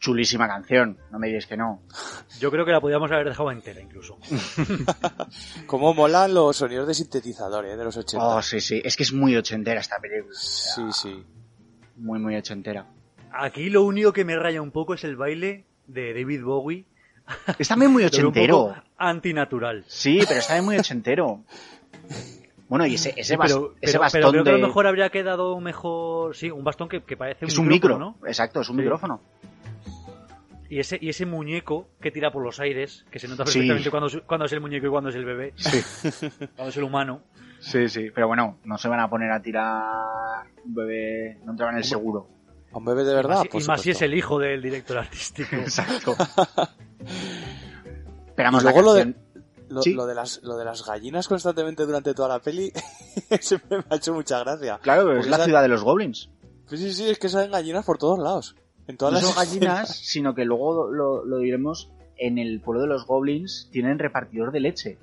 [0.00, 1.82] Chulísima canción, no me digáis que no.
[2.40, 4.18] Yo creo que la podíamos haber dejado entera incluso.
[5.66, 7.76] Cómo molan los sonidos de sintetizador, ¿eh?
[7.76, 8.24] De los 80.
[8.26, 8.80] Oh, sí, sí.
[8.84, 10.34] Es que es muy ochentera esta película.
[10.34, 11.22] Sí, sí.
[11.96, 12.86] Muy, muy ochentera.
[13.32, 16.86] Aquí lo único que me raya un poco es el baile de David Bowie.
[17.58, 18.56] Es también muy veo un ochentero.
[18.68, 19.84] poco antinatural.
[19.86, 21.44] Sí, pero está muy ochentero.
[22.68, 24.58] Bueno, y ese, ese, Sí, pero, ese pero- bastón pero creo que a de...
[24.60, 26.34] lo mejor habría quedado mejor.
[26.36, 28.28] Sí, un bastón que, que parece un Es un micrófono, micro, ¿no?
[28.28, 28.82] exacto, es un Sí.
[28.82, 29.20] micrófono.
[30.70, 33.58] Y ese, y ese muñeco que tira por los aires, que se nota Sí.
[33.58, 35.52] perfectamente cuando, es- cuando es el muñeco y cuando es el bebé.
[36.56, 37.22] Cuando es el humano.
[37.58, 41.72] Sí, sí, pero bueno, no se van a poner a tirar un bebé, no entraba
[41.72, 42.28] en el seguro.
[42.72, 43.30] ¿A un bebé de Y verdad?
[43.34, 45.56] más, si- Por y más si es el hijo del director artístico.
[45.56, 46.14] Exacto.
[48.28, 49.14] Esperamos Y la luego lo de,
[49.68, 49.92] lo, Sí.
[49.92, 52.72] lo de las, lo de las gallinas constantemente durante toda la peli,
[53.40, 54.78] siempre me ha hecho mucha gracia.
[54.82, 56.30] Claro, es la esa- ciudad de los goblins.
[56.66, 58.54] Sí, sí, sí, es que salen gallinas por todos lados.
[58.90, 62.88] En todas No las gallinas, sino que luego lo, lo diremos, en el pueblo de
[62.88, 64.98] los goblins tienen repartidor de leche.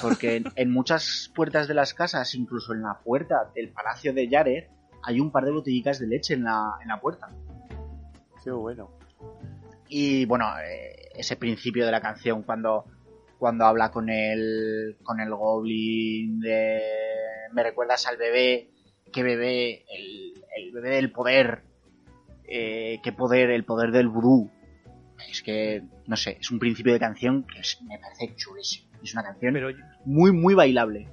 [0.00, 4.28] Porque en, en muchas puertas de las casas, incluso en la puerta del palacio de
[4.28, 4.64] Jared,
[5.02, 7.28] hay un par de botellicas de leche en la, en la puerta.
[8.42, 8.90] Qué bueno.
[9.88, 12.86] Y bueno, eh, ese principio de la canción cuando,
[13.38, 16.80] cuando habla con el, con el goblin de
[17.52, 18.70] me recuerdas al bebé,
[19.12, 21.62] qué bebé, el, el bebé del poder,
[22.48, 24.50] eh, qué poder, el poder del vudú.
[25.30, 28.88] Es que, no sé, es un principio de canción que es- me parece chulísimo.
[29.02, 29.68] Es una canción Pero
[30.04, 31.08] muy, muy bailable.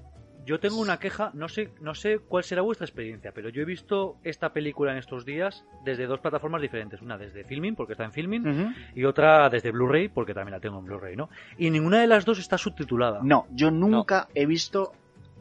[0.46, 3.66] yo tengo una queja, no sé, no sé cuál será vuestra experiencia, pero yo he
[3.66, 7.02] visto esta película en estos días desde dos plataformas diferentes.
[7.02, 10.80] Una desde Filming, porque está en Filming, y otra desde Blu-ray, porque también la tengo
[10.80, 11.30] en Blu-ray, ¿no?
[11.58, 13.20] Y ninguna de las dos está subtitulada.
[13.24, 14.94] No, yo nunca he visto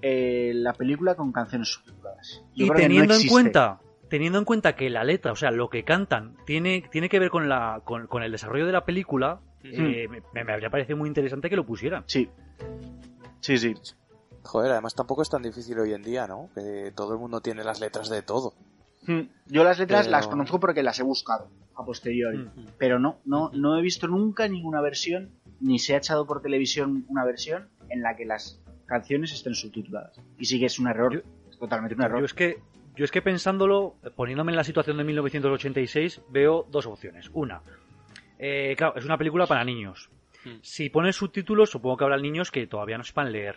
[0.03, 2.43] eh, la película con canciones subtituladas.
[2.55, 3.81] Yo y que no teniendo en cuenta
[4.11, 7.31] teniendo en cuenta que la letra o sea lo que cantan tiene tiene que ver
[7.31, 11.09] con la con, con el desarrollo de la película eh, me, me habría parecido muy
[11.09, 12.29] interesante que lo pusieran Sí.
[13.41, 13.75] Sí, sí.
[14.43, 16.51] Joder, además tampoco es tan difícil hoy en día, ¿no?
[16.55, 18.55] Que todo el mundo tiene las letras de todo.
[19.07, 19.29] Hmm.
[19.47, 22.39] Yo las letras Pero- las conozco porque las he buscado a posteriori.
[22.39, 22.67] Mm.
[22.79, 25.31] Pero no, no, no he visto nunca ninguna versión,
[25.61, 30.21] ni se ha echado por televisión una versión en la que las canciones estén subtituladas.
[30.39, 32.19] Y sí que es un error, es totalmente un error.
[32.21, 32.59] yo es que
[33.01, 37.31] yo es que pensándolo poniéndome en la situación de 1986 veo dos opciones.
[37.33, 37.63] Una
[38.39, 40.11] eh, claro es una película para niños.
[40.45, 40.59] Hmm.
[40.63, 43.57] si pones subtítulos supongo que habrá niños que todavía no sepan leer.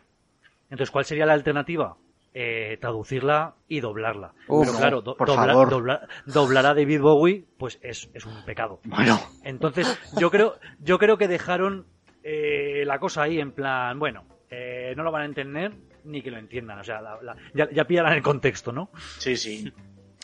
[0.69, 1.97] Entonces cuál sería la alternativa
[2.35, 4.31] Eh, traducirla y doblarla.
[4.47, 5.69] Uf, pero claro do- por dobla- favor.
[5.69, 8.79] dobla- doblar a David Bowie pues es, es un pecado.
[8.85, 9.85] Bueno, Entonces,
[10.19, 11.85] yo creo, yo creo que dejaron
[12.23, 15.73] eh, la cosa ahí en plan, bueno, eh, no lo van a entender
[16.05, 18.89] ni que lo entiendan, o sea, la- la- ya, ya pillarán el contexto, ¿no?
[19.19, 19.71] sí, sí.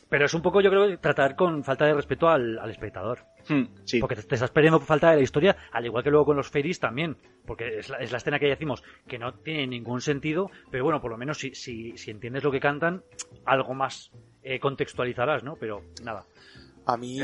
[0.10, 3.20] Pero es un poco, yo creo, tratar con falta de respeto al, al espectador.
[3.48, 4.00] Hmm, sí.
[4.00, 6.50] Porque te, te estás perdiendo falta de la historia, al igual que luego con los
[6.50, 7.16] fairies también.
[7.46, 10.84] Porque es la, es la escena que ya decimos que no tiene ningún sentido, pero
[10.84, 13.04] bueno, por lo menos si, si, si entiendes lo que cantan,
[13.46, 14.10] algo más
[14.42, 15.58] eh, contextualizarás, ¿no?
[15.60, 16.26] Pero nada.
[16.88, 17.20] A mí,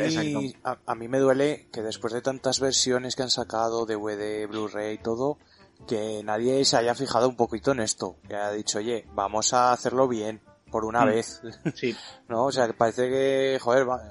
[0.64, 4.94] a, a mí me duele que después de tantas versiones que han sacado, DVD, Blu-ray
[4.94, 5.40] y todo,
[5.88, 8.18] que nadie se haya fijado un poquito en esto.
[8.28, 10.42] Que haya dicho, oye, vamos a hacerlo bien,
[10.72, 11.08] por una Mm.
[11.08, 11.42] vez.
[11.76, 11.96] Sí.
[12.30, 12.46] ¿No?
[12.46, 14.02] O sea, que parece que, joder, va-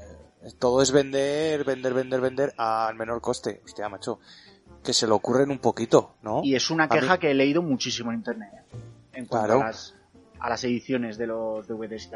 [0.43, 3.61] eh, todo es vender, vender, vender, vender al menor coste.
[3.65, 4.21] Hostia, macho.
[4.83, 6.43] Que se lo ocurren un poquito, ¿no?
[6.45, 8.51] Y es una queja que he leído muchísimo en internet.
[9.15, 9.61] En cuanto Claro.
[9.63, 9.95] a, las,
[10.41, 12.11] a las ediciones de los DVDs.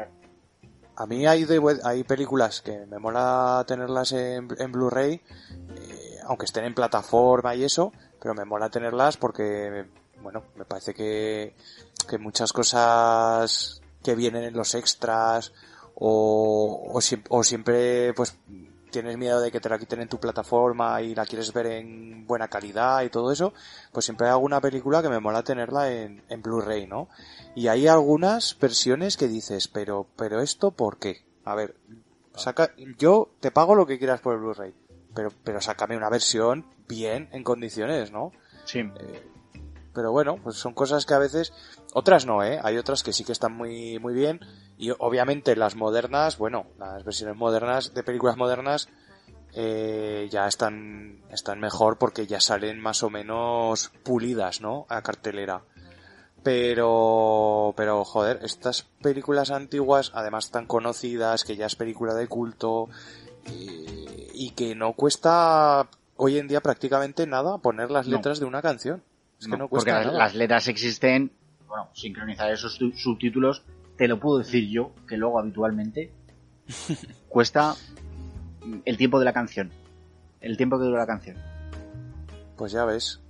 [0.95, 5.13] A mí hay, de- hay películas que me mola tenerlas en, en Blu-ray,
[5.77, 9.85] eh, aunque estén en plataforma y eso, pero me mola tenerlas porque,
[10.21, 11.55] bueno, me parece que,
[12.07, 15.53] que muchas cosas que vienen en los extras
[15.95, 18.37] o, o, o siempre pues
[18.89, 22.25] tienes miedo de que te la quiten en tu plataforma y la quieres ver en
[22.25, 23.53] buena calidad y todo eso,
[23.91, 27.07] pues siempre hay alguna película que me mola tenerla en, en Blu-ray, ¿no?
[27.55, 31.23] Y hay algunas versiones que dices, pero, pero esto ¿por qué?
[31.45, 31.75] A ver,
[32.35, 34.73] saca, yo te pago lo que quieras por el Blu-ray,
[35.13, 38.33] pero, pero sácame una versión bien, en condiciones, ¿no?
[38.65, 38.83] Sí.
[39.93, 41.53] Pero bueno, pues son cosas que a veces,
[41.93, 42.59] otras no, ¿eh?
[42.61, 44.39] Hay otras que sí que están muy, muy bien.
[44.77, 48.89] Y obviamente las modernas, bueno, las versiones modernas de películas modernas
[49.53, 54.85] eh, ya están, están mejor porque ya salen más o menos pulidas, ¿no?
[54.89, 55.63] A cartelera.
[56.43, 62.87] Pero, pero joder, estas películas antiguas, además tan conocidas, que ya es película de culto,
[63.45, 65.89] y, y que no cuesta
[66.21, 68.17] hoy en día prácticamente nada poner las No.
[68.17, 69.01] letras de una canción.
[69.39, 70.17] Es que no, porque cuesta las, nada.
[70.17, 71.31] las letras existen,
[71.67, 73.63] bueno, sincronizar esos tu- subtítulos,
[73.97, 76.11] te lo puedo decir yo, que luego habitualmente
[77.29, 77.75] cuesta
[78.85, 79.71] el tiempo de la canción.
[80.41, 81.37] El tiempo que dura la canción.
[82.57, 83.21] Pues ya ves.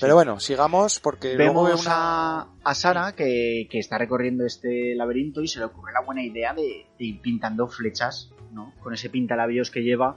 [0.00, 2.40] Pero bueno, sigamos porque luego Vemos una...
[2.40, 6.22] a, a Sara que, que está recorriendo este laberinto y se le ocurre la buena
[6.22, 8.72] idea de, de ir pintando flechas, ¿no?
[8.82, 10.16] Con ese pintalabios que lleva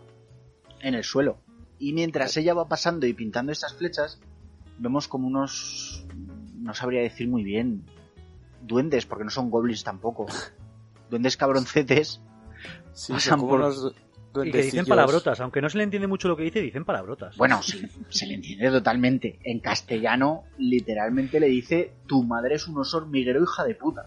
[0.84, 1.38] en el suelo.
[1.80, 4.20] Y mientras ella va pasando y pintando estas flechas,
[4.78, 6.06] vemos como unos...
[6.60, 7.84] no sabría decir muy bien.
[8.62, 10.28] Duendes, porque no son goblins tampoco.
[11.10, 12.22] Duendes cabroncetes.
[12.94, 13.94] Sí, pasan por- unos
[14.46, 17.36] Y que dicen palabrotas, aunque no se le entiende mucho lo que dice, dicen palabrotas.
[17.38, 19.40] Bueno, sí, se le entiende totalmente.
[19.44, 24.06] En castellano, literalmente le dice: Tu madre es un oso hormiguero, hija de puta.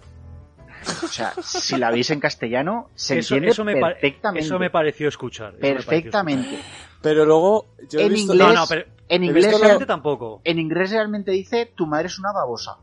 [1.02, 4.46] O sea, si la veis en castellano, se eso, entiende eso me perfectamente.
[4.46, 5.52] eso me pareció escuchar.
[5.58, 6.60] pareció perfectamente.
[7.02, 8.32] Pero luego yo he En visto...
[8.34, 8.54] inglés- escuchar.
[8.54, 10.40] No, no, pero En He inglés, visto realmente tampoco.
[10.44, 12.76] en inglés realmente dice: Tu madre es una babosa.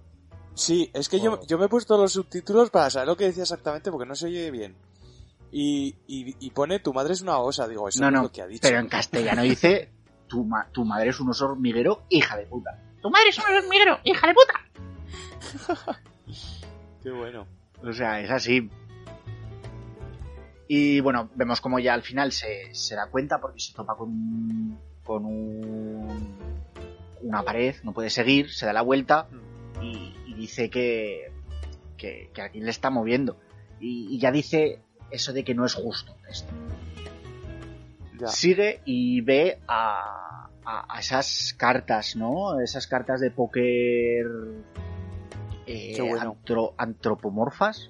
[0.55, 3.43] Sí, es que yo, yo me he puesto los subtítulos para saber lo que decía
[3.43, 4.75] exactamente porque no se oye bien.
[5.51, 8.31] Y, y, y pone tu madre es una osa, digo, eso No, no, es lo
[8.31, 8.61] que ha dicho.
[8.61, 9.89] pero en castellano dice:
[10.27, 12.71] tu, ma- tu madre es un oso hormiguero, hija de puta.
[13.01, 15.99] Tu madre es un hormiguero, hija de puta.
[17.03, 17.45] Qué bueno.
[17.83, 18.69] O sea, es así.
[20.67, 24.77] Y bueno, vemos como ya al final se, se da cuenta porque se topa con,
[25.03, 26.37] con un-
[27.21, 29.27] una pared, no puede seguir, se da la vuelta
[29.81, 31.31] y, y dice que,
[31.97, 33.37] que, que alguien le está moviendo.
[33.79, 34.79] Y, y ya dice
[35.11, 36.51] eso de que no es justo esto.
[38.19, 38.27] Ya.
[38.27, 42.59] Sigue y ve a, a- a esas cartas, ¿no?
[42.61, 44.25] Esas cartas de póker
[45.65, 46.31] eh, Qué bueno.
[46.41, 47.89] antro- antropomorfas,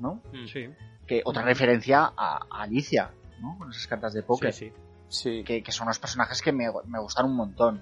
[0.00, 0.22] ¿no?
[0.52, 0.68] Sí,
[1.06, 3.56] Que otra referencia a, a Alicia, ¿no?
[3.58, 4.52] Con esas cartas de póker.
[4.52, 4.72] sí, sí.
[5.10, 5.42] Sí.
[5.44, 7.80] Que, que son unos personajes que me, me gustan un montón.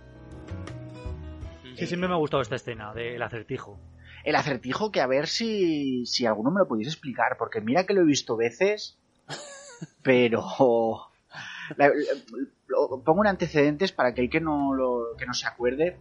[1.76, 3.78] Sí, siempre me ha gustado esta escena del acertijo.
[4.24, 7.94] El acertijo que a ver si, si alguno me lo podéis explicar, porque mira que
[7.94, 8.96] lo he visto veces,
[10.02, 10.42] pero...
[11.76, 11.94] la- la-
[12.68, 15.96] lo- pongo un antecedentes para aquel que no, lo, que no se acuerde.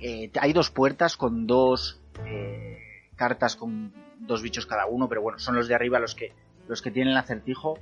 [0.00, 2.78] Eh, hay dos puertas con dos eh,
[3.16, 6.32] cartas con dos bichos cada uno, pero bueno, son los de arriba los que,
[6.68, 7.78] los que tienen el acertijo.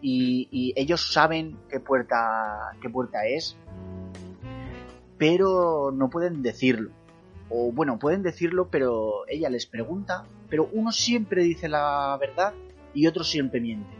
[0.00, 3.56] Y, y ellos saben qué puerta, qué puerta es,
[5.16, 6.90] pero no pueden decirlo
[7.48, 12.54] o bueno, pueden decirlo, pero ella les pregunta, pero uno siempre dice la verdad
[12.92, 13.90] y otro siempre miente.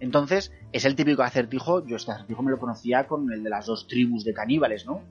[0.00, 3.66] Entonces, es el típico acertijo, yo este acertijo me lo conocía con el de las
[3.66, 5.02] dos tribus de caníbales, ¿no?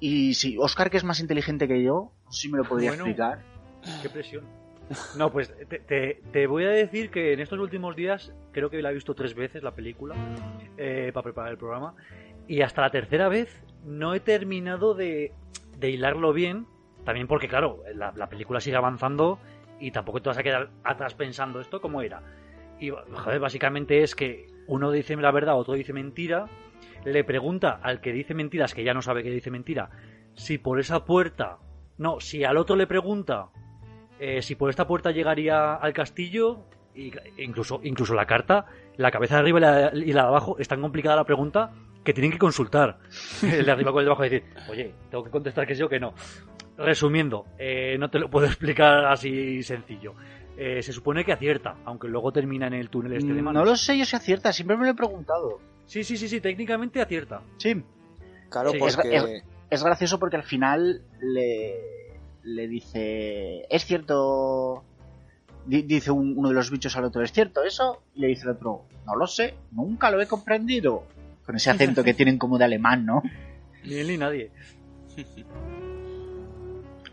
[0.00, 2.90] Y sí, Oscar, que es más inteligente que yo, no sé si me lo podría
[2.90, 3.04] Bueno.
[3.04, 3.44] explicar.
[4.00, 4.44] Qué presión.
[5.14, 8.82] No, pues te, te- te voy a decir que en estos últimos días creo que
[8.82, 10.14] la he visto tres veces la película
[10.76, 11.94] eh, para preparar el programa
[12.48, 15.32] y hasta la tercera vez no he terminado de,
[15.78, 16.66] de hilarlo bien.
[17.04, 19.38] También porque, claro, la, la película sigue avanzando
[19.78, 22.22] y tampoco te vas a quedar atrás pensando esto cómo era.
[22.80, 26.46] Y, joder, básicamente es que uno dice la verdad, otro dice mentira,
[27.04, 29.90] le pregunta al que dice mentiras, que ya no sabe que dice mentira,
[30.34, 31.58] si por esa puerta...
[31.98, 33.50] No, si al otro le pregunta
[34.20, 38.66] eh, si por esta puerta llegaría al castillo, y, incluso, incluso la carta,
[38.98, 41.72] la cabeza de arriba y la, y la de abajo, es tan complicada la pregunta
[42.04, 42.98] que tienen que consultar.
[43.42, 45.82] El de arriba con el de abajo y decir, oye, tengo que contestar que sí
[45.82, 46.12] o que no.
[46.76, 50.14] Resumiendo, eh, no te lo puedo explicar así sencillo.
[50.58, 53.66] Eh, se supone que acierta, aunque luego termina en el túnel este de No manos.
[53.66, 55.60] lo sé yo si acierta, siempre me lo he preguntado.
[55.90, 57.42] Sí, sí, sí, sí, técnicamente acierta.
[57.58, 57.82] Sí.
[58.48, 59.16] Claro, Sí, porque...
[59.16, 61.76] es- Es gracioso porque al final le,
[62.42, 64.82] le dice, es cierto,
[65.64, 68.02] di- dice un- uno de los bichos al otro, ¿es cierto eso?
[68.16, 71.04] Y le dice el otro, no lo sé, nunca lo he comprendido.
[71.46, 73.22] Con ese acento que tienen como de alemán, ¿no?
[73.84, 74.50] Ni él ni nadie.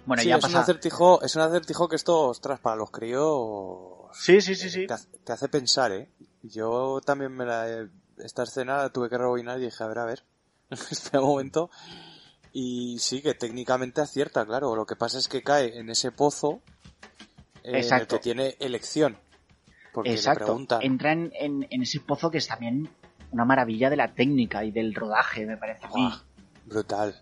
[0.06, 0.62] Bueno, sí, ya es un pasa.
[0.62, 4.88] acertijo, es un acertijo que esto, ostras, para los críos Sí, sí, sí, sí.
[4.88, 6.10] te, hace, te hace pensar, ¿eh?
[6.44, 9.99] Yo también me la he- esta escena la tuve que rebobinar y dije, a ver,
[9.99, 10.23] a ver,
[10.69, 11.69] este momento.
[12.53, 14.76] Y sí, que técnicamente acierta, claro.
[14.76, 16.61] Lo que pasa es que cae en ese pozo
[17.64, 19.18] eh, en el que tiene elección.
[19.94, 20.45] Porque le Exacto.
[20.45, 20.81] preguntan.
[20.81, 22.89] Entra en, en- en ese pozo que es también
[23.31, 25.88] una maravilla de la técnica y del rodaje, me parece.
[25.88, 26.22] Buah,
[26.65, 27.22] brutal.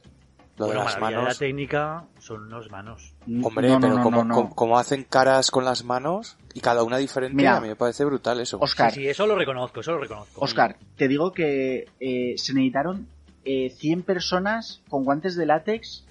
[0.57, 1.23] Lo Bueno, de las de manos.
[1.25, 3.13] la técnica son unas manos.
[3.43, 4.33] Hombre, No, no, pero no, como, no, no.
[4.35, 7.75] como- como hacen caras con las manos y cada una diferente, Mira, a mí me
[7.75, 8.57] parece brutal eso.
[8.61, 10.39] Oscar, Sí, sí, eso lo reconozco, eso lo reconozco.
[10.41, 13.07] Oscar, te digo que eh, se necesitaron
[13.43, 16.05] eh, 100 personas con guantes de látex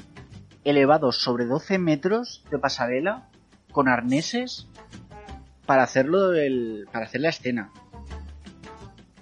[0.62, 3.28] elevados sobre 12 metros de pasarela
[3.72, 4.66] con arneses
[5.66, 6.32] para hacerlo
[6.92, 7.70] para hacer la escena.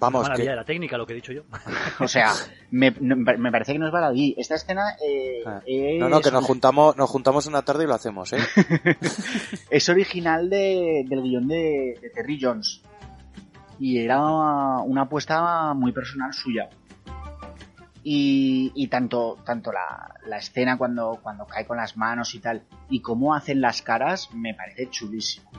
[0.03, 1.43] Vamos, maravilla que de la técnica, lo que he dicho yo.
[1.99, 2.31] O sea,
[2.71, 4.35] me, me parece que no es baladí.
[4.37, 5.61] Esta escena eh, Ah.
[5.65, 8.37] es, no, no, que nos juntamos, nos juntamos una tarde y lo hacemos, ¿eh?
[9.69, 12.81] es original de- del guion de, de Terry Jones.
[13.79, 14.21] Y era
[14.85, 16.69] una apuesta muy personal suya.
[18.05, 22.63] Y, y tanto, tanto la, la escena cuando, cuando cae con las manos y tal,
[22.89, 25.49] y cómo hacen las caras, me parece chulísimo.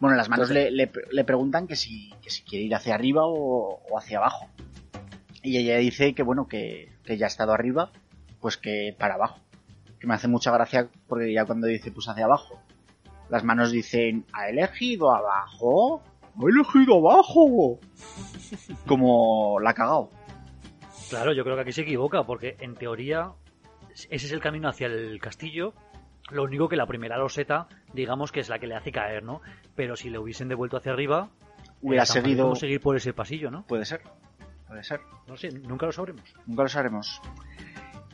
[0.00, 3.22] Bueno, las manos le, le- le preguntan que si, que si quiere ir hacia arriba
[3.26, 4.46] o, o hacia abajo.
[5.42, 7.90] Y ella dice que bueno, que, que ya ha estado arriba,
[8.40, 9.38] pues que para abajo.
[9.98, 12.58] Que me hace mucha gracia porque ya cuando dice pues hacia abajo,
[13.28, 16.02] las manos dicen, ha elegido abajo,
[16.34, 17.78] ha elegido abajo.
[18.86, 20.10] Como la ha cagado.
[21.10, 23.32] Claro, yo creo que aquí se equivoca, porque en teoría
[24.08, 25.74] ese es el camino hacia el castillo.
[26.30, 29.40] Lo único que la primera loseta, digamos que es la que le hace caer, ¿no?
[29.74, 31.30] Pero si le hubiesen devuelto hacia arriba,
[31.82, 33.64] Hubiera seguido- seguir por ese pasillo, ¿no?
[33.66, 34.02] Puede ser,
[34.68, 35.00] puede ser.
[35.26, 36.22] No sé, nunca lo sabremos.
[36.46, 37.20] Nunca lo sabremos.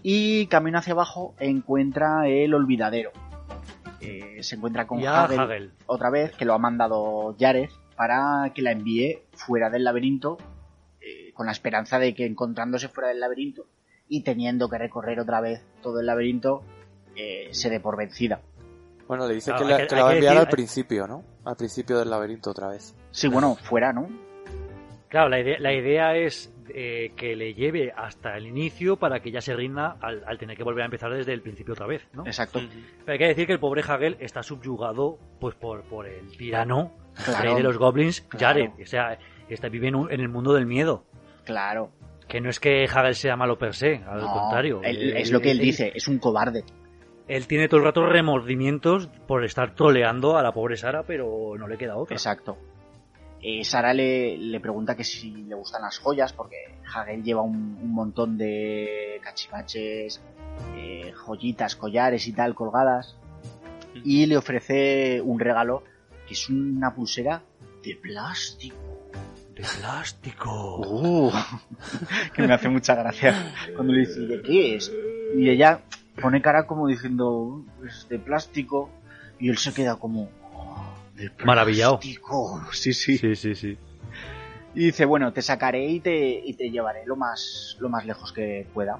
[0.02, 3.10] Y camino hacia abajo encuentra el olvidadero.
[4.00, 5.72] Eh, se encuentra con Hagel, Hagel.
[5.86, 10.38] otra vez, que lo ha mandado Jared para que la envíe fuera del laberinto,
[11.00, 13.66] eh, con la esperanza de que encontrándose fuera del laberinto
[14.08, 16.62] y teniendo que recorrer otra vez todo el laberinto,
[17.16, 18.40] eh, se dé por vencida.
[19.08, 21.24] Bueno, le dice Claro, que, le- que- la va a enviar decir- al principio, ¿no?
[21.44, 22.94] Al principio del laberinto otra vez.
[23.12, 24.08] Sí, bueno, fuera, ¿no?
[25.08, 29.30] Claro, la idea, la idea es eh, que le lleve hasta el inicio para que
[29.30, 32.02] ya se rinda al, al tener que volver a empezar desde el principio otra vez,
[32.12, 32.26] ¿no?
[32.26, 32.60] Exacto.
[33.04, 36.92] Pero hay que decir que el pobre Hagel está subyugado pues por, por el tirano
[37.24, 37.42] Claro.
[37.44, 38.58] rey de los goblins, Claro.
[38.60, 38.82] Jared.
[38.82, 39.16] O sea,
[39.48, 41.04] está, vive en, un- en el mundo del miedo.
[41.44, 41.92] Claro.
[42.26, 44.80] Que no es que Hagel sea malo per se, al No, contrario.
[44.82, 46.64] él- es lo que él dice, es un cobarde.
[47.28, 51.66] Él tiene todo el rato remordimientos por estar troleando a la pobre Sara, pero no
[51.66, 52.14] le queda otra.
[52.14, 52.56] Exacto.
[53.42, 56.56] Eh, Sara le, le pregunta que si le gustan las joyas, porque
[56.94, 60.20] Hagel lleva un, un montón de cachivaches,
[60.76, 63.16] eh, joyitas, collares y tal colgadas.
[64.04, 65.82] Y le ofrece un regalo
[66.26, 67.42] que es una pulsera
[67.82, 68.76] de plástico.
[69.54, 70.80] De plástico.
[70.80, 71.32] Uh,
[72.34, 74.92] que me hace mucha gracia cuando le dice, ¿de qué es?
[75.36, 75.80] Y ella
[76.20, 78.90] pone cara como diciendo, es de plástico.
[79.38, 82.00] Y él se queda como, "Oh, de Maravillado.
[82.72, 83.18] Sí, sí.
[83.18, 83.78] Sí, sí, sí.
[84.74, 88.32] Y dice, bueno, te sacaré y te, y te llevaré lo más, lo más lejos
[88.32, 88.98] que pueda.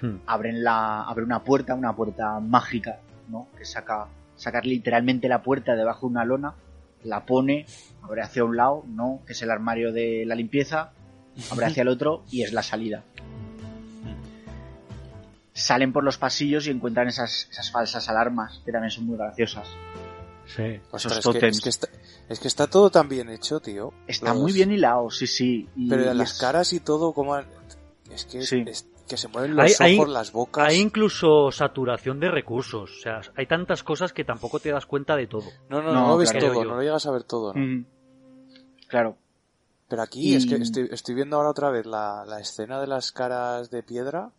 [0.00, 0.16] Hmm.
[0.26, 3.48] Abren la, abre una puerta, una puerta mágica, ¿no?
[3.58, 4.06] Que saca,
[4.36, 6.54] sacar literalmente la puerta debajo de una lona,
[7.02, 7.66] la pone,
[8.02, 9.20] abre hacia un lado, ¿no?
[9.26, 10.92] Que es el armario de la limpieza,
[11.50, 13.02] abre hacia el otro y es la salida.
[15.54, 19.68] Salen por los pasillos y encuentran esas, esas falsas alarmas, que también son muy graciosas.
[20.46, 20.80] Sí.
[20.90, 21.88] Ostras, Esos es, que, es, que está,
[22.28, 23.92] es que está todo tan bien hecho, tío.
[24.06, 25.68] Está Los- muy bien hilado, sí, sí.
[25.76, 27.36] y- Pero y las es- caras y todo, como...
[28.10, 28.64] Es que, Sí.
[28.66, 30.68] es- que se mueven los Hay- hay- ojos, las bocas...
[30.68, 32.90] Hay incluso saturación de recursos.
[32.90, 35.44] O sea, hay tantas cosas que tampoco te das cuenta de todo.
[35.68, 36.46] No, no, No, no, ves claro.
[36.48, 37.52] todo, Yo- no lo llegas a ver todo.
[37.52, 37.84] ¿no?
[38.88, 39.16] Claro.
[39.88, 42.86] Pero aquí Y- es que estoy, estoy viendo ahora otra vez la, la escena de
[42.86, 44.30] las caras de piedra.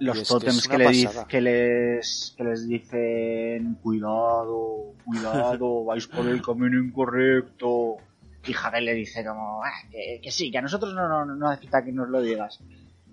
[0.00, 6.42] Los que tótems que, le que les que les dicen cuidado, cuidado, vais por el
[6.42, 7.96] camino incorrecto.
[8.44, 11.48] Y Hagel le dice como "Ah, que, que sí, que a nosotros no, no, no
[11.48, 12.58] hace falta que nos lo digas.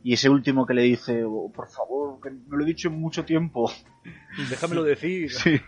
[0.03, 2.99] Y ese último que le dice, "Oh, por favor, que me lo he dicho en
[2.99, 3.71] mucho tiempo.
[4.49, 5.31] Déjamelo decir.
[5.31, 5.59] Sí.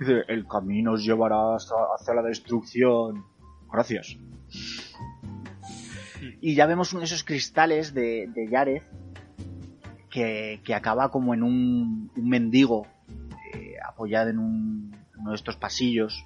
[0.00, 3.24] Dice, el camino os llevará hasta- hacia la destrucción.
[3.70, 4.16] Gracias.
[6.40, 8.84] Y ya vemos uno de esos cristales de, de Yareth
[10.12, 12.86] que, que acaba como en un, un mendigo
[13.54, 16.24] eh, apoyado en un- uno de estos pasillos.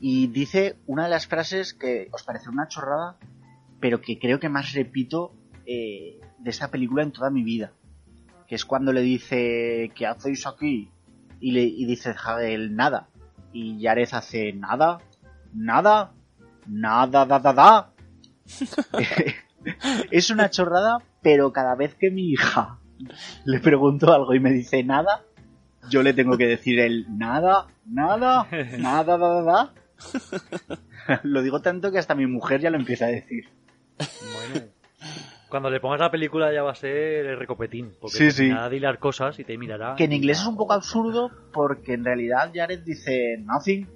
[0.00, 3.16] Y dice una de las frases que os parece una chorrada,
[3.80, 5.32] pero que creo que más repito
[5.66, 7.72] eh, de esta película en toda mi vida.
[8.48, 10.90] Que es cuando le dice, ¿qué hacéis aquí?
[11.40, 13.08] Y, le, y dice Hagel, nada.
[13.52, 14.98] Y Yareth hace, nada,
[15.54, 16.12] nada,
[16.66, 17.92] nada, da, da, da.
[20.10, 22.78] es una chorrada, pero cada vez que mi hija
[23.44, 25.22] le pregunto algo y me dice nada,
[25.88, 28.46] yo le tengo que decir el nada, nada,
[28.78, 29.72] nada, da, da, da.
[31.22, 33.44] Lo digo tanto que hasta mi mujer ya lo empieza a decir.
[33.98, 34.66] Bueno.
[35.48, 37.92] Cuando le pongas la película ya va a ser el recopetín.
[38.00, 38.50] Porque Sí, te sí.
[38.50, 39.94] a hilar cosas y te mirará.
[39.96, 43.86] Que en inglés es un poco absurdo porque en realidad Jared dice nothing,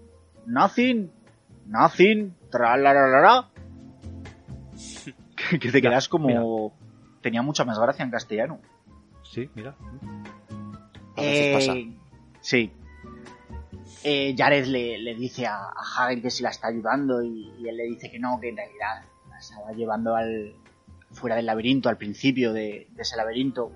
[0.47, 1.11] nothing,
[1.66, 3.48] nothing, tralararara.
[5.51, 6.73] Que, que te quedas como...
[7.27, 8.61] Tenía mucha más gracia en castellano.
[9.24, 9.74] Sí, mira.
[11.16, 11.77] A veces pasa.
[11.77, 11.93] Eh,
[12.40, 12.70] Sí.
[14.05, 17.69] Eh, Jared le, le dice a, a Hagel que si la está ayudando y, y
[17.69, 20.55] él le dice que no, que en realidad la estaba llevando al
[21.11, 23.73] fuera del laberinto, al principio de, de ese laberinto.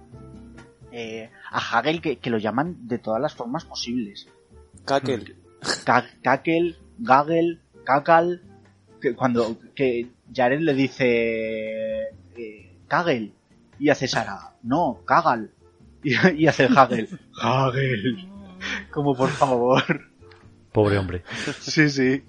[0.92, 4.28] Eh, a Hagel que, que lo llaman de todas las formas posibles.
[4.84, 5.34] Kakel.
[6.22, 8.42] Cakel, Gagel, Cacal,
[9.00, 13.34] que cuando que Jared le dice eh, Kagel
[13.80, 15.50] y hace Sara, no, Cagal
[16.04, 16.12] y,
[16.42, 17.08] y hace Hagel,
[17.42, 18.28] Hagel,
[18.92, 19.82] como por favor.
[20.72, 21.24] Pobre hombre.
[21.60, 22.22] Sí, sí.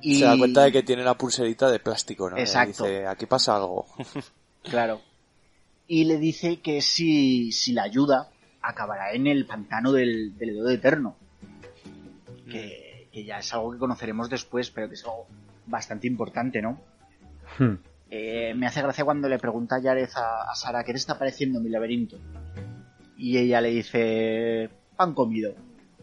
[0.00, 2.38] Y- Se da cuenta de que tiene la pulserita de plástico, ¿no?
[2.38, 2.84] Y Exacto.
[2.84, 3.86] Dice, aquí pasa algo.
[4.62, 5.00] Claro.
[5.86, 8.28] Y le dice que si, si la ayuda,
[8.60, 11.16] acabará en el pantano del, del Edo Eterno.
[12.50, 15.26] Que, que ya es algo que conoceremos después, pero que es algo
[15.66, 16.80] bastante importante, ¿no?
[17.58, 17.74] Hmm.
[18.10, 21.18] Eh, me hace gracia cuando le pregunta a Yarez a, a Sara qué te está
[21.18, 22.18] pareciendo mi laberinto.
[23.16, 25.54] Y ella le dice, pan comido.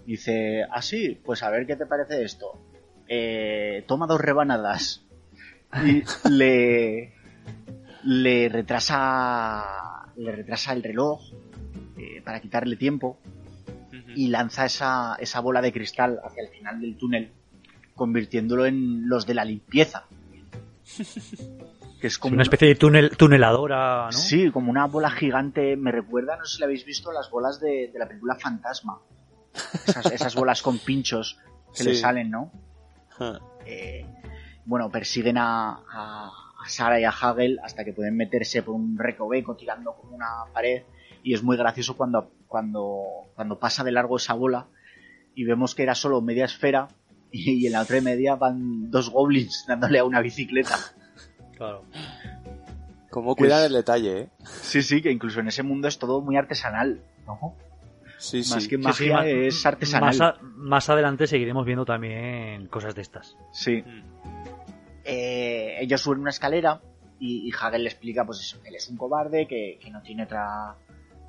[0.06, 2.60] Dice, ah, sí, pues a ver qué te parece esto.
[3.08, 5.04] Eh, toma dos rebanadas.
[5.84, 7.14] Y le,
[8.04, 11.22] le retrasa, le retrasa el reloj
[11.98, 13.18] eh, para quitarle tiempo
[14.16, 17.32] y lanza esa, esa bola de cristal hacia el final del túnel,
[17.96, 20.06] convirtiéndolo en los de la limpieza.
[22.06, 24.12] Que es como una especie de túnel, tuneladora, ¿no?
[24.12, 25.76] Sí, como una bola gigante.
[25.76, 29.00] Me recuerda, no sé si la habéis visto, las bolas de, de la película Fantasma.
[29.88, 31.40] Esas, esas bolas con pinchos
[31.76, 32.52] que le salen, ¿no?
[33.66, 34.06] Eh,
[34.66, 36.28] bueno, persiguen a, a,
[36.64, 40.46] a Sara y a Hagel hasta que pueden meterse por un recoveco tirando como una
[40.54, 40.84] pared.
[41.24, 43.00] Y es muy gracioso cuando, cuando,
[43.34, 44.68] cuando pasa de largo esa bola
[45.34, 46.88] y vemos que era solo media esfera
[47.32, 50.78] y, y en la otra media van dos goblins dándole a una bicicleta.
[51.56, 51.84] Claro.
[53.10, 54.30] Como Pues- cuidan el detalle, ¿eh?
[54.44, 57.56] Sí, sí, que incluso en ese mundo es todo muy artesanal, ¿no?
[58.18, 58.54] Sí, sí.
[58.54, 60.08] Más que Sí, magia sí, ma- es artesanal.
[60.10, 63.38] Más, a- más adelante seguiremos viendo también cosas de estas.
[63.52, 63.84] Sí.
[65.04, 66.82] Eh, ellos suben una escalera
[67.20, 70.02] y, y Hagel le explica, pues eso, que él es un cobarde, que, que no
[70.02, 70.76] tiene otra,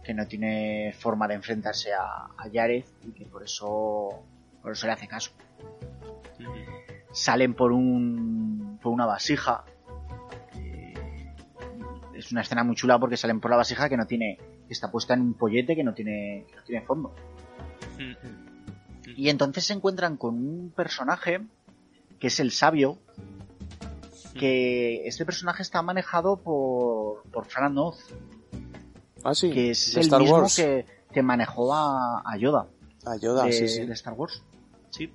[0.02, 4.22] que no tiene forma de enfrentarse a, a Yareth y que por eso,
[4.62, 5.32] por eso le hace caso.
[7.12, 9.64] Salen por un, por una vasija.
[12.16, 14.90] Es una escena muy chula porque salen por la vasija que no tiene, que está
[14.90, 17.14] puesta en un pollete que no tiene, que no tiene fondo.
[19.16, 21.40] Y entonces se encuentran con un personaje
[22.18, 22.98] que es el sabio,
[24.38, 27.98] que este personaje está manejado por, por Fran Oz,
[29.24, 29.50] Ah, sí.
[29.50, 30.56] que es de el Star mismo Wars.
[30.56, 32.66] que, que manejó a, a Yoda,
[33.04, 33.84] A Yoda, de, sí, sí.
[33.86, 34.42] de Star Wars.
[34.90, 35.10] Sí.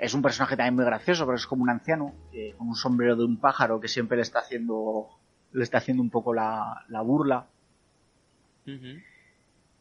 [0.00, 3.16] Es un personaje también muy gracioso, pero es como un anciano, eh, con un sombrero
[3.16, 5.08] de un pájaro que siempre le está haciendo,
[5.52, 7.46] le está haciendo un poco la, la burla.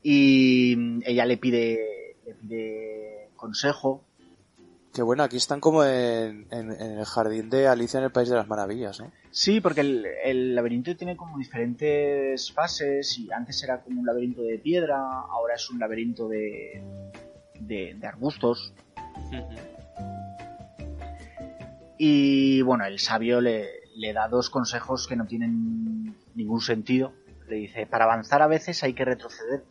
[0.03, 4.03] Y mm, ella le pide, le pide consejo
[4.93, 8.27] Que bueno, aquí están como en, en- en el jardín de Alicia en el País
[8.29, 9.11] de las Maravillas, ¿no?
[9.31, 14.41] Sí, porque el, el laberinto tiene como diferentes fases y antes era como un laberinto
[14.41, 16.81] de piedra, ahora es un laberinto de,
[17.59, 18.73] de, de arbustos.
[22.01, 23.67] Y bueno, el sabio le,
[23.97, 27.11] le da dos consejos que no tienen ningún sentido.
[27.49, 29.65] Le dice, para avanzar a veces hay que retroceder.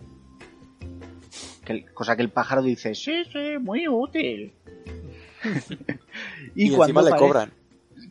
[1.64, 4.52] Que cosa que el pájaro dice, sí, sí, muy útil.
[6.54, 7.52] Y, encima le pare- cobran.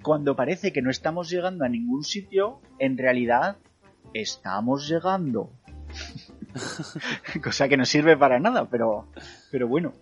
[0.02, 3.58] cuando parece que no estamos llegando a ningún sitio, en realidad
[4.14, 5.52] estamos llegando.
[7.44, 9.08] Cosa que no sirve para nada, pero,
[9.52, 9.94] pero bueno.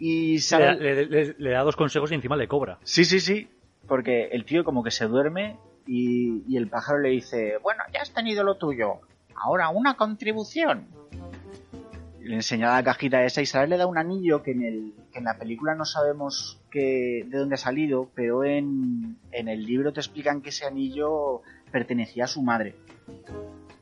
[0.00, 0.74] Y Le, sale...
[0.80, 2.78] le- le- le da dos consejos y encima le cobra.
[2.82, 3.48] Sí, sí, sí.
[3.86, 5.56] Porque el tío como que se duerme
[5.86, 9.00] y, y el pájaro le dice, bueno, ya has tenido lo tuyo.
[9.34, 10.86] Ahora una contribución.
[12.20, 15.24] Le enseña la cajita esa y le da un anillo que en, el, que en
[15.24, 20.00] la película no sabemos que, de dónde ha salido, pero en, en el libro te
[20.00, 22.74] explican que ese anillo pertenecía a su madre.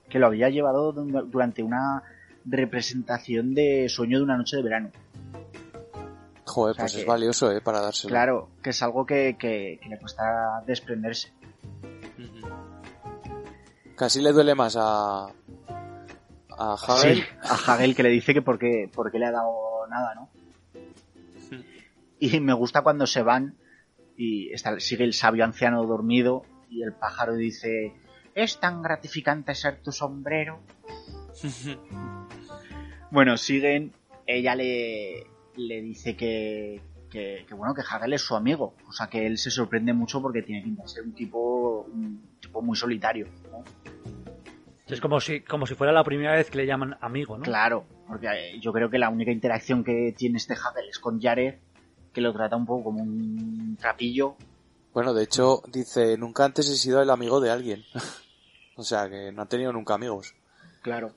[0.08, 2.02] Que lo había llevado du- durante una
[2.46, 4.90] representación de Sueño de una noche de verano.
[6.58, 7.60] Joder, O sea pues es valioso, ¿eh?
[7.60, 8.10] Para dárselo.
[8.10, 11.32] Claro, que es algo que, que- que le cuesta desprenderse.
[13.96, 15.26] Casi le duele más a...
[16.60, 17.18] A Hagel.
[17.18, 20.14] Sí, a Hagel que le dice que por qué, por qué le ha dado nada,
[20.14, 20.28] ¿no?
[22.20, 23.56] Y me gusta cuando se van
[24.16, 27.94] y está, sigue el sabio anciano dormido y el pájaro dice,
[28.34, 30.58] es tan gratificante ser tu sombrero.
[33.10, 33.94] Bueno, siguen,
[34.26, 35.26] ella le,
[35.58, 36.80] le dice que,
[37.10, 40.22] que, que, bueno, que Hagel es su amigo, o sea que él se sorprende mucho
[40.22, 43.64] porque tiene de ser un tipo, un tipo muy solitario, ¿no?
[44.86, 47.44] Es como si, como si fuera la primera vez que le llaman amigo, ¿no?
[47.44, 51.20] Claro, porque eh, yo creo que la única interacción que tiene este Hagel es con
[51.20, 51.56] Jared,
[52.12, 54.36] que lo trata un poco como un trapillo.
[54.94, 57.84] Bueno, de hecho, dice, nunca antes he sido el amigo de alguien.
[58.76, 60.34] o sea, que no ha tenido nunca amigos.
[60.80, 61.12] Claro.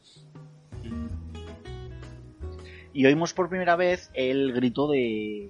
[2.93, 5.49] Y oímos por primera vez el grito de,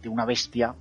[0.00, 0.74] de una bestia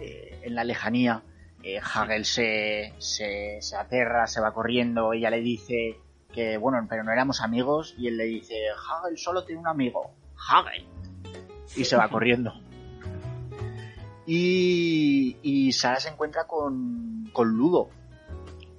[0.00, 1.22] eh, en la lejanía.
[1.62, 5.96] Eh, Hagel se, se, se aterra, se va corriendo, ella le dice
[6.32, 10.12] que, bueno, pero no éramos amigos, y él le dice, Hagel solo tiene un amigo,
[10.48, 10.86] Hagel.
[11.76, 12.52] Y se va corriendo.
[14.26, 17.88] Y, y Sara se encuentra con, con Ludo,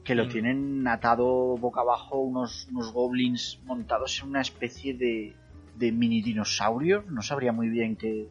[0.04, 0.30] que lo Mm.
[0.30, 5.36] tienen atado boca abajo unos, unos goblins montados en una especie de,
[5.80, 7.06] de mini dinosaurios.
[7.07, 8.27] No sabría muy bien qué.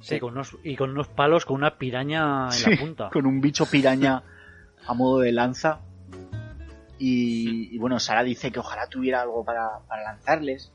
[0.00, 3.10] Sí, con unos, y con unos palos con una piraña en Sí, la punta.
[3.12, 4.22] Con un bicho piraña
[4.86, 5.80] a modo de lanza.
[6.98, 10.72] Y, y bueno, Sara dice que ojalá tuviera algo para, para lanzarles.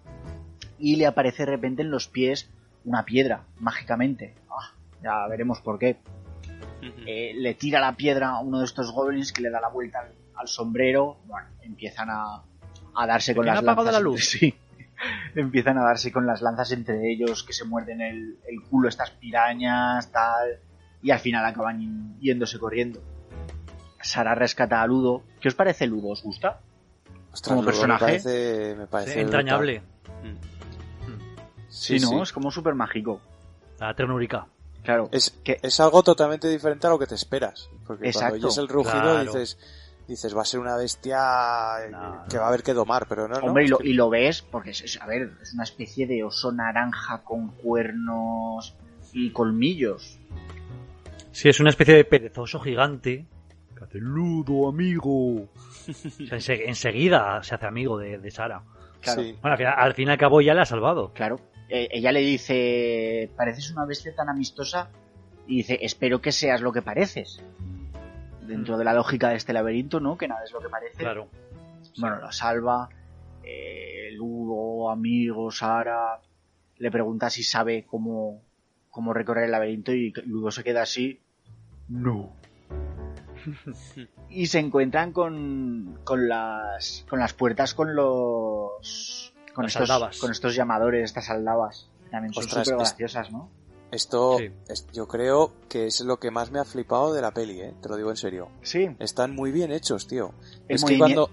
[0.78, 2.50] Y le aparece de repente en los pies
[2.84, 4.36] una piedra, mágicamente.
[4.50, 5.98] Ah, ya veremos por qué.
[7.06, 10.00] Eh, le tira la piedra a uno de estos goblins que le da la vuelta
[10.00, 11.18] al, al sombrero.
[11.26, 12.44] Bueno, empiezan a,
[12.96, 13.94] a darse con ¿Quién las ha apagado lanzas.
[13.94, 14.26] la luz?
[14.40, 14.56] Sí.
[15.36, 19.10] empiezan a darse con las lanzas entre ellos, que se muerden el, el culo estas
[19.12, 20.60] pirañas, tal.
[21.02, 23.02] Y al final acaban yéndose corriendo.
[24.00, 25.24] Sara rescata a Ludo.
[25.40, 26.10] ¿Qué os parece Ludo?
[26.10, 26.60] ¿Os gusta?
[27.34, 28.06] Ostras, Como personaje.
[28.06, 29.82] Me parece, me parece entrañable.
[31.70, 32.10] Sí, Sí, ¿no?
[32.10, 32.22] sí.
[32.22, 33.22] Es como súper mágico.
[33.80, 34.46] La ternurica.
[34.84, 35.10] Claro.
[35.12, 37.70] Es, que es algo totalmente diferente a lo que te esperas.
[37.88, 38.32] Porque Exacto.
[38.32, 39.24] cuando oyes el rugido Claro.
[39.24, 39.58] dices,
[40.12, 41.18] dices, va a ser una bestia
[41.86, 41.92] eh,
[42.30, 43.48] que va a haber que domar, pero no, no.
[43.48, 46.08] Hombre, y es lo, que- y lo ves porque, es, a ver, es una especie
[46.08, 48.76] de oso naranja con cuernos
[49.14, 50.20] y colmillos.
[51.32, 53.26] Sí, es una especie de perezoso gigante.
[53.78, 55.44] Que hace ludo, amigo.
[55.44, 55.48] O
[56.28, 58.62] sea, ense- enseguida se hace amigo de, de Sara.
[59.02, 59.22] Claro.
[59.24, 59.36] Sí.
[59.42, 61.12] Bueno, al fin, al fin y al cabo ya la ha salvado.
[61.14, 61.40] Claro.
[61.70, 64.90] Eh, ella le dice, pareces una bestia tan amistosa.
[65.48, 67.42] Y dice, espero que seas lo que pareces.
[68.52, 70.18] Dentro de la lógica de este laberinto, ¿no?
[70.18, 70.98] Que nada es lo que parece.
[70.98, 71.28] Claro.
[71.98, 72.90] Bueno, lo salva.
[73.44, 76.20] Eh, Ludo, amigo, Sara.
[76.78, 78.42] Le pregunta si sabe cómo,
[78.90, 81.20] cómo recorrer el laberinto y Ludo se queda así.
[81.88, 82.34] No.
[84.30, 90.20] y se encuentran con, con las con las puertas con los con Las estos aldabas.
[90.20, 93.50] con estos llamadores estas aldabas también son súper graciosas no
[93.92, 94.50] Esto, Sí.
[94.70, 97.74] es- yo creo que es lo que más me ha flipado de la peli, ¿eh?
[97.82, 98.50] Te lo digo en serio.
[98.62, 100.32] sí Están muy bien hechos, tío.
[100.68, 101.30] El es que cuando...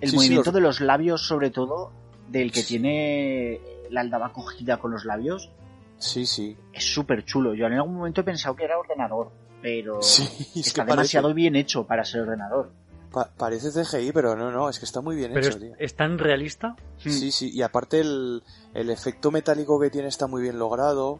[0.00, 1.90] el Sí, sí, movimiento los- de los labios sobre todo
[2.28, 3.60] del que tiene
[3.90, 5.50] la aldaba cogida con los labios
[5.98, 6.56] Sí, sí.
[6.72, 9.30] es súper chulo yo en algún momento he pensado que era ordenador
[9.60, 10.22] pero Sí,
[10.54, 12.70] es está que parece, demasiado bien hecho para ser ordenador
[13.12, 15.72] pa- parece CGI, pero no, no, es que está muy bien Pero hecho, es, tío.
[15.78, 16.76] es tan realista.
[16.98, 18.42] Sí, sí, y aparte el,
[18.72, 21.18] el efecto metálico que tiene está muy bien logrado.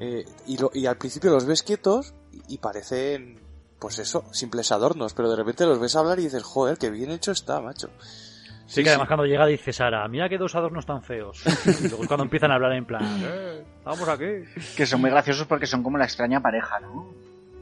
[0.00, 2.14] Eh, y, lo- y al principio los ves quietos
[2.48, 3.38] y, parecen,
[3.78, 7.10] pues eso, simples adornos, pero de repente los ves hablar y dices, joder, qué bien
[7.10, 7.90] hecho está, macho.
[8.66, 11.42] Sí, que además cuando llega dice Sara, mira qué dos adornos tan feos.
[11.84, 14.26] Y luego es cuando empiezan a hablar en plan, eh, vamos aquí.
[14.76, 17.08] que son muy graciosos porque son como la extraña pareja no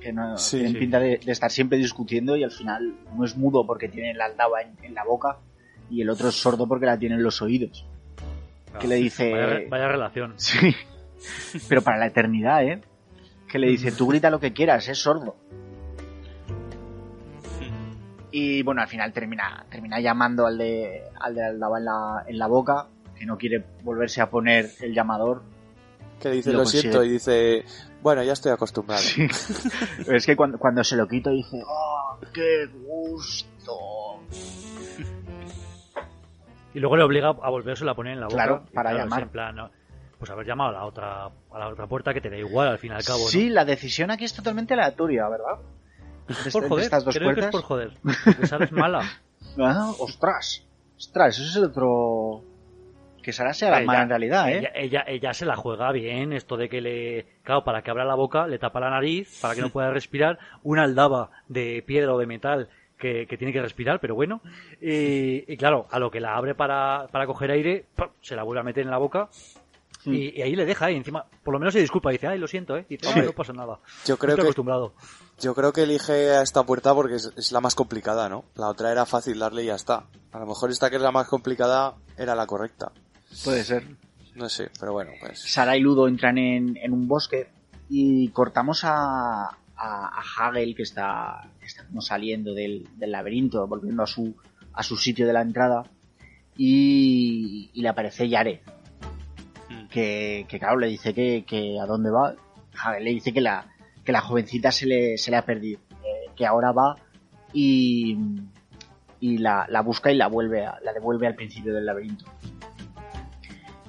[0.00, 0.58] que no Sí.
[0.58, 0.78] tienen Sí.
[0.78, 4.26] pinta de, de estar siempre discutiendo y al final uno es mudo porque tiene la
[4.26, 5.38] aldaba en, en la boca
[5.90, 7.84] y el otro es sordo porque la tiene en los oídos
[8.78, 10.34] que le dice Vaya, vaya relación.
[10.36, 10.76] sí
[11.68, 12.80] pero para la eternidad eh
[13.48, 15.36] que le dice tú grita lo que quieras es sordo
[18.30, 22.24] y bueno al final termina termina llamando al de al de la aldaba en la,
[22.26, 22.88] en la boca
[23.18, 25.42] que no quiere volverse a poner el llamador
[26.20, 27.64] Que dice, Lo lo, siento, y dice,
[28.02, 29.02] bueno, ya estoy acostumbrado.
[29.02, 29.26] Sí.
[30.06, 34.20] Es que cuando, cuando se lo quito dice, ¡oh, qué gusto!
[36.74, 38.36] Y luego le obliga a volvérsela a poner en la boca.
[38.36, 39.22] Claro, para llamar.
[39.22, 39.70] en plan, no,
[40.18, 42.78] pues haber llamado a la otra a la otra puerta que te da igual al
[42.78, 43.20] fin y al cabo.
[43.20, 43.28] ¿no?
[43.28, 45.58] Sí, la decisión aquí es totalmente aleatoria, ¿verdad?
[46.26, 46.84] De, por de joder.
[46.84, 47.54] estas dos creo que puertas.
[47.54, 47.92] es por joder.
[48.24, 49.02] Porque Sara es mala.
[49.58, 50.66] Ah, ¡Ostras!
[50.96, 51.38] ¡Ostras!
[51.38, 52.42] Eso es el otro...
[53.22, 54.58] Que Sara sea la Ella- mala en realidad, ¿eh?
[54.58, 57.26] Ella, ella, ella se la juega bien, esto de que le...
[57.42, 60.38] Claro, para que abra la boca, le tapa la nariz, para que no pueda respirar,
[60.62, 62.68] una aldaba de piedra o de metal
[62.98, 64.40] que, que tiene que respirar, pero bueno.
[64.80, 68.08] Y, y claro, a lo que la abre para, para coger aire, ¡pum!
[68.20, 69.28] se la vuelve a meter en la boca
[70.04, 71.24] y, y ahí le deja ahí encima.
[71.42, 72.86] Por lo menos se disculpa, dice, ay, lo siento, ¿eh?
[72.88, 73.78] Dice, Hombre, "Ah, no pasa nada.
[74.06, 74.94] Yo creo Estoy que acostumbrado.
[75.40, 78.44] yo creo que elige a esta puerta porque es, es la más complicada, ¿no?
[78.54, 80.04] La otra era fácil darle y ya está.
[80.32, 82.92] A lo mejor esta que es la más complicada era la correcta.
[83.44, 83.84] Puede ser.
[84.34, 85.40] No sé, pero bueno, pues.
[85.40, 87.48] Sara y Ludo entran en, en un bosque
[87.90, 93.66] y cortamos a, a, a Hagel que está, que está como saliendo del, del laberinto,
[93.66, 94.36] volviendo a su,
[94.74, 95.82] a su sitio de la entrada
[96.56, 98.62] y, y le aparece Yare
[99.90, 102.34] que, claro le dice que, a dónde va
[102.82, 103.66] Hagel le dice que la,
[104.04, 105.80] que la jovencita se le, se le ha perdido
[106.36, 106.96] que ahora va
[107.52, 108.16] y,
[109.20, 112.24] y la, la busca y la vuelve a- la devuelve al principio del laberinto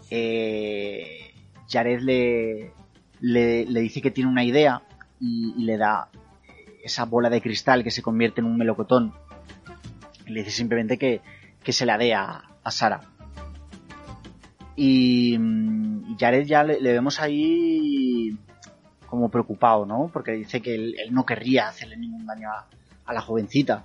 [0.09, 1.33] eh,
[1.69, 2.71] Jared le,
[3.21, 4.81] le, dice que tiene una idea
[5.19, 6.09] y, y le da
[6.83, 9.13] esa bola de cristal que se convierte en un melocotón.
[10.25, 11.21] Le dice simplemente que,
[11.63, 13.01] que se la dé a, a Sara.
[14.81, 18.33] Y, y Jared ya le, le vemos ahí
[19.07, 20.09] como preocupado, ¿no?
[20.13, 22.65] Porque dice que él, él no querría hacerle ningún daño a,
[23.05, 23.83] a la jovencita.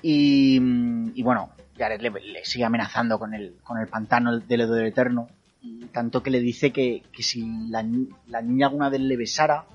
[0.00, 4.60] Y, mm, y bueno, Jared le, le sigue amenazando con el, con el pantano del
[4.60, 5.26] Edo del Eterno.
[5.60, 7.84] Y tanto que le dice que, que si la,
[8.28, 9.66] la niña alguna vez le besara,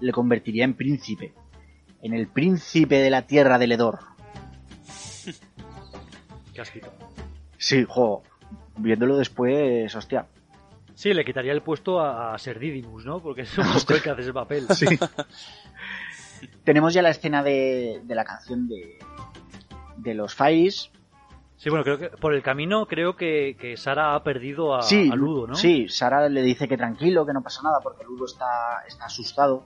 [0.00, 1.32] le convertiría en príncipe.
[2.02, 4.00] En el príncipe de la tierra del Edor.
[6.52, 6.92] Qué asquito.
[7.64, 8.22] Sí, jo,
[8.76, 10.26] viéndolo después, hostia.
[10.94, 13.20] Sí, le quitaría el puesto a, a Ser Didymus, ¿no?
[13.20, 14.66] Porque es un poco el que hace ese papel.
[14.68, 14.84] Sí.
[16.64, 18.98] Tenemos ya la escena de, de la canción de,
[19.96, 20.90] de los Fairies.
[21.56, 25.08] Sí, bueno, creo que por el camino creo que, que Sara ha perdido a, sí,
[25.10, 25.54] a Ludo, ¿no?
[25.54, 29.64] Sí, Sara le dice que tranquilo, que no pasa nada, porque Ludo está, está asustado.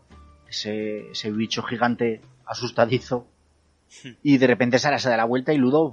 [0.49, 3.27] Ese, ese bicho gigante asustadizo.
[4.23, 5.93] Y de repente Sara se da la vuelta y Ludo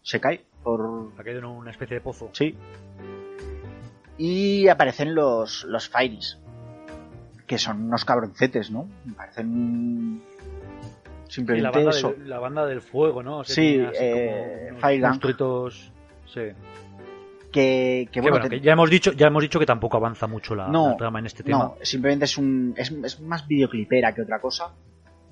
[0.00, 1.12] se cae por...
[1.16, 2.28] Ha caído en una especie de pozo.
[2.32, 2.56] Sí.
[4.18, 6.38] Y aparecen los, los Fairies.
[7.46, 8.88] Que son unos cabroncetes, ¿no?
[9.16, 10.20] Parecen...
[10.26, 12.10] Y la Simplemente banda, eso.
[12.12, 13.38] del, la banda del fuego, ¿no?
[13.38, 15.90] O sea, Sí, eh, monstruitos-
[16.26, 16.40] Sí.
[17.52, 20.26] Que, que bueno, bueno, te- que ya hemos dicho, ya hemos dicho que tampoco avanza
[20.26, 21.58] mucho la, no, la trama en este tema.
[21.58, 22.74] No, simplemente es un.
[22.76, 24.72] Es, es más videoclipera que otra cosa.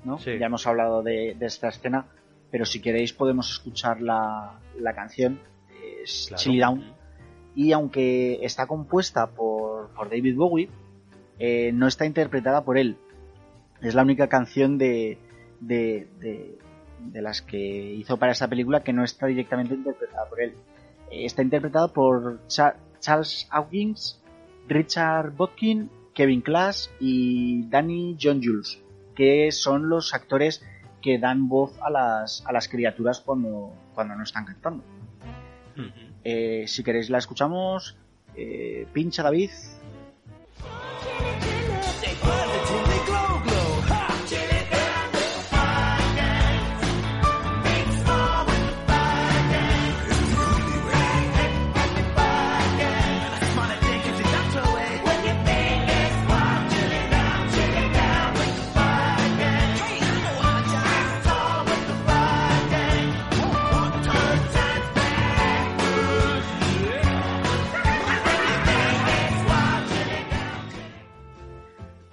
[0.05, 0.19] ¿no?
[0.19, 0.39] Sí.
[0.39, 2.06] Ya hemos hablado de, de esta escena.
[2.55, 5.40] Pero si queréis podemos escuchar la, la canción.
[6.05, 6.40] Es Claro.
[6.40, 6.85] Chill Down.
[7.56, 10.68] Y aunque está compuesta por, por David Bowie,
[11.40, 12.97] eh, no está interpretada por él.
[13.82, 15.18] Es la única canción de,
[15.59, 16.56] de, de,
[17.01, 20.55] de las que hizo para esta película que no está directamente interpretada por él.
[21.10, 24.22] Eh, está interpretada por Cha- Charles Hawkins,
[24.68, 28.81] Richard Botkin, Kevin Clash y Danny John Jules,
[29.16, 30.64] que son los actores
[31.05, 34.82] que dan voz a las, a las criaturas cuando, cuando no están cantando.
[36.24, 37.98] Eh, si queréis la escuchamos,
[38.35, 39.51] eh, pincha David.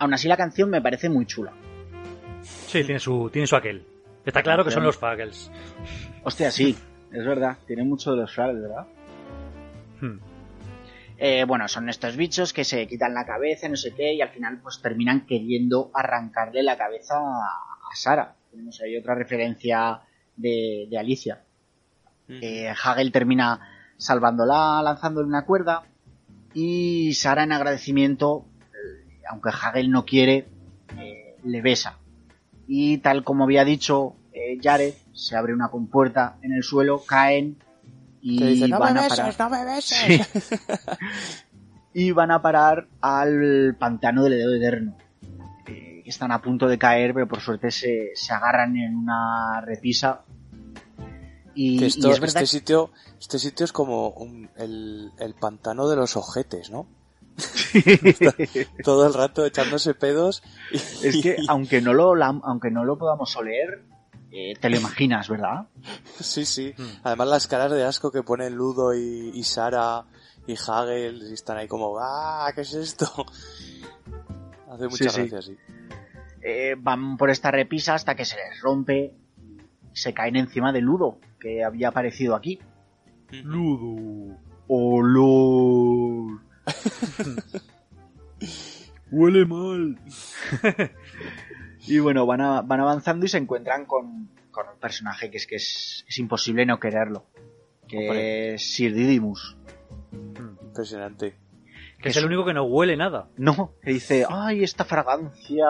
[0.02, 1.53] Aún así la canción me parece muy chula.
[2.41, 3.86] Sí, tiene su, tiene su aquel.
[4.26, 5.52] Está claro que son los Fagels.
[6.23, 6.76] Hostia, sí,
[7.11, 8.88] es verdad, tiene mucho de los Fraggles, ¿verdad?
[10.02, 10.18] Hmm.
[11.19, 14.30] Eh, bueno, son estos bichos que se quitan la cabeza, no sé qué, y al
[14.30, 18.34] final pues terminan queriendo arrancarle la cabeza a, Sara.
[18.49, 20.02] Tenemos ahí otra referencia
[20.36, 21.44] de, de Alicia.
[22.28, 23.60] Eh, Hagel termina
[23.98, 25.84] salvándola, lanzándole una cuerda,
[26.56, 28.48] y Sara en agradecimiento,
[29.30, 30.48] aunque Hagel no quiere,
[30.98, 31.98] eh, le besa.
[32.68, 37.57] Y tal como había dicho eh, Jared, se abre una compuerta en el suelo, caen
[38.22, 39.35] y dice, no me van a beses, parar.
[39.39, 39.98] no me beses.
[39.98, 40.56] Sí.
[41.93, 44.95] y van a parar al pantano del dedo eterno.
[45.68, 50.22] Eh, están a punto de caer, pero por suerte se, se agarran en una repisa.
[51.53, 55.89] Y, Que y esto- es este sitio, este sitio es como un- el, el pantano
[55.89, 56.88] de los ojetes, ¿no?
[58.84, 60.44] Todo el rato echándose pedos.
[60.72, 60.76] y-
[61.08, 62.14] es que aunque no lo
[62.44, 63.84] aunque no lo podamos oler,
[64.32, 65.68] eh, te lo imaginas, ¿verdad?
[66.20, 66.74] Sí, sí.
[66.78, 66.88] Hmm.
[67.03, 70.03] Además las caras de asco que ponen Ludo y, y Sara
[70.48, 72.52] y Hagel y están ahí como, ¡ah!
[72.56, 73.06] ¿Qué es esto?
[74.72, 75.18] Hace mucha Sí, sí.
[75.30, 75.58] gracia, sí.
[76.44, 79.14] Eh, van por esta repisa hasta que se les rompe
[79.94, 82.60] y se caen encima de Ludo, que había aparecido aquí.
[83.44, 84.38] Ludo.
[84.68, 86.40] ¡Olor!
[89.12, 89.98] Huele mal.
[91.88, 95.48] Y bueno, van, a- van avanzando y se encuentran con, con un personaje que es
[95.48, 97.26] que es, es imposible no quererlo.
[97.88, 98.54] Que Hombre.
[98.54, 99.58] es Sir Didymus.
[100.62, 101.36] Impresionante.
[102.00, 103.30] Que es el único que no huele nada.
[103.36, 105.66] No, que dice, ay, esta fragancia.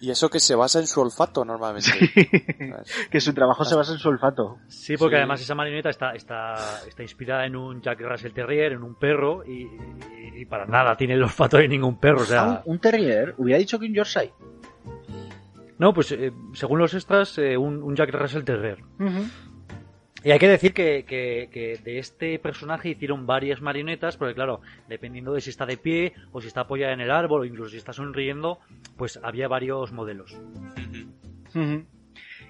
[0.00, 1.90] Y eso que se basa en su olfato normalmente.
[3.10, 4.58] que su trabajo se basa en su olfato.
[4.66, 5.18] Sí, porque Sí.
[5.18, 6.54] además esa marioneta está, está,
[6.88, 10.96] está inspirada en un Jack Russell Terrier, en un perro, y, y- y para nada
[10.96, 12.20] tiene el olfato de ningún perro.
[12.20, 14.32] O Ah, sea, un, un terrier, hubiera dicho que un Yorkshire.
[15.78, 18.82] no, pues eh, según los extras, eh, un, un Jack Russell Terrier.
[20.22, 24.60] Y hay que decir que, que- que de este personaje hicieron varias marionetas, porque claro,
[24.88, 27.70] dependiendo de si está de pie o si está apoyada en el árbol o incluso
[27.70, 28.58] si está sonriendo,
[28.98, 30.36] pues había varios modelos.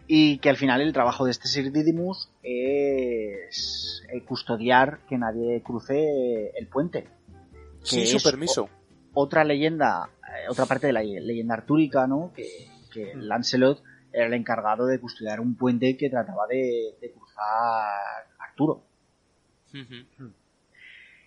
[0.07, 5.63] Y que al final el trabajo de este Sir Didymus es eh, custodiar que nadie
[5.63, 7.07] cruce el puente.
[7.83, 8.69] Sin Que su es permiso.
[9.15, 12.33] otra leyenda, eh, otra parte de la leyenda artúrica, ¿no?
[12.35, 12.47] Que,
[12.93, 13.21] que Mm.
[13.21, 13.83] Lancelot
[14.13, 18.83] era el encargado de custodiar un puente que trataba de, de cruzar Arturo.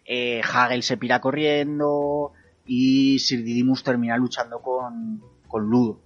[0.06, 2.34] Eh, Hagel se pira corriendo
[2.66, 6.00] y Sir Didymus termina luchando con, con Ludo.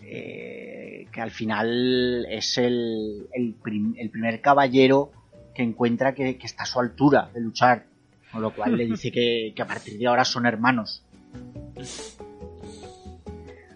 [0.00, 5.10] Eh, que al final es el, el, prim- el primer caballero
[5.54, 7.86] que encuentra que, que está a su altura de luchar.
[8.30, 11.02] Con lo cual le dice que, que a partir de ahora son hermanos.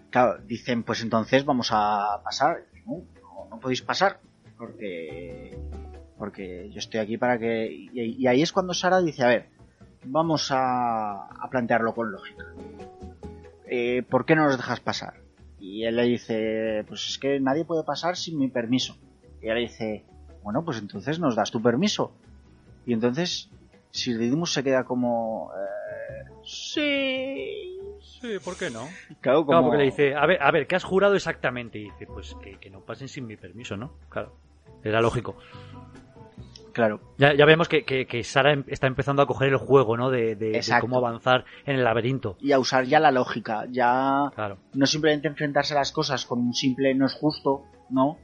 [0.09, 2.65] Claro, dicen, pues entonces vamos a pasar.
[2.85, 4.19] No, no, no podéis pasar.
[4.61, 5.57] Porque
[6.19, 7.67] porque yo estoy aquí para que...
[7.71, 7.89] Y,
[8.23, 9.49] y ahí es cuando Sara dice, a ver,
[10.05, 12.45] vamos a, a plantearlo con lógica.
[13.65, 15.15] Eh, ¿Por qué no nos dejas pasar?
[15.59, 18.97] Y él le dice, pues es que nadie puede pasar sin mi permiso.
[19.41, 20.05] Y ella le dice,
[20.43, 22.13] bueno, pues entonces nos das tu permiso.
[22.85, 23.49] Y entonces,
[23.89, 25.51] si Didymus se queda como...
[25.55, 27.79] eh, sí...
[27.99, 28.87] Sí, ¿por qué no?
[29.21, 29.57] Claro, como...
[29.57, 31.79] Claro, porque le dice, a ver, a ver, ¿qué has jurado exactamente?
[31.79, 33.93] Y dice, pues que, que no pasen sin mi permiso, ¿no?
[34.09, 34.35] Claro,
[34.83, 35.35] era lógico.
[36.73, 37.01] Claro.
[37.17, 40.09] Ya, ya vemos que, que, que Sara em- está empezando a coger el juego, ¿no?
[40.09, 42.37] De, de- cómo avanzar en el laberinto.
[42.39, 44.31] Y a usar ya la lógica, ya...
[44.33, 44.57] Claro.
[44.73, 48.17] no simplemente enfrentarse a las cosas con un simple no es justo, ¿no?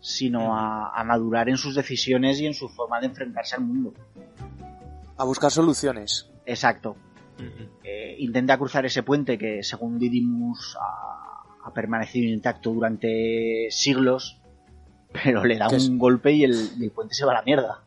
[0.00, 3.92] Sino a, a madurar en sus decisiones y en su forma de enfrentarse al mundo.
[5.18, 6.30] A buscar soluciones.
[6.46, 6.96] Exacto.
[7.84, 14.39] Eh, intenta cruzar ese puente que, según Didymus, ha, ha permanecido intacto durante siglos,
[15.12, 17.42] pero le da es- un golpe y el, y el puente se va a la
[17.42, 17.82] mierda.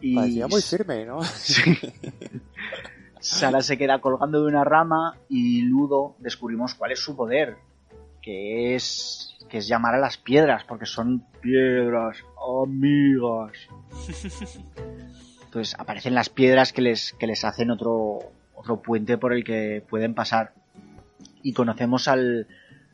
[0.00, 1.22] Y Parecía muy firme, ¿no?
[1.24, 1.60] Sí.
[3.20, 7.56] Sara se queda colgando de una rama y Ludo descubrimos cuál es su poder,
[8.20, 12.16] que es que es llamar a las piedras, porque son piedras
[12.64, 13.52] amigas.
[15.44, 18.18] Entonces aparecen las piedras que les, que les hacen otro,
[18.54, 20.54] otro puente por el que pueden pasar.
[21.42, 22.46] Y conocemos al,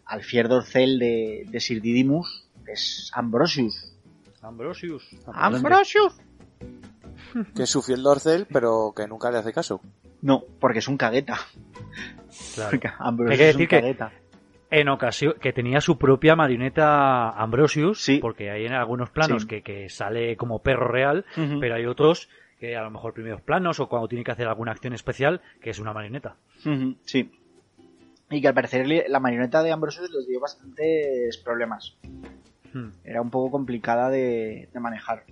[0.05, 3.95] al fier dorcel de, de Sir Didymus, es Ambrosius.
[4.43, 5.09] Ambrosius.
[5.27, 6.15] Ambrosius.
[7.55, 9.81] Que es su fiel dorcel, pero que nunca le hace caso.
[10.23, 11.37] No, porque es un cagueta.
[12.55, 12.79] Claro.
[12.99, 14.13] Ambrosius Hay que es un decir que cagueta.
[14.71, 18.19] en ocasión que tenía su propia marioneta Ambrosius, Sí.
[18.19, 19.49] porque hay en algunos planos Sí.
[19.49, 21.25] que, que sale como perro real,
[21.61, 22.29] pero hay otros
[22.59, 25.71] que a lo mejor primeros planos o cuando tiene que hacer alguna acción especial, que
[25.71, 26.37] es una marioneta.
[27.05, 27.31] Sí.
[28.31, 31.97] Y que al parecer la marioneta de Ambrosius les dio bastantes problemas.
[32.73, 32.89] Hmm.
[33.05, 35.25] Era un poco complicada de, de manejar.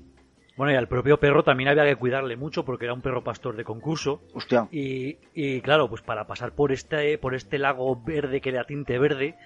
[0.56, 3.56] Bueno, y al propio perro también había que cuidarle mucho porque era un perro pastor
[3.56, 4.22] de concurso.
[4.32, 4.68] Hostia.
[4.70, 8.98] Y, y claro, pues para pasar por este, por este lago verde que era tinte
[8.98, 9.36] verde,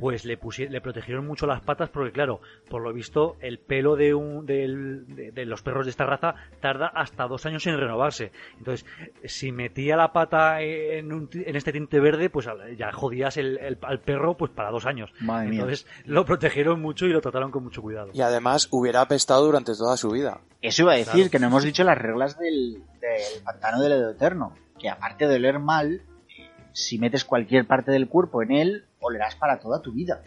[0.00, 3.94] pues le, pusie- le protegieron mucho las patas porque claro, por lo visto el pelo
[3.94, 7.78] de, un, del- de, de los perros de esta raza tarda hasta dos años en
[7.78, 8.32] renovarse.
[8.58, 8.84] Entonces,
[9.24, 13.58] si metía la pata en, un ti- en este tinte verde, pues ya jodías el,
[13.58, 15.12] el- al perro pues para dos años.
[15.20, 15.60] Madre mía.
[15.60, 18.10] Entonces lo protegieron mucho y lo trataron con mucho cuidado.
[18.14, 20.40] Y además hubiera apestado durante toda su vida.
[20.62, 21.30] Eso iba a decir, Claro.
[21.30, 24.54] que no hemos dicho las reglas del, del pantano del Edo Eterno.
[24.78, 26.02] Que aparte de oler mal,
[26.38, 30.22] eh, si metes cualquier parte del cuerpo en él, olerás para toda tu vida.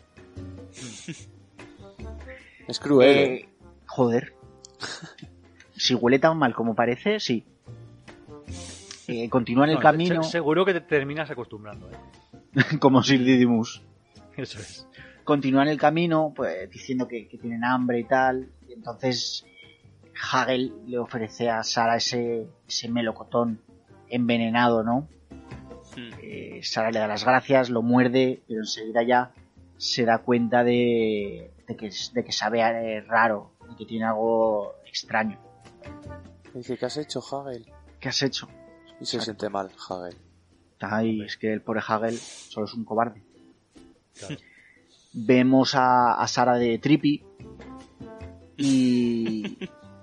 [2.67, 3.09] Es cruel.
[3.17, 3.33] ¿eh?
[3.35, 3.49] Eh,
[3.87, 4.33] joder.
[5.75, 7.45] Si huele tan mal como parece, sí.
[9.07, 11.89] Eh, continúa en el No, camino se- seguro que te terminas acostumbrando.
[11.91, 11.97] ¿eh?
[12.79, 13.81] como Sir Didymus.
[14.37, 14.87] Eso es.
[15.25, 18.49] Continúa en el camino, pues diciendo que, que tienen hambre y tal.
[18.67, 19.45] Y entonces
[20.31, 23.59] Hagel le ofrece a Sara ese, ese melocotón
[24.09, 25.07] envenenado, ¿no?
[25.98, 29.32] Eh, Sara le da las gracias, lo muerde, pero enseguida ya
[29.78, 34.74] se da cuenta de, de que, de que sabe eh, raro, de que tiene algo
[34.86, 35.40] extraño.
[36.53, 37.65] Dice, ¿qué has hecho, Hagel?
[37.99, 38.48] ¿Qué has hecho?
[38.99, 40.15] Y se siente mal, Hagel.
[40.80, 43.24] Ay, es que el pobre Hagel solo es un cobarde.
[45.14, 47.24] Vemos a, a Sara de Trippy
[48.57, 49.57] y,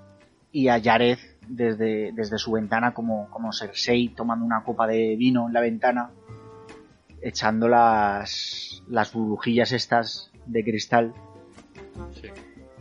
[0.52, 1.18] y a Jared
[1.50, 6.10] desde, desde su ventana como, como Cersei tomando una copa de vino en la ventana,
[7.20, 11.12] echando las, las burbujillas estas de cristal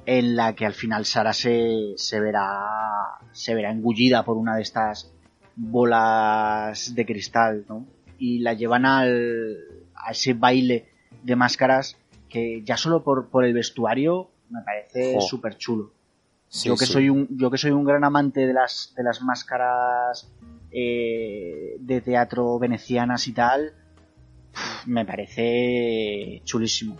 [0.05, 2.65] en la que al final Sara se, se verá
[3.31, 5.13] se verá engullida por una de estas
[5.55, 7.85] bolas de cristal, ¿no?
[8.17, 9.57] Y la llevan al,
[9.95, 10.89] a ese baile
[11.23, 11.97] de máscaras
[12.29, 15.91] que ya solo por, por el vestuario me parece súper chulo.
[16.49, 16.93] Sí, yo que sí.
[16.93, 20.33] soy un yo que soy un gran amante de las de las máscaras
[20.71, 23.73] eh, de teatro venecianas y tal,
[24.85, 26.97] me parece chulísimo.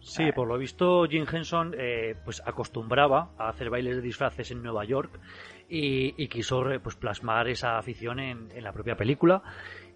[0.00, 4.62] Sí, por lo visto Jim Henson eh, pues acostumbraba a hacer bailes de disfraces en
[4.62, 5.20] Nueva York
[5.68, 9.42] y, y quiso pues plasmar esa afición en, en la propia película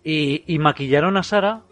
[0.04, 1.62] y, y maquillaron a Sara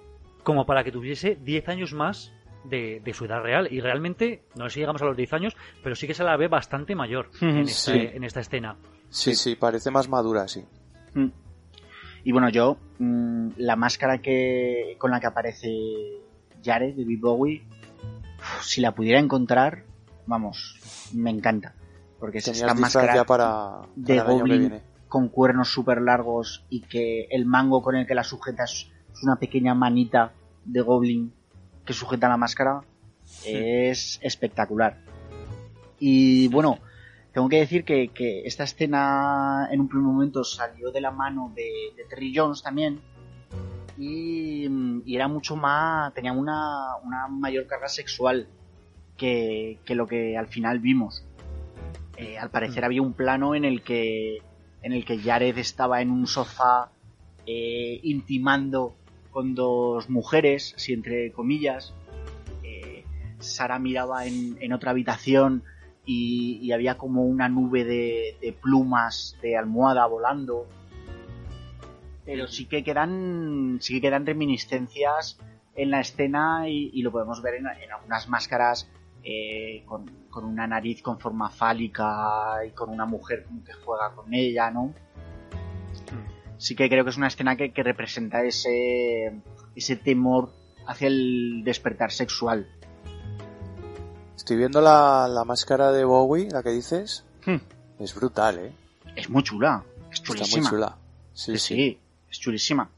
[0.43, 2.33] como para que tuviese 10 años más
[2.65, 5.57] de, de su edad real y realmente no sé si llegamos a los 10 años
[5.83, 7.99] pero sí que se la ve bastante mayor en, esta, Sí.
[8.13, 8.77] en esta escena
[9.11, 10.65] Sí, sí, parece más madura, sí.
[11.15, 11.29] Mm.
[12.25, 15.71] Y bueno, yo, mm, la máscara que con la que aparece
[16.65, 17.63] Jared de Big Bowie,
[18.39, 19.85] uf, si la pudiera encontrar,
[20.27, 20.81] vamos,
[21.15, 21.75] me encanta.
[22.19, 27.47] Porque es esta máscara ya para, de Goblin con cuernos súper largos y que el
[27.47, 30.33] mango con el que la sujetas es una pequeña manita
[30.65, 31.33] de Goblin
[31.85, 32.83] que sujeta la máscara.
[33.45, 34.99] Es espectacular.
[35.99, 36.79] Y bueno,
[37.33, 41.53] tengo que decir que, que esta escena en un primer momento salió de la mano
[41.55, 43.01] de, de Terry Jones también.
[43.99, 44.67] Y,
[45.05, 46.13] y era mucho más.
[46.15, 48.49] tenía una, una mayor carga sexual
[49.17, 51.25] que, que lo que al final vimos.
[52.17, 54.39] Eh, al parecer había un plano en el que
[54.83, 56.91] en el que Jared estaba en un sofá
[57.47, 58.95] eh, intimando
[59.35, 61.93] con dos mujeres, así entre comillas.
[62.63, 63.05] Eh,
[63.41, 65.65] Sara miraba en, en otra habitación
[66.07, 70.67] y, y había como una nube de, de plumas de almohada volando.
[72.25, 75.39] Pero sí que quedan sí que quedan reminiscencias
[75.75, 78.89] en la escena y, lo podemos ver en, en algunas máscaras
[79.25, 84.15] eh, con, con una nariz con forma fálica y con una mujer como que juega
[84.15, 84.95] con ella, ¿no?
[86.59, 89.41] Sí que creo que es una escena que, que representa ese,
[89.75, 90.51] ese temor
[90.87, 92.69] hacia el despertar sexual.
[94.37, 97.25] Estoy viendo la, la máscara de Bowie, la que dices.
[97.47, 97.57] Hmm.
[97.99, 98.73] Es brutal, ¿eh?
[99.17, 100.63] Es muy chula, es Está chulísima.
[100.63, 100.97] muy chula.
[101.33, 101.99] Sí, sí,
[102.31, 102.91] es chulísima.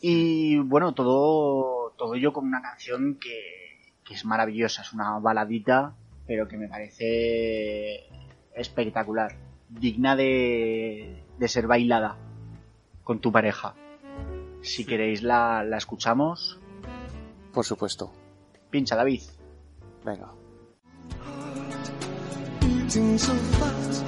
[0.00, 5.94] Y bueno, todo, todo ello con una canción que, que es maravillosa, es una baladita,
[6.26, 8.06] pero que me parece
[8.54, 9.36] espectacular,
[9.68, 12.16] digna de, de ser bailada
[13.08, 13.74] con tu pareja.
[14.60, 16.60] Si queréis la, la escuchamos,
[17.54, 18.12] Por supuesto.
[18.68, 19.22] pincha David.
[20.04, 20.30] Venga.
[22.60, 23.98] beating so fast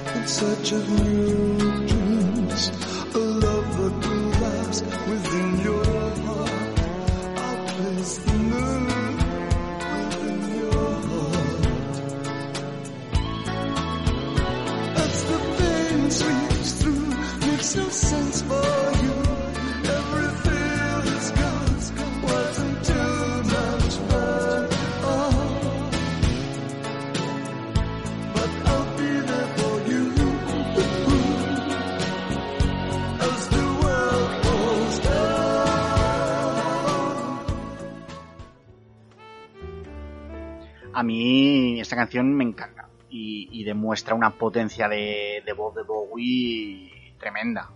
[41.01, 45.81] A mí esta canción me encanta y, y demuestra una potencia de, de voz de
[45.81, 47.71] Bowie tremenda.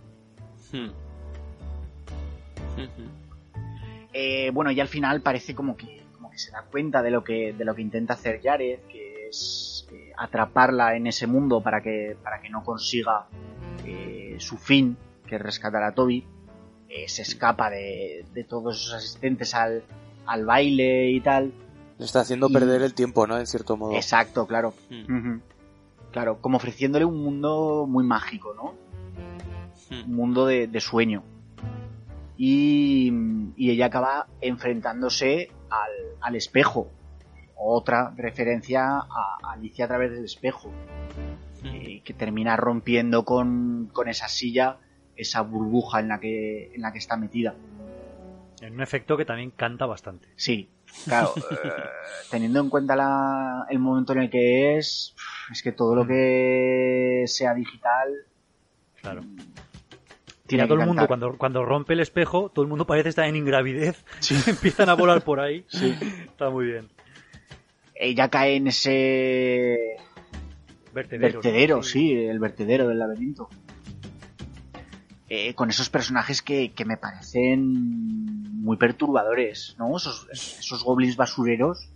[4.13, 7.23] Eh, bueno, y al final parece como que, como que se da cuenta de lo
[7.23, 11.81] que, de lo que intenta hacer Jared, que es eh, atraparla en ese mundo para
[11.81, 13.25] que, para que no consiga
[13.87, 16.27] eh, su fin, que es rescatar a Toby.
[17.07, 19.83] Se escapa de, de todos esos asistentes al,
[20.27, 21.51] al baile y tal.
[21.97, 23.37] Le está haciendo Y- perder el tiempo, ¿no?
[23.37, 23.93] En cierto modo.
[23.95, 24.73] Exacto, claro.
[24.89, 25.37] Mm.
[26.11, 28.73] Claro, como ofreciéndole un mundo muy mágico, ¿no?
[29.89, 30.09] Mm.
[30.09, 31.23] Un mundo de, de sueño.
[32.37, 33.11] Y,
[33.55, 35.91] y ella acaba enfrentándose al,
[36.21, 36.89] al espejo.
[37.57, 40.69] Otra referencia a Alicia a través del espejo.
[41.63, 44.77] eh, que termina rompiendo con, con esa silla,
[45.15, 47.55] esa burbuja en la que, en la que está metida.
[48.61, 50.69] en un efecto que también canta bastante Sí,
[51.03, 51.33] claro.
[51.51, 51.55] eh,
[52.31, 55.13] teniendo en cuenta la- el momento en el que es,
[55.51, 58.09] es que todo lo que sea digital
[59.01, 59.21] claro.
[60.47, 63.25] tiene Ya todo el mundo cuando, cuando rompe el espejo todo el mundo parece estar
[63.25, 64.03] en ingravidez.
[64.47, 65.65] Empiezan a volar por ahí.
[65.71, 66.87] Está muy bien.
[67.93, 69.77] Ella cae en ese
[70.93, 71.41] vertedero, ¿no?
[71.41, 73.49] vertedero, sí, el vertedero del laberinto.
[75.27, 79.97] Eh, con esos personajes que, que me parecen muy perturbadores, ¿no?
[79.97, 81.89] Esos, esos goblins basureros.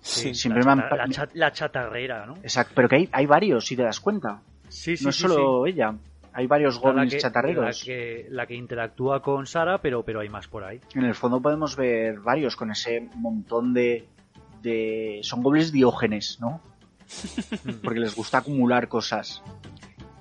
[0.00, 0.88] Sí, siempre la, me han...
[0.96, 4.42] la cha- la chatarrera no Exacto, pero que hay, hay varios, si te das cuenta.
[4.68, 5.94] sí sí no es sí, solo ella.
[6.34, 7.64] Hay varios la goblins que- chatarreros.
[7.80, 10.80] La que, la que interactúa con Sara, pero, pero hay más por ahí.
[10.94, 14.06] En el fondo podemos ver varios con ese montón de...
[14.62, 15.18] de...
[15.22, 16.60] Son goblins diógenes, ¿no?
[17.82, 19.42] Porque les gusta acumular cosas.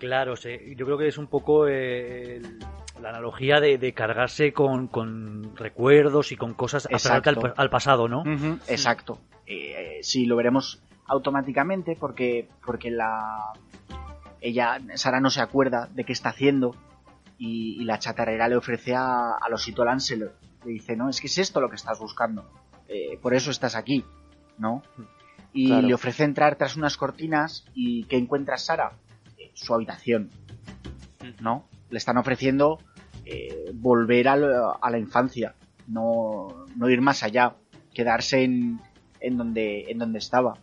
[0.02, 2.58] Claro, sí, yo creo que es un poco eh, el-
[3.02, 6.88] la analogía de, de cargarse con, con recuerdos y con cosas
[7.30, 8.24] al, al pasado, ¿no?
[8.68, 9.20] Exacto.
[9.48, 13.54] Eh, sí, lo veremos automáticamente porque, porque la
[14.40, 16.76] ella, Sara no se acuerda de qué está haciendo
[17.38, 20.34] y, y la chatarrera le ofrece a, al osito Lancelot.
[20.66, 22.44] Le dice, no, es que es esto lo que estás buscando.
[22.88, 24.04] Eh, por eso estás aquí,
[24.58, 24.82] ¿no?
[25.54, 25.88] Y Claro.
[25.88, 28.94] le ofrece entrar tras unas cortinas y ¿qué encuentra Sara?
[29.62, 30.30] Su habitación,
[31.40, 31.68] ¿no?
[31.90, 32.80] Le están ofreciendo
[33.26, 35.56] eh, volver a, lo- a la infancia,
[35.88, 37.56] no, no ir más allá,
[37.94, 38.80] quedarse en,
[39.20, 40.58] en, donde, en donde estaba.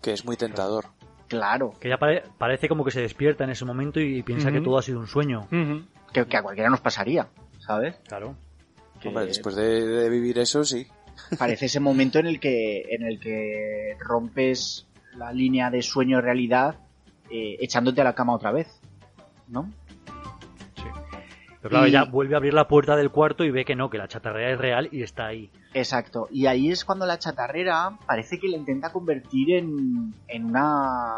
[0.00, 0.86] Que es muy tentador.
[1.26, 4.62] Claro, Que ya pare- parece como que se despierta en ese momento y piensa que
[4.62, 5.46] todo ha sido un sueño.
[6.12, 7.96] que, que a cualquiera nos pasaría, ¿sabes?
[8.08, 8.34] Claro.
[9.00, 10.86] Que Hombre, después de, de vivir eso, sí.
[11.38, 16.76] parece ese momento en el que, en el que rompes la línea de sueño-realidad
[17.30, 18.80] eh, echándote a la cama otra vez,
[19.48, 19.70] ¿no?
[21.60, 23.90] Pero claro, Y- ella vuelve a abrir la puerta del cuarto y ve que no,
[23.90, 25.50] que la chatarrera es real y está ahí.
[25.74, 26.28] Exacto.
[26.30, 31.16] Y ahí es cuando la chatarrera parece que le intenta convertir en, en una...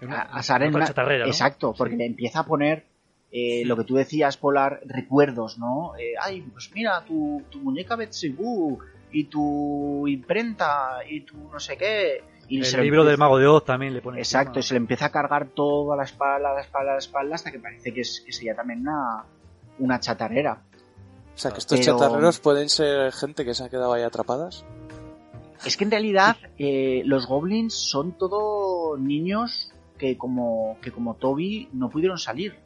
[0.00, 1.30] En una- a- a Sara en otra una- chatarrera, ¿no?
[1.30, 1.98] Exacto, porque Sí.
[1.98, 2.86] le empieza a poner
[3.30, 5.92] eh, lo que tú decías, Polar, recuerdos, ¿no?
[5.96, 8.78] Eh, ay, pues mira, tu, tu muñeca Betsy Boo
[9.12, 12.22] y tu imprenta y tu no sé qué.
[12.48, 14.18] Y El libro empieza- del mago de Oz también le pone.
[14.18, 16.94] Exacto, y se le empieza a cargar todo a la espalda, a la espalda, a
[16.94, 19.24] la espalda, hasta que parece que, es, que sería también una,
[19.78, 20.62] una chatarrera.
[21.34, 24.64] O sea, que estos Pero- chatarreros pueden ser gente que se ha quedado ahí atrapadas.
[25.64, 31.68] Es que en realidad eh, los goblins son todo niños que como, que como Toby
[31.72, 32.56] no pudieron salir.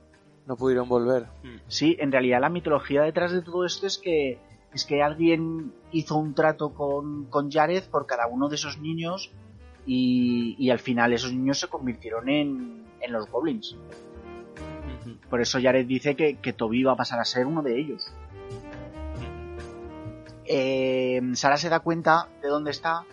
[0.47, 1.27] No pudieron volver.
[1.69, 4.39] Sí, en realidad la mitología detrás de todo esto es que
[4.75, 9.31] es que alguien hizo un trato con, con Jared por cada uno de esos niños
[9.89, 13.75] y, y al final esos niños se convirtieron en, en los goblins.
[15.31, 18.13] Por eso Jared dice que, que Toby va a pasar a ser uno de ellos.
[20.45, 23.05] Eh, Sara se da cuenta de dónde está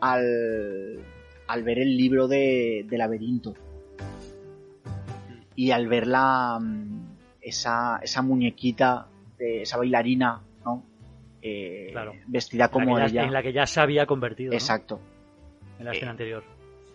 [0.00, 1.04] al,
[1.46, 3.54] al ver el libro de, de laberinto.
[5.54, 10.82] Y al ver la, mm, esa, esa muñequita, de esa bailarina, ¿no?
[11.42, 12.12] Eh, Claro.
[12.26, 13.24] Vestida como la, ya, ella.
[13.24, 14.52] en la que ya se había convertido.
[14.52, 14.56] ¿no?
[15.78, 16.44] En la escena Eh, anterior.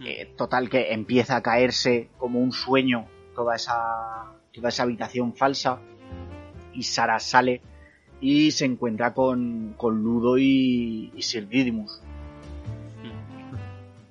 [0.04, 3.06] Eh, total que empieza a caerse como un sueño
[3.36, 5.80] toda esa toda esa habitación falsa
[6.74, 7.62] y Sara sale
[8.20, 12.02] y se encuentra con, con Ludo y, y Sir Didymus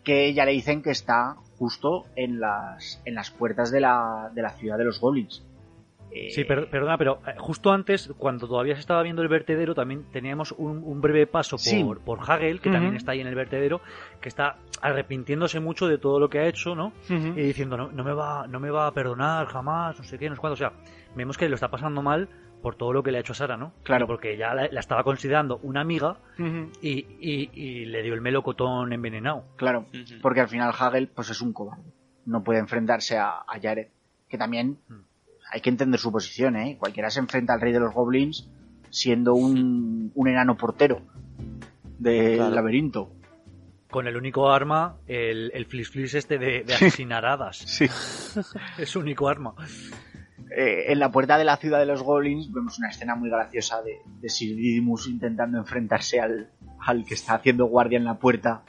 [0.05, 4.43] que ya le dicen que está justo en las en las puertas de la, de
[4.43, 5.43] la ciudad de los goblins
[6.13, 9.75] Eh, Sí, per- perdona, pero eh, justo antes, cuando todavía se estaba viendo el vertedero,
[9.75, 11.85] también teníamos un, un breve paso por, Sí.
[12.05, 13.81] por Hagel, que también está ahí en el vertedero,
[14.21, 16.93] que está arrepintiéndose mucho de todo lo que ha hecho, ¿no?
[17.09, 20.29] Y diciendo, no, no me va, no me va a perdonar jamás, no sé qué,
[20.29, 20.55] no sé cuándo.
[20.55, 20.73] O sea,
[21.15, 22.29] vemos que lo está pasando mal
[22.63, 23.73] por todo lo que le ha hecho a Sara, ¿no?
[23.85, 24.07] Claro.
[24.07, 26.17] Porque ya la, la estaba considerando una amiga
[26.83, 29.45] y, y- y le dio el melocotón envenenado.
[29.57, 29.87] Claro,
[30.21, 31.85] porque al final Hagel pues es un cobarde.
[32.27, 33.89] No puede enfrentarse a, a Jared.
[34.29, 34.79] Que también
[35.53, 36.77] hay que entender su posición, ¿eh?
[36.79, 38.49] Cualquiera se enfrenta al rey de los goblins
[38.91, 41.03] siendo un, un enano portero
[41.99, 42.55] del Claro.
[42.55, 43.13] laberinto.
[43.91, 47.57] Con el único arma, el, el flis flis este de, de asesinar hadas.
[47.59, 47.87] Sí.
[48.79, 49.55] Es su único arma.
[50.57, 53.83] Eh, en la puerta de la ciudad de los goblins vemos una escena muy graciosa
[53.83, 56.51] de, de Sir Didymus intentando enfrentarse al,
[56.85, 58.63] al que está haciendo guardia en la puerta.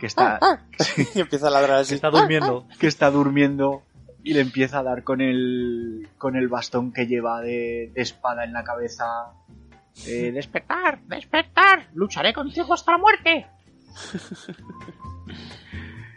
[0.00, 0.38] Que está,
[1.14, 1.94] y empieza a ladrar así.
[1.94, 2.66] Está durmiendo.
[2.80, 3.82] que está durmiendo
[4.26, 8.42] y le empieza a dar con el con el bastón que lleva de, de espada
[8.42, 9.04] en la cabeza.
[10.04, 11.86] Eh, Despertar, despertar.
[11.94, 13.46] Lucharé contigo hasta la muerte.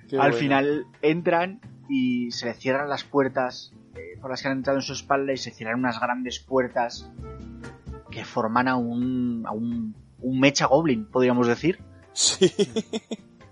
[0.10, 0.38] Qué Al bueno.
[0.38, 4.84] final entran y se le cierran las puertas eh, por las que han entrado en
[4.84, 7.12] su espalda y se cierran unas grandes puertas
[8.10, 11.80] que forman a un, a un, un mecha goblin, podríamos decir.
[12.14, 12.52] Sí.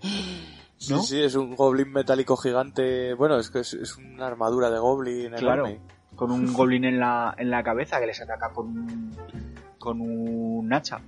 [0.77, 0.99] Sí, ¿No?
[1.01, 3.13] sí, es un goblin metálico gigante.
[3.15, 5.79] Bueno, es que es, es una armadura de goblin Claro, enorme.
[6.15, 9.11] con un goblin en la, en la cabeza que les ataca con un,
[9.79, 11.01] con un hacha.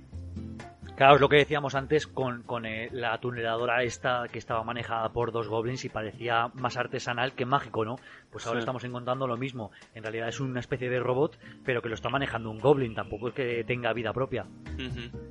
[0.96, 5.08] Claro, es lo que decíamos antes con, con eh, la tuneladora esta que estaba manejada
[5.14, 7.96] por dos goblins y parecía más artesanal que mágico, ¿no?
[8.30, 8.64] Pues ahora Sí.
[8.64, 9.70] estamos encontrando lo mismo.
[9.94, 13.28] En realidad es una especie de robot, pero que lo está manejando un goblin, tampoco
[13.28, 14.44] es que tenga vida propia.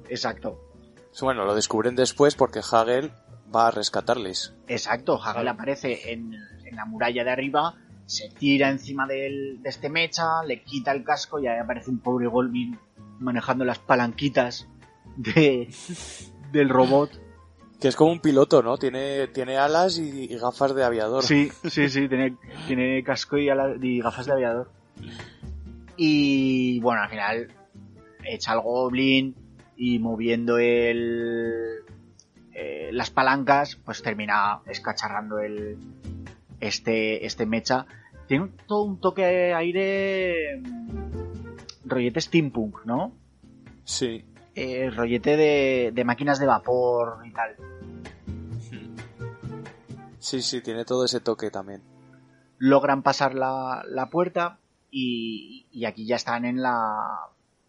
[0.07, 0.60] Exacto.
[1.22, 3.11] Bueno, lo descubren después porque Hagel
[3.55, 4.53] va a rescatarles.
[4.67, 6.34] Exacto, Hagel aparece en,
[6.65, 11.03] en la muralla de arriba, se tira encima del- de este mecha, le quita el
[11.03, 12.77] casco y ahí aparece un pobre Goldmin
[13.19, 14.67] manejando las palanquitas
[15.17, 15.69] de,
[16.51, 17.11] del robot
[17.81, 18.77] Que es como un piloto, ¿no?
[18.77, 21.23] Tiene, tiene alas y, y gafas de aviador.
[21.23, 22.35] Sí, sí, sí, tiene,
[22.67, 24.69] tiene casco y, ala- y gafas de aviador.
[25.97, 27.47] Y bueno, al final
[28.23, 29.35] echa el goblin
[29.76, 31.80] y moviendo el,
[32.61, 35.77] eh, las palancas, pues termina escacharrando el,
[36.60, 37.86] este, este mecha.
[38.27, 43.14] Tiene un- todo un toque de aire mm, rollete steampunk, ¿no?
[43.86, 44.26] Sí.
[44.56, 47.56] Eh, rollete de, de máquinas de vapor y tal.
[50.19, 51.81] Sí, sí, tiene todo ese toque también.
[52.57, 54.60] logran pasar la, la puerta
[54.91, 57.22] y, y aquí ya están en la,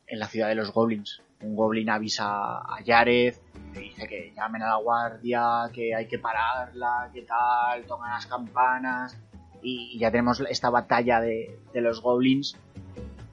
[0.09, 1.23] en la ciudad de los goblins.
[1.43, 3.35] Un goblin avisa a Jared,
[3.75, 8.27] le dice que llamen a la guardia, que hay que pararla, que tal, tocan las
[8.27, 9.17] campanas
[9.63, 12.57] y, y ya tenemos esta batalla de, de los goblins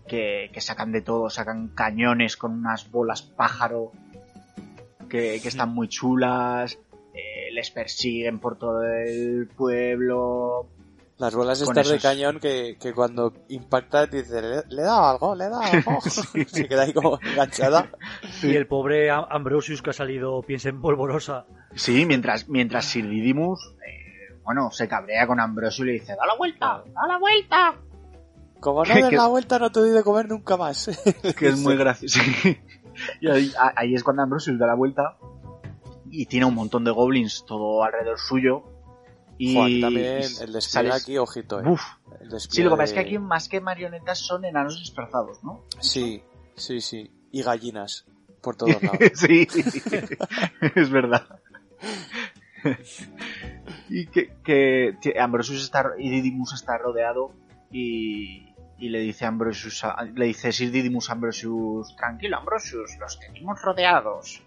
[0.07, 3.91] que, que sacan de todo, sacan cañones con unas bolas pájaro
[5.09, 6.79] que, que están muy chulas,
[7.13, 10.67] eh, les persiguen por todo el pueblo,
[11.19, 14.85] Las bolas estas de esos- cañón que, que cuando impacta te dice, le, le he
[14.85, 15.99] dado algo, le he dado algo.
[16.47, 17.89] Se queda ahí como enganchada.
[18.43, 21.45] Y el pobre Am- Ambrosius que ha salido, piensa en polvorosa.
[21.73, 26.25] Sí, mientras, mientras Sir Didymus, eh, bueno, se cabrea con Ambrosio y le dice, ¡da
[26.27, 26.83] la vuelta!
[26.95, 27.75] ¡A la vuelta!
[28.59, 30.87] Como no des la vuelta no te doy de comer nunca más.
[31.37, 32.19] Que es muy gracioso.
[33.21, 35.17] Y ahí es cuando Ambrosius da la vuelta
[36.09, 38.63] y tiene un montón de goblins todo alrededor suyo.
[39.39, 41.67] Y también el despliegue aquí, ojito, eh.
[41.69, 41.81] Uf.
[42.21, 45.63] El Sí, lo que pasa es que aquí más que marionetas son enanos disfrazados, ¿no?
[45.79, 46.23] Sí,
[46.55, 47.11] sí, sí.
[47.31, 48.05] Y gallinas
[48.41, 48.99] por todos lados.
[49.13, 49.47] sí,
[50.75, 51.27] es verdad.
[53.89, 57.31] y que, Ambrosius está y Didymus está rodeado
[57.71, 63.61] y, y le dice Ambrosius a- le dice Sir Didymus Ambrosius tranquilo Ambrosius los tenemos
[63.61, 64.41] rodeados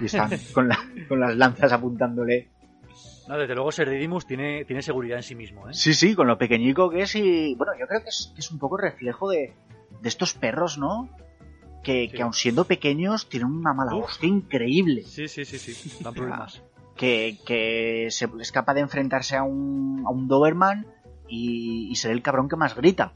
[0.00, 0.78] y están con, la-
[1.08, 2.50] con las lanzas apuntándole
[3.32, 5.72] No, desde luego Ser Didymus tiene, tiene seguridad en sí mismo, ¿eh?
[5.72, 8.50] sí sí con lo pequeñico que es y bueno yo creo que es, que es
[8.50, 9.54] un poco reflejo de,
[10.02, 11.08] de estos perros no
[11.82, 15.92] que, que aun siendo pequeños tienen una mala hostia increíble Sí, sí, sí, sí.
[16.04, 16.62] Dan problemas.
[16.94, 20.86] que, que se es capaz de enfrentarse a un, a un Doberman
[21.26, 23.14] y, y ser el cabrón que más grita.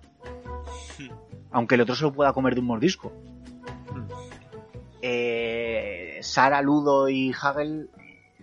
[1.50, 3.12] Aunque el otro se lo pueda comer de un mordisco.
[5.02, 7.90] Eh, Sara, Ludo y Hagel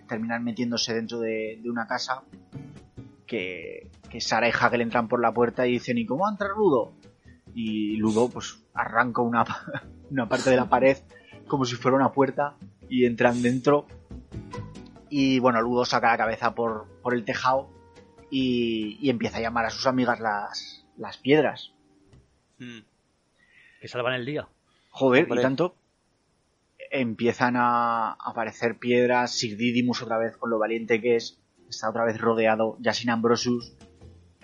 [0.08, 2.22] terminan metiéndose dentro de, de una casa
[3.26, 6.92] que, que Sara y Hagel entran por la puerta y dicen ¿y cómo entra Ludo?
[7.54, 9.44] Y Ludo pues arranca una,
[10.10, 10.98] una parte de la pared
[11.46, 12.56] como si fuera una puerta
[12.88, 13.86] y entran dentro
[15.08, 17.70] y bueno, Ludo saca la cabeza por, por el tejado
[18.30, 21.72] y, y empieza a llamar a sus amigas las, las piedras.
[22.58, 24.48] Que salvan el día.
[24.90, 25.40] Joder, Hombre.
[25.40, 25.76] y tanto.
[26.96, 32.04] Empiezan a aparecer piedras, Sir Didymus otra vez con lo valiente que es, está otra
[32.04, 33.72] vez rodeado, ya sin Ambrosius.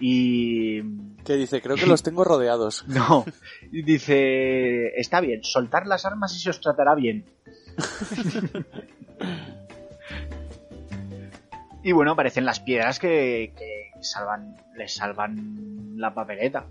[0.00, 0.82] Y...
[1.22, 2.84] Que dice, creo que los tengo rodeados.
[2.88, 3.24] No,
[3.70, 7.24] y dice, está bien, soltar las armas y se os tratará bien.
[11.84, 16.66] y bueno, aparecen las piedras que, que salvan, les salvan la papeleta.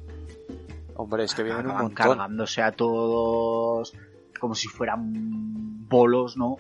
[0.96, 1.96] Hombre, es que vienen un Acaban montón.
[2.18, 3.94] cargándose a todos
[4.40, 6.58] como si fueran bolos, ¿no?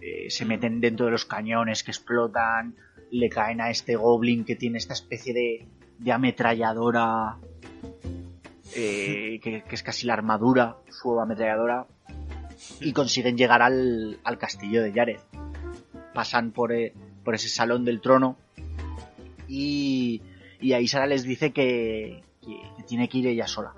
[0.00, 2.74] Eh, se meten dentro de los cañones que explotan,
[3.10, 5.66] le caen a este goblin que tiene esta especie de,
[5.98, 7.38] de ametralladora,
[8.76, 11.86] eh, que, es casi la armadura, su ametralladora,
[12.80, 15.20] y consiguen llegar al, al castillo de Jared.
[16.12, 16.92] Pasan por, eh,
[17.24, 18.36] por ese salón del trono
[19.48, 20.20] y,
[20.74, 22.22] ahí Sara les dice que,
[22.86, 23.72] tiene que ir ella sola,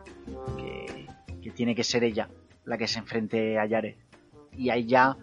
[1.41, 2.29] que tiene que ser ella
[2.67, 3.97] la que se enfrente a Jared.
[4.53, 5.17] Y ahí ya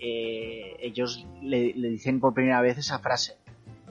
[0.00, 3.36] eh, ellos le, le dicen por primera vez esa frase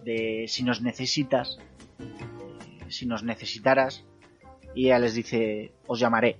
[0.03, 1.57] de si nos necesitas,
[1.99, 4.03] eh, si nos necesitaras,
[4.75, 6.39] y ella les dice os llamaré.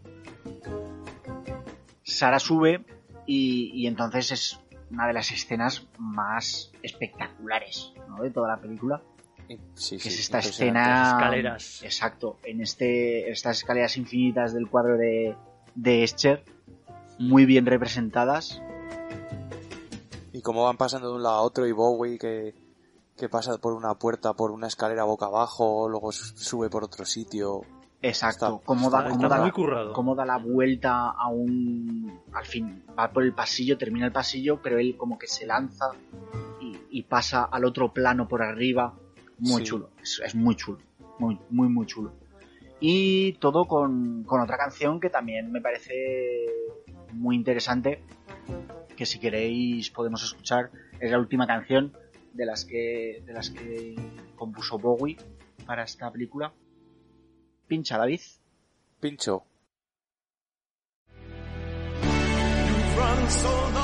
[2.03, 2.83] Sara sube
[3.25, 4.59] y, y entonces es
[4.91, 8.21] una de las escenas más espectaculares ¿no?
[8.23, 9.01] de toda la película
[9.75, 11.83] Sí, que sí, es esta escena escaleras.
[11.83, 15.35] exacto en este estas escaleras infinitas del cuadro de,
[15.75, 16.43] de Escher
[17.19, 18.61] muy bien representadas
[20.31, 22.55] Y cómo van pasando de un lado a otro y Bowie que,
[23.17, 27.61] que pasa por una puerta, por una escalera boca abajo, luego sube por otro sitio.
[28.01, 32.83] exacto cómo da, cómo da muy la- cómo da la vuelta a un al fin
[32.97, 35.91] va por el pasillo termina el pasillo pero él como que se lanza
[36.59, 38.93] y, y pasa al otro plano por arriba
[39.39, 39.67] muy Sí.
[39.69, 40.79] chulo es, es muy chulo
[41.19, 42.11] muy muy muy chulo
[42.85, 46.45] y todo con, con otra canción que también me parece
[47.13, 48.03] muy interesante
[48.97, 50.69] que si queréis podemos escuchar
[50.99, 51.93] Es la última canción
[52.33, 53.95] de las que, de las que
[54.35, 55.15] compuso Bowie
[55.65, 56.51] para esta película.
[57.67, 58.19] Pincha, David.
[58.99, 59.45] Pincho.
[63.29, 63.82] so long,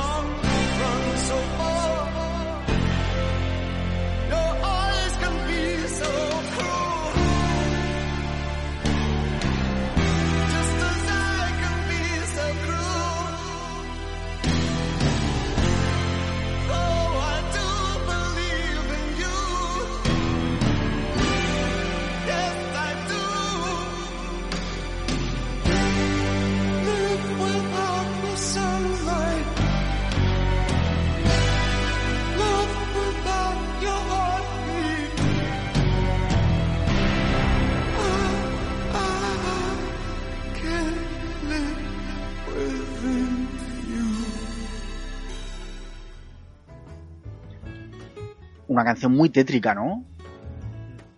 [48.70, 50.06] Una canción muy tétrica, ¿no?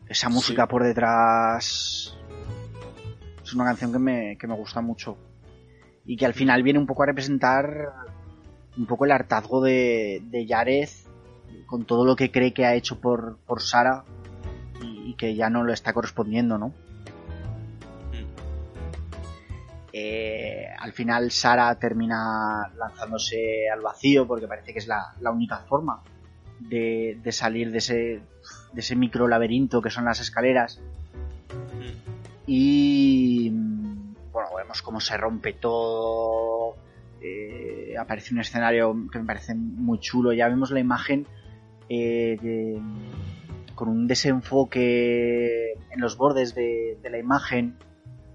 [0.07, 2.17] Esa música por detrás.
[3.43, 5.17] Es una canción que me, que me gusta mucho.
[6.05, 7.91] Y que al final viene un poco a representar
[8.77, 10.87] un poco el hartazgo de, de Jared
[11.65, 14.05] con todo lo que cree que ha hecho por, por Sara
[14.81, 16.73] y, y que ya no lo está correspondiendo, ¿no?
[19.91, 25.57] Eh, al final Sara termina lanzándose al vacío porque parece que es la, la única
[25.67, 26.01] forma
[26.69, 27.93] de, de salir de ese,
[28.73, 30.79] de ese micro laberinto que son las escaleras.
[32.47, 36.75] Y mm, bueno, vemos cómo se rompe todo.
[37.21, 40.33] eh, aparece un escenario que me parece muy chulo.
[40.33, 41.27] Ya vemos la imagen
[41.89, 42.81] eh, de-
[43.75, 47.75] con un desenfoque en los bordes de, de la imagen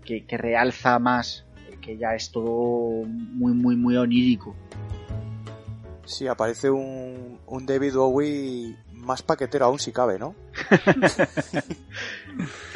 [0.04, 4.54] que, que realza más, eh, que ya es todo muy, muy, muy onírico.
[6.06, 10.34] Sí, aparece un, un David Bowie más paquetero aún si cabe, ¿no?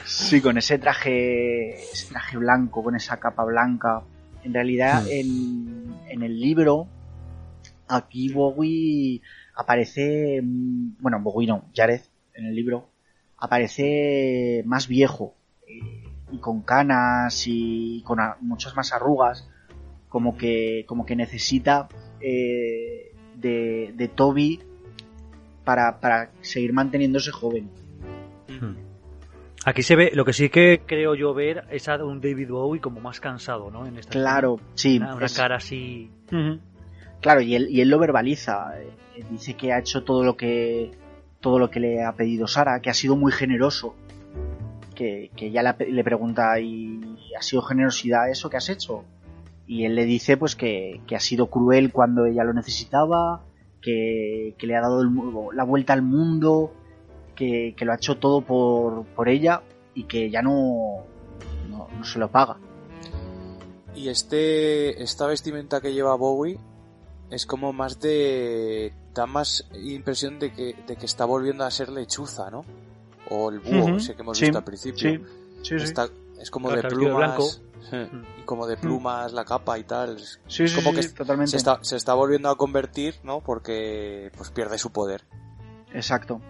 [0.05, 4.02] Sí, con ese traje, ese traje blanco, con esa capa blanca.
[4.43, 6.89] En realidad, en, en el libro,
[7.86, 9.23] aquí Bowie
[9.55, 12.01] aparece, mm, bueno, Bowie no, Jared,
[12.35, 12.89] en el libro,
[13.39, 15.35] aparece más viejo,
[15.69, 19.48] eh, y con canas y con muchas más arrugas,
[20.09, 21.89] como que, como que necesita
[22.20, 23.09] eh,
[23.40, 24.60] de, de Toby
[25.64, 27.68] para, para seguir manteniéndose joven.
[29.64, 32.80] Aquí se ve, lo que sí que creo yo ver es a un David Bowie
[32.80, 33.86] como más cansado, ¿no?
[33.86, 34.70] En esta Claro, escena.
[34.74, 36.10] sí, Una, una es- cara así.
[37.20, 38.80] Claro, y él, y él lo verbaliza.
[38.80, 38.88] eh,
[39.30, 40.92] Dice que ha hecho todo lo que
[41.40, 43.94] todo lo que le ha pedido Sara, que ha sido muy generoso.
[44.94, 47.00] Que, que ya le, le pregunta, ¿y
[47.38, 49.04] ha sido generosidad eso que has hecho?
[49.72, 53.44] Y él le dice pues que, que ha sido cruel cuando ella lo necesitaba,
[53.80, 56.72] que, que le ha dado el mu- la vuelta al mundo,
[57.36, 59.62] que, que lo ha hecho todo por, por ella
[59.94, 61.05] y que ya no,
[61.70, 62.56] no, no se lo paga.
[63.94, 66.59] Y este esta vestimenta que lleva Bowie
[67.30, 71.90] es como más de da más impresión de que, de que está volviendo a ser
[71.90, 72.64] lechuza, ¿no?
[73.30, 75.10] O el búho, Ujú, ese que hemos sí, visto al principio.
[75.62, 75.84] sí, sí.
[75.84, 76.09] Está-
[76.40, 77.16] es como de plumas.
[77.16, 77.69] blanco.
[77.89, 77.97] Sí,
[78.39, 80.19] Y como de plumas la capa y tal.
[80.47, 81.51] Sí, es sí, como sí, que sí, totalmente.
[81.52, 83.40] se está, se está volviendo a convertir, ¿no?
[83.40, 85.24] Porque pues pierde su poder.
[85.93, 86.40] Exacto.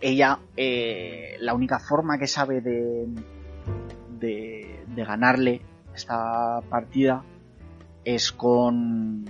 [0.00, 3.06] Ella, eh, la única forma que sabe de,
[4.18, 5.62] de, de ganarle
[5.94, 7.22] esta partida
[8.04, 9.24] es con,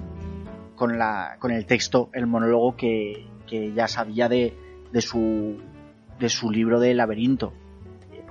[0.77, 4.57] con, la, con el texto, el monólogo que, que ya sabía de,
[4.93, 5.59] de, su,
[6.19, 7.53] de su libro de laberinto.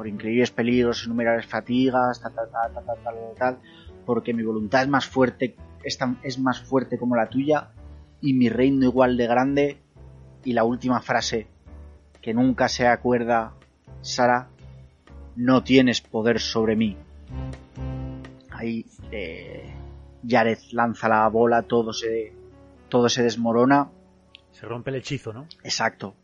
[0.02, 3.58] Por increíbles peligros, innumerables fatigas, tal, tal, tal, tal, tal, tal, tal,
[4.04, 7.70] porque mi voluntad es más fuerte, es, tan- es más fuerte como la tuya
[8.20, 9.78] y mi reino igual de grande.
[10.44, 11.46] Y la última frase,
[12.20, 13.54] que nunca se acuerda
[14.02, 14.48] Sara,
[15.36, 16.98] no tienes poder sobre mí.
[18.50, 19.72] Ahí eh,
[20.28, 22.34] Jared lanza la bola, todo se,
[22.90, 23.92] todo se desmorona.
[24.52, 25.46] Se rompe el hechizo, ¿no?
[25.64, 26.16] Exacto.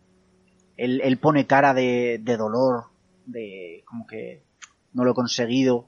[0.77, 2.85] Él, él pone cara de, de dolor,
[3.27, 4.41] de como que
[4.93, 5.87] no lo he conseguido,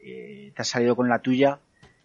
[0.00, 1.60] eh, te has salido con la tuya.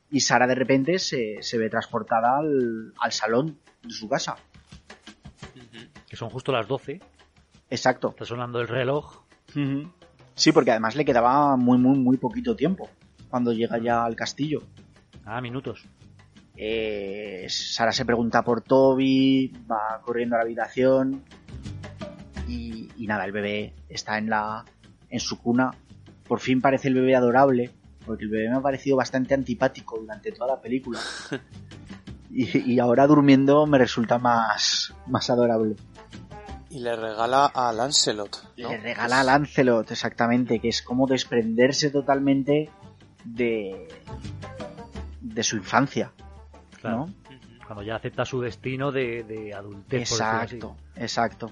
[0.09, 4.35] Y Sara de repente se, se ve transportada al, al salón de su casa.
[6.09, 6.99] Que son justo las 12.
[7.69, 8.09] Exacto.
[8.09, 9.23] Está sonando el reloj.
[10.35, 12.89] Sí, porque además le quedaba muy, muy, muy poquito tiempo
[13.29, 14.63] cuando llega ya al castillo.
[15.25, 15.85] Ah, minutos.
[16.55, 21.23] Eh, Sara se pregunta por Toby, va corriendo a la habitación
[22.48, 24.65] y, y nada, el bebé está en la
[25.10, 25.72] en su cuna.
[26.28, 27.72] Por fin parece el bebé adorable,
[28.06, 30.99] porque el bebé me ha parecido bastante antipático durante toda la película.
[32.30, 35.78] Y, y ahora durmiendo me resulta más, más adorable.
[36.69, 38.53] Y le regala a Lancelot.
[38.57, 38.69] ¿no?
[38.69, 42.69] Le regala a Lancelot, exactamente, que es como desprenderse totalmente
[43.24, 43.88] de,
[45.22, 46.11] de su infancia.
[46.82, 47.07] Claro.
[47.07, 47.14] ¿no?
[47.65, 50.10] Cuando ya acepta su destino de, de adultez.
[50.10, 50.56] por decirlo así.
[50.56, 51.52] Exacto, exacto.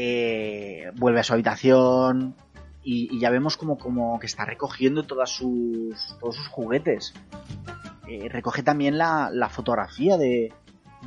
[0.00, 2.36] Eh, vuelve a su habitación
[2.84, 7.14] y, y ya vemos como, como que está recogiendo todas sus, todos sus juguetes.
[8.06, 10.52] Eh, recoge también la, la fotografía de,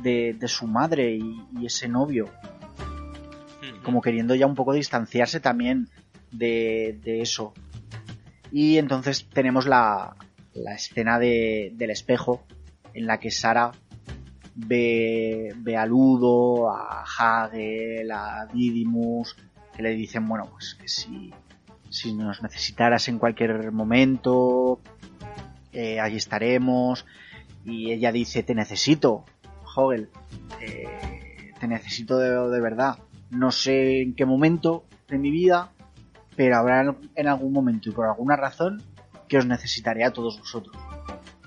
[0.02, 2.28] de, de su madre y, y ese novio.
[3.82, 5.88] Como queriendo ya un poco distanciarse también
[6.30, 7.54] de, de eso.
[8.50, 10.16] Y entonces tenemos la,
[10.52, 12.42] la escena de, del espejo
[12.92, 13.72] en la que Sara
[14.54, 19.36] ve, ve a Ludo, a Hagel, a Didymus,
[19.74, 21.32] que le dicen, bueno, pues que si,
[21.88, 24.80] si nos necesitaras en cualquier momento,
[25.72, 27.06] eh, allí estaremos.
[27.64, 29.24] Y ella dice, te necesito,
[29.74, 30.10] Hogel,
[30.60, 32.98] eh, te necesito de, de verdad.
[33.30, 35.72] No sé en qué momento de mi vida,
[36.36, 38.82] pero habrá en algún momento y por alguna razón
[39.28, 40.76] que os necesitaré a todos vosotros.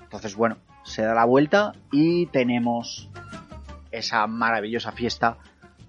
[0.02, 3.10] Entonces, bueno, se da la vuelta y tenemos
[3.90, 5.38] esa maravillosa fiesta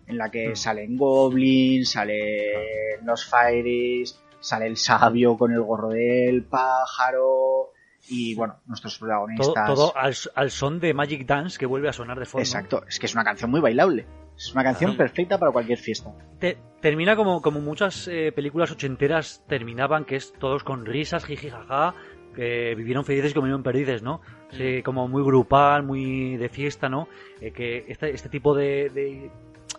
[0.08, 6.44] en la que salen goblins, salen los fairies, sale el sabio con el gorro del
[6.44, 7.72] pájaro
[8.10, 9.66] y bueno, nuestros Todo, protagonistas.
[9.68, 12.42] todo al, al son de Magic Dance que vuelve a sonar de fondo.
[12.42, 14.06] Exacto, es que es una canción muy bailable.
[14.38, 16.14] Es una canción perfecta para cualquier fiesta.
[16.40, 21.50] Te- termina como, como muchas eh, películas ochenteras terminaban, que es todos con risas, jiji,
[21.50, 21.96] jaja,
[22.38, 24.22] que vivieron felices y comieron perdices, ¿no?
[24.52, 27.08] Sí, como muy grupal, muy de fiesta, ¿no?
[27.42, 29.32] Eh, que este, este tipo de,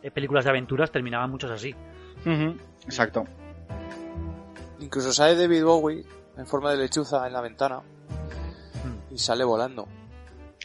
[0.02, 1.72] de, películas de aventuras terminaban muchas así.
[2.85, 3.24] Exacto.
[4.80, 6.05] Incluso sale David Bowie
[6.36, 7.80] en forma de lechuza en la ventana
[9.09, 9.86] y sale volando.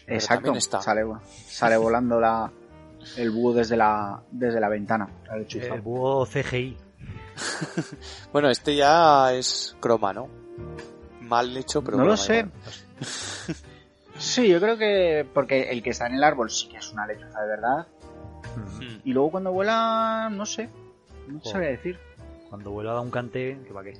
[0.08, 0.52] Exacto.
[0.56, 0.82] está.
[0.82, 1.04] Sale,
[1.46, 2.52] sale volando la,
[3.18, 5.08] el búho desde la, desde la ventana.
[5.28, 5.76] la lechuza.
[5.76, 6.76] El búho CGI.
[8.32, 10.28] Bueno, este ya es croma, ¿no?
[11.24, 12.46] Mal hecho, pero no lo sé.
[14.18, 17.08] Sí, yo creo que porque el que está en el árbol sí que es una
[17.08, 17.88] lechuza de verdad.
[19.04, 20.70] Y luego cuando vuela, no sé.
[21.28, 21.52] No Joder.
[21.52, 22.00] sabría decir.
[22.50, 23.94] Cuando vuela da un cante, que va qué.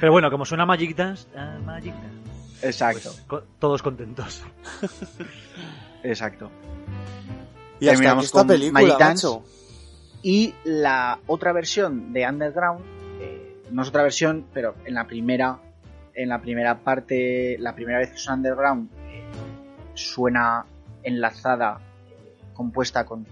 [0.00, 2.66] Pero bueno, como suena Magic Dance, ah, Magic Dance.
[2.66, 4.42] Exacto, Co- todos contentos.
[6.02, 6.50] exacto.
[7.78, 9.26] Y hasta Terminamos aquí esta con película, Magic Dance.
[9.26, 9.44] macho.
[10.22, 12.84] Y la otra versión de Underground,
[13.20, 15.58] eh, no es otra versión, pero en la primera,
[16.14, 19.24] en la primera parte, la primera vez que suena Underground, eh,
[19.94, 20.66] suena
[21.02, 23.26] enlazada, eh, compuesta con,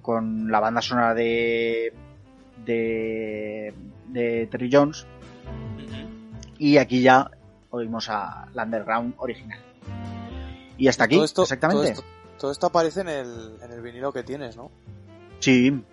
[0.00, 1.92] con la banda sonora de,
[2.64, 3.74] de,
[4.08, 5.06] de Terry Jones.
[6.58, 7.30] Y aquí ya
[7.70, 9.58] oímos a la Underground original.
[10.78, 11.82] Y hasta aquí, Todo esto, exactamente.
[11.82, 12.04] Todo esto,
[12.38, 14.70] todo esto aparece en el, en el vinilo que tienes, ¿no?
[15.40, 15.84] Sí,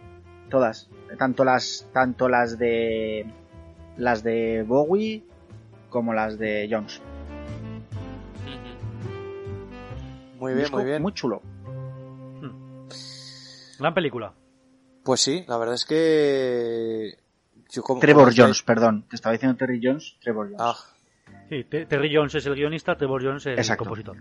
[0.51, 0.87] todas.
[1.17, 3.25] Tanto las, tanto las de
[3.97, 5.23] las de Bowie
[5.89, 7.01] como las de Jones.
[10.39, 11.01] Muy bien, muy bien.
[11.01, 11.41] Muy chulo.
[13.79, 14.33] Gran película.
[15.03, 17.17] Pues sí, la verdad es que...
[17.71, 19.05] Yo como, Trevor como- Jones, perdón.
[19.09, 20.61] Te estaba diciendo Terry Jones, Trevor Jones.
[20.61, 20.75] Ah,
[21.49, 23.83] Sí, Te- Terry Jones es el guionista, Trevor Jones es Exacto.
[23.83, 24.17] el compositor.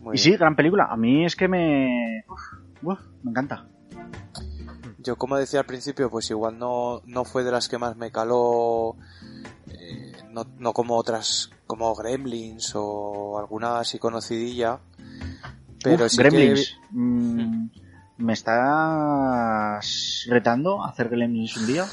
[0.00, 0.18] muy y bien.
[0.18, 0.84] sí, gran película.
[0.90, 2.24] A mí es que me...
[2.28, 2.40] uf,
[2.82, 3.66] uf, me encanta.
[5.02, 8.10] Yo como decía al principio, pues igual no, no fue de las que más me
[8.10, 8.96] caló,
[9.68, 14.80] eh, no, no como otras, como Gremlins o alguna así conocidilla,
[15.82, 16.76] pero Uf, sí Gremlins.
[16.90, 17.66] Mm,
[18.18, 21.86] ¿Me estás retando a hacer Gremlins un día?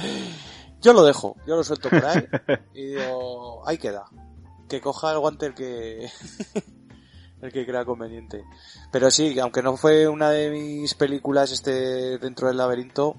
[0.00, 0.30] que...
[0.82, 2.26] Yo lo dejo, yo lo suelto por ahí
[2.74, 4.04] y digo, ahí queda.
[4.68, 6.10] Que coja el guante el que...
[7.42, 8.44] el que crea conveniente.
[8.90, 13.16] Pero sí, aunque no fue una de mis películas este dentro del laberinto,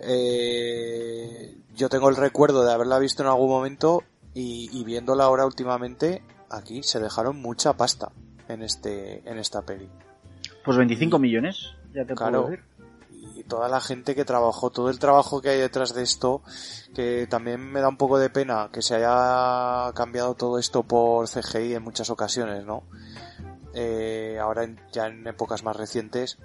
[0.00, 5.46] eh, yo tengo el recuerdo de haberla visto en algún momento y, y viéndola ahora
[5.46, 8.10] últimamente, aquí se dejaron mucha pasta
[8.48, 9.88] en este en esta peli.
[10.64, 12.42] Pues 25 millones, ya te Claro.
[12.46, 12.64] puedo decir.
[13.36, 16.42] Y toda la gente que trabajó, todo el trabajo que hay detrás de esto,
[16.94, 21.26] que también me da un poco de pena que se haya cambiado todo esto por
[21.28, 22.82] CGI en muchas ocasiones, ¿no?
[23.74, 26.38] Eh, ahora en- ya en épocas más recientes,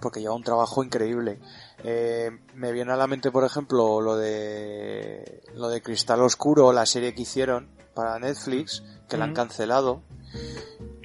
[0.00, 1.38] porque lleva un trabajo increíble.
[1.84, 6.86] Eh, me viene a la mente, por ejemplo, lo de lo de Cristal Oscuro, la
[6.86, 10.02] serie que hicieron para Netflix, que la han cancelado.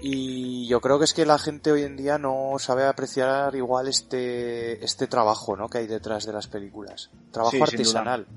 [0.02, 3.88] Y yo creo que es que la gente hoy en día no sabe apreciar igual
[3.88, 5.70] este, este trabajo, ¿no?
[5.70, 7.10] Que hay detrás de las películas.
[7.32, 8.28] Trabajo Sí, artesanal.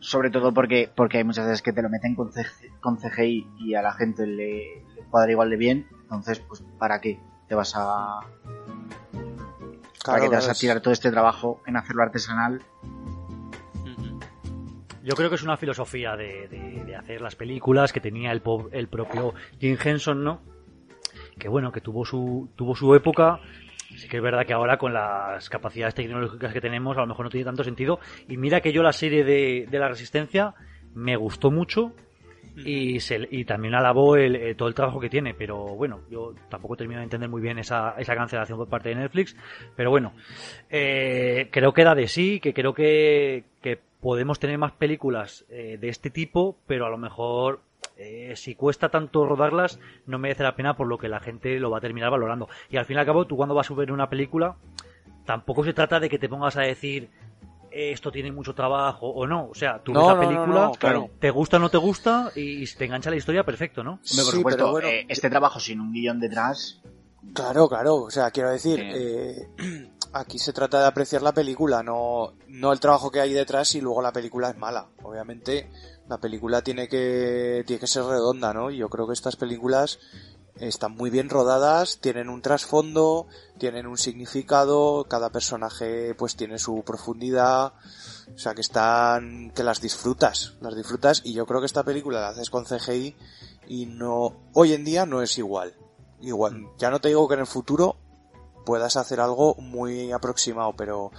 [0.00, 2.46] Sobre todo porque, porque hay muchas veces que te lo meten con, CG
[2.80, 5.86] con CGI y a la gente le, le cuadra igual de bien.
[6.06, 7.18] Entonces, pues, ¿para qué
[7.48, 8.20] te vas a.
[10.04, 12.62] ¿Para qué te vas a tirar todo este trabajo en hacerlo artesanal?
[15.02, 18.40] Yo creo que es una filosofía de, de- de hacer las películas que tenía el,
[18.40, 20.40] po- el propio Jim Henson, ¿no?
[21.38, 23.40] Que bueno, que tuvo su, tuvo su época.
[23.96, 27.26] Sí que es verdad que ahora con las capacidades tecnológicas que tenemos a lo mejor
[27.26, 28.00] no tiene tanto sentido.
[28.28, 30.54] Y mira que yo la serie de, de la Resistencia
[30.94, 31.92] me gustó mucho
[32.56, 35.34] y, se, y también alabó el, eh, todo el trabajo que tiene.
[35.34, 38.96] Pero bueno, yo tampoco termino de entender muy bien esa, esa cancelación por parte de
[38.96, 39.36] Netflix.
[39.76, 40.12] Pero bueno,
[40.70, 43.44] eh, creo que da de sí, que creo que,
[44.00, 47.60] podemos tener más películas eh, de este tipo, pero a lo mejor
[48.34, 51.78] si cuesta tanto rodarlas, no merece la pena por lo que la gente lo va
[51.78, 52.46] a terminar valorando.
[52.68, 54.56] Y al fin y al cabo, tú cuando vas a ver una película,
[55.24, 57.25] tampoco se trata de que te pongas a decir "Eh,
[57.76, 59.48] esto tiene mucho trabajo o no.
[59.50, 61.10] O sea, tú No, ves la no, no, película, no, claro.
[61.20, 63.92] te gusta o no te gusta, y si te engancha la historia, perfecto, ¿no?
[63.92, 66.80] Hombre, por Sí, supuesto, pero bueno, eh, este trabajo sin un guion detrás.
[67.34, 69.48] Claro, claro, o sea, quiero decir, eh,
[70.12, 73.80] aquí se trata de apreciar la película, no, no el trabajo que hay detrás y
[73.80, 74.86] luego la película es mala.
[75.02, 75.68] Obviamente,
[76.08, 78.70] la película tiene que, tiene que ser redonda, ¿no?
[78.70, 79.98] Y yo creo que estas películas
[80.60, 83.26] están muy bien rodadas, tienen un trasfondo,
[83.58, 87.74] tienen un significado, cada personaje pues tiene su profundidad,
[88.34, 92.20] o sea que están, que las disfrutas, las disfrutas y yo creo que esta película
[92.20, 93.16] la haces con CGI
[93.68, 95.74] y no, hoy en día no es igual.
[96.20, 97.96] Igual, ya no te digo que en el futuro
[98.64, 101.10] puedas hacer algo muy aproximado, pero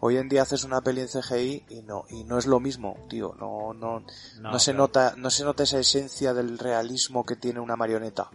[0.00, 2.96] hoy en día haces una peli en CGI y no, y no es lo mismo,
[3.08, 4.00] tío, no, no,
[4.40, 4.84] no, No, se claro.
[4.84, 8.30] nota, no se nota esa esencia del realismo que tiene una marioneta,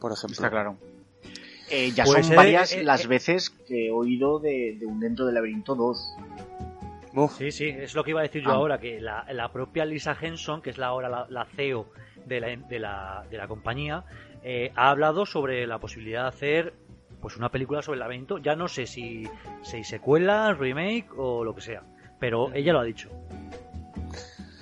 [0.00, 0.34] por ejemplo.
[0.34, 0.76] Está claro.
[1.70, 3.08] Eh, ya son varias eh, eh, las eh.
[3.08, 6.16] veces que he oído de, de un dentro del laberinto 2.
[7.14, 8.54] Uf, Sí, sí, es lo que iba a decir yo Ah.
[8.54, 11.86] ahora, que la, la propia Lisa Henson, que es la ahora la, la CEO
[12.26, 14.04] de la, de la, de la compañía,
[14.44, 16.74] eh, ha hablado sobre la posibilidad de hacer
[17.20, 18.38] pues una película sobre el laberinto.
[18.38, 19.26] Ya no sé si,
[19.62, 21.82] si secuela, remake o lo que sea,
[22.20, 23.08] pero ella lo ha dicho.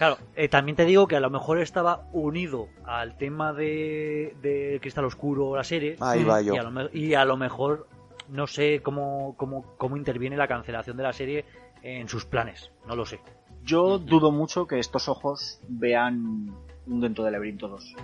[0.07, 4.79] Claro, eh, también te digo que a lo mejor estaba unido al tema de, de
[4.83, 6.55] Cristal Oscuro, la serie, ahí va yo.
[6.55, 7.89] y a lo, me- y a lo mejor
[8.29, 11.47] no sé cómo, cómo, cómo interviene la cancelación de la serie
[11.83, 13.19] en sus planes, no lo sé.
[13.63, 16.55] Yo dudo mucho que estos ojos vean
[16.87, 17.95] un dentro del laberinto 2.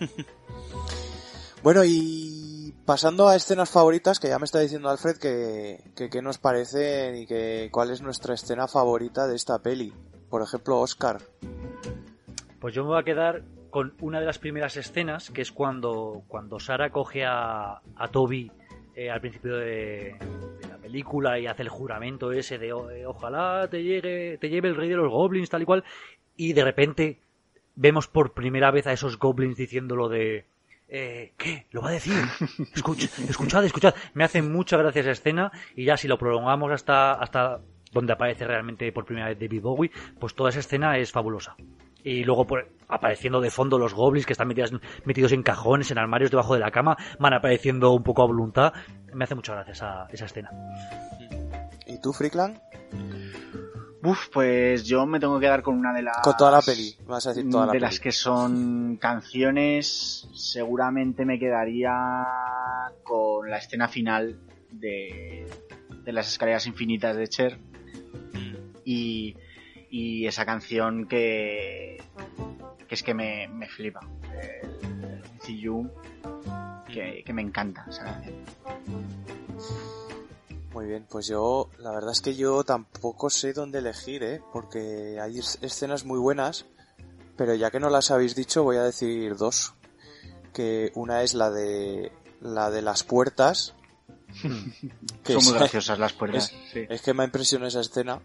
[1.62, 6.20] Bueno, y pasando a escenas favoritas, que ya me está diciendo Alfred que, que qué
[6.20, 9.94] nos parecen y que cuál es nuestra escena favorita de esta peli.
[10.34, 11.18] Por ejemplo, Oscar.
[12.58, 16.22] Pues yo me voy a quedar con una de las primeras escenas, que es cuando,
[16.26, 18.50] cuando Sara coge a, a Toby
[18.96, 20.16] eh, al principio de,
[20.60, 24.48] de la película y hace el juramento ese de "O- eh, ojalá te llegue, te
[24.48, 25.84] lleve el rey de los goblins, tal y cual,
[26.36, 27.20] y de repente
[27.76, 30.46] vemos por primera vez a esos goblins diciéndolo de
[30.88, 31.66] eh, ¿qué?
[31.70, 32.12] ¿Lo va a decir?
[32.74, 33.94] Escuch- escuchad, escuchad.
[34.14, 37.60] Me hace mucha gracia esa escena y ya si lo prolongamos hasta, hasta
[37.94, 39.90] donde aparece realmente por primera vez David Bowie,
[40.20, 41.56] pues toda esa escena es fabulosa.
[42.02, 44.72] Y luego por- apareciendo de fondo los goblins que están metidos,
[45.06, 48.74] metidos en cajones, en armarios debajo de la cama, van apareciendo un poco a voluntad.
[49.14, 50.50] Me hace mucha gracia esa, esa escena.
[51.86, 52.58] ¿Y tú, Freakland?
[54.02, 56.18] Uf, pues yo me tengo que quedar con una de las...
[56.18, 56.94] Con toda la peli.
[57.06, 57.80] Vas a decir toda la de peli.
[57.86, 61.94] las que son canciones, seguramente me quedaría
[63.02, 64.38] con la escena final
[64.70, 65.46] de,
[66.04, 67.58] de las escaleras infinitas de Cher
[68.84, 69.36] y,
[69.90, 72.02] y esa canción que,
[72.88, 74.00] que es que me, me flipa,
[75.42, 75.90] See You,
[76.92, 78.44] que, que me encanta esa canción.
[80.72, 84.40] Muy bien, pues yo, la verdad es que yo tampoco sé dónde elegir, ¿eh?
[84.52, 86.66] Porque hay es- escenas muy buenas,
[87.36, 89.74] pero ya que no las habéis dicho, voy a decir dos.
[90.52, 93.74] Que una es la de la de las puertas.
[95.24, 96.50] que Son muy graciosas las puertas.
[96.52, 96.86] es- sí.
[96.88, 98.20] Es que me ha impresionado esa escena.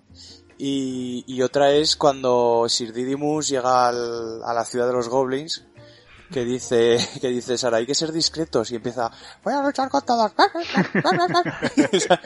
[0.61, 5.65] Y, y otra es cuando Sir Didymus llega al- a la ciudad de los goblins,
[6.31, 9.09] que dice, que dice Sara, hay que ser discretos, y empieza,
[9.41, 10.31] voy a luchar con todos.
[11.93, 12.19] esa,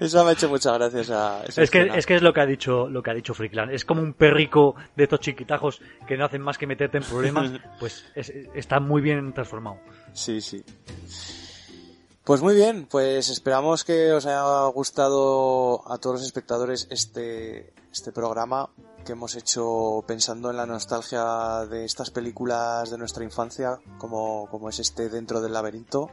[0.00, 2.40] esa me ha hecho muchas gracias a esa Es que, es que es lo que
[2.40, 3.72] ha dicho, lo que ha dicho Freakland.
[3.72, 7.52] Es como un perrico de estos chiquitajos que no hacen más que meterte en problemas.
[7.78, 9.78] Pues es- está muy bien transformado.
[10.12, 10.64] Sí, sí.
[12.24, 18.12] Pues muy bien, pues esperamos que os haya gustado a todos los espectadores este, este
[18.12, 18.68] programa
[19.06, 24.68] que hemos hecho pensando en la nostalgia de estas películas de nuestra infancia, como, como
[24.68, 26.10] es este dentro del laberinto.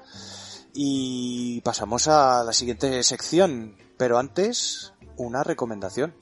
[0.74, 6.16] Y pasamos a la siguiente sección, pero antes una recomendación.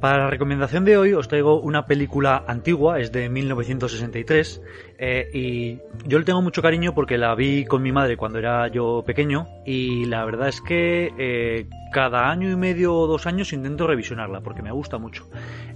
[0.00, 4.62] Para la recomendación de hoy os traigo una película antigua, es de 1963,
[4.96, 5.78] eh, y
[6.08, 9.48] yo le tengo mucho cariño porque la vi con mi madre cuando era yo pequeño,
[9.66, 14.40] y la verdad es que eh, cada año y medio o dos años intento revisionarla
[14.40, 15.28] porque me gusta mucho.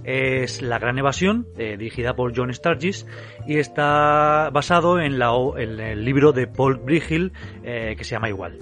[0.05, 3.05] Es La Gran Evasión, eh, dirigida por John Sturgis,
[3.45, 8.57] y está basado en, el libro de Paul Brigil, eh, que se llama igual.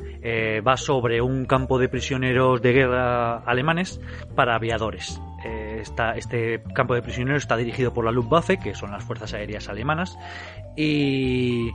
[0.68, 4.02] Va sobre un campo de prisioneros de guerra alemanes
[4.36, 5.22] para aviadores.
[5.46, 9.34] Eh, está, este campo de prisioneros está dirigido por la Luftwaffe, que son las fuerzas
[9.34, 10.18] aéreas alemanas,
[10.76, 11.72] y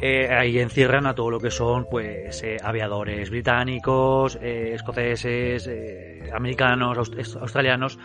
[0.00, 5.68] eh, ahí encierran a todo lo que son pues eh, aviadores británicos, escoceses,
[6.34, 7.98] americanos, aus- australianos.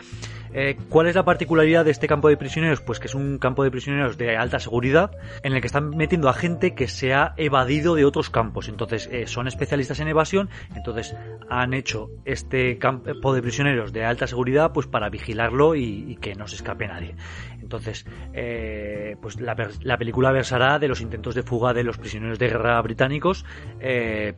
[0.52, 2.80] Eh, ¿Cuál es la particularidad de este campo de prisioneros?
[2.80, 5.10] Pues que es un campo de prisioneros de alta seguridad
[5.42, 8.68] en el que están metiendo a gente que se ha evadido de otros campos.
[8.68, 11.14] Entonces eh, son especialistas en evasión, entonces
[11.48, 16.48] han hecho este campo de prisioneros de alta seguridad pues para vigilarlo y, que no
[16.48, 17.14] se escape nadie.
[17.60, 19.56] Entonces, eh, pues la,
[19.98, 23.44] película versará de los intentos de fuga de los prisioneros de guerra británicos,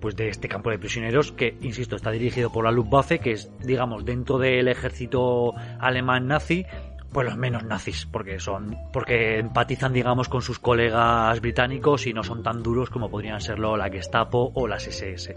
[0.00, 3.50] pues de este campo de prisioneros que, insisto, está dirigido por la Luftwaffe, que es,
[3.60, 6.66] digamos, dentro del ejército alemán nazi,
[7.12, 12.22] pues los menos nazis, porque son, porque empatizan, digamos, con sus colegas británicos y no
[12.22, 15.34] son tan duros como podrían serlo la Gestapo o las SS.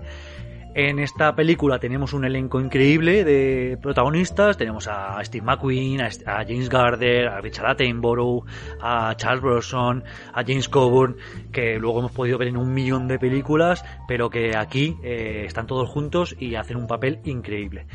[0.73, 4.55] En esta película tenemos un elenco increíble de protagonistas.
[4.55, 8.45] Tenemos a Steve McQueen, a, a James Garder, a Richard Attenborough,
[8.79, 11.17] a Charles Bronson, a James Coburn,
[11.51, 15.67] que luego hemos podido ver en un millón de películas, pero que aquí eh, están
[15.67, 17.85] todos juntos y hacen un papel increíble.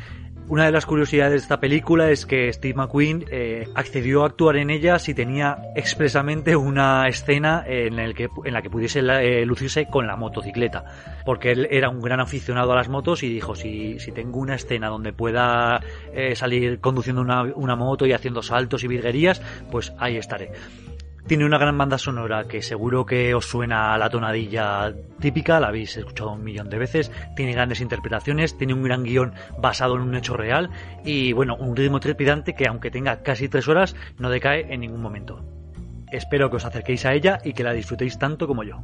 [0.49, 4.55] Una de las curiosidades de esta película es que Steve McQueen eh, accedió a actuar
[4.55, 10.15] en ella si tenía expresamente una escena en, la que pudiese eh, lucirse con la
[10.15, 10.85] motocicleta,
[11.25, 14.87] porque él era un gran aficionado a las motos y dijo, si, tengo una escena
[14.87, 15.81] donde pueda
[16.13, 20.51] eh, salir conduciendo una moto y haciendo saltos y virguerías, pues ahí estaré.
[21.27, 25.67] Tiene una gran banda sonora que seguro que os suena a la tonadilla típica, la
[25.67, 27.11] habéis escuchado un millón de veces.
[27.35, 30.69] Tiene grandes interpretaciones, tiene un gran guion basado en un hecho real
[31.03, 35.01] y, bueno, un ritmo trepidante que, aunque tenga casi tres horas, no decae en ningún
[35.01, 35.43] momento.
[36.13, 38.81] Espero que os acerquéis a ella y que la disfrutéis tanto como yo.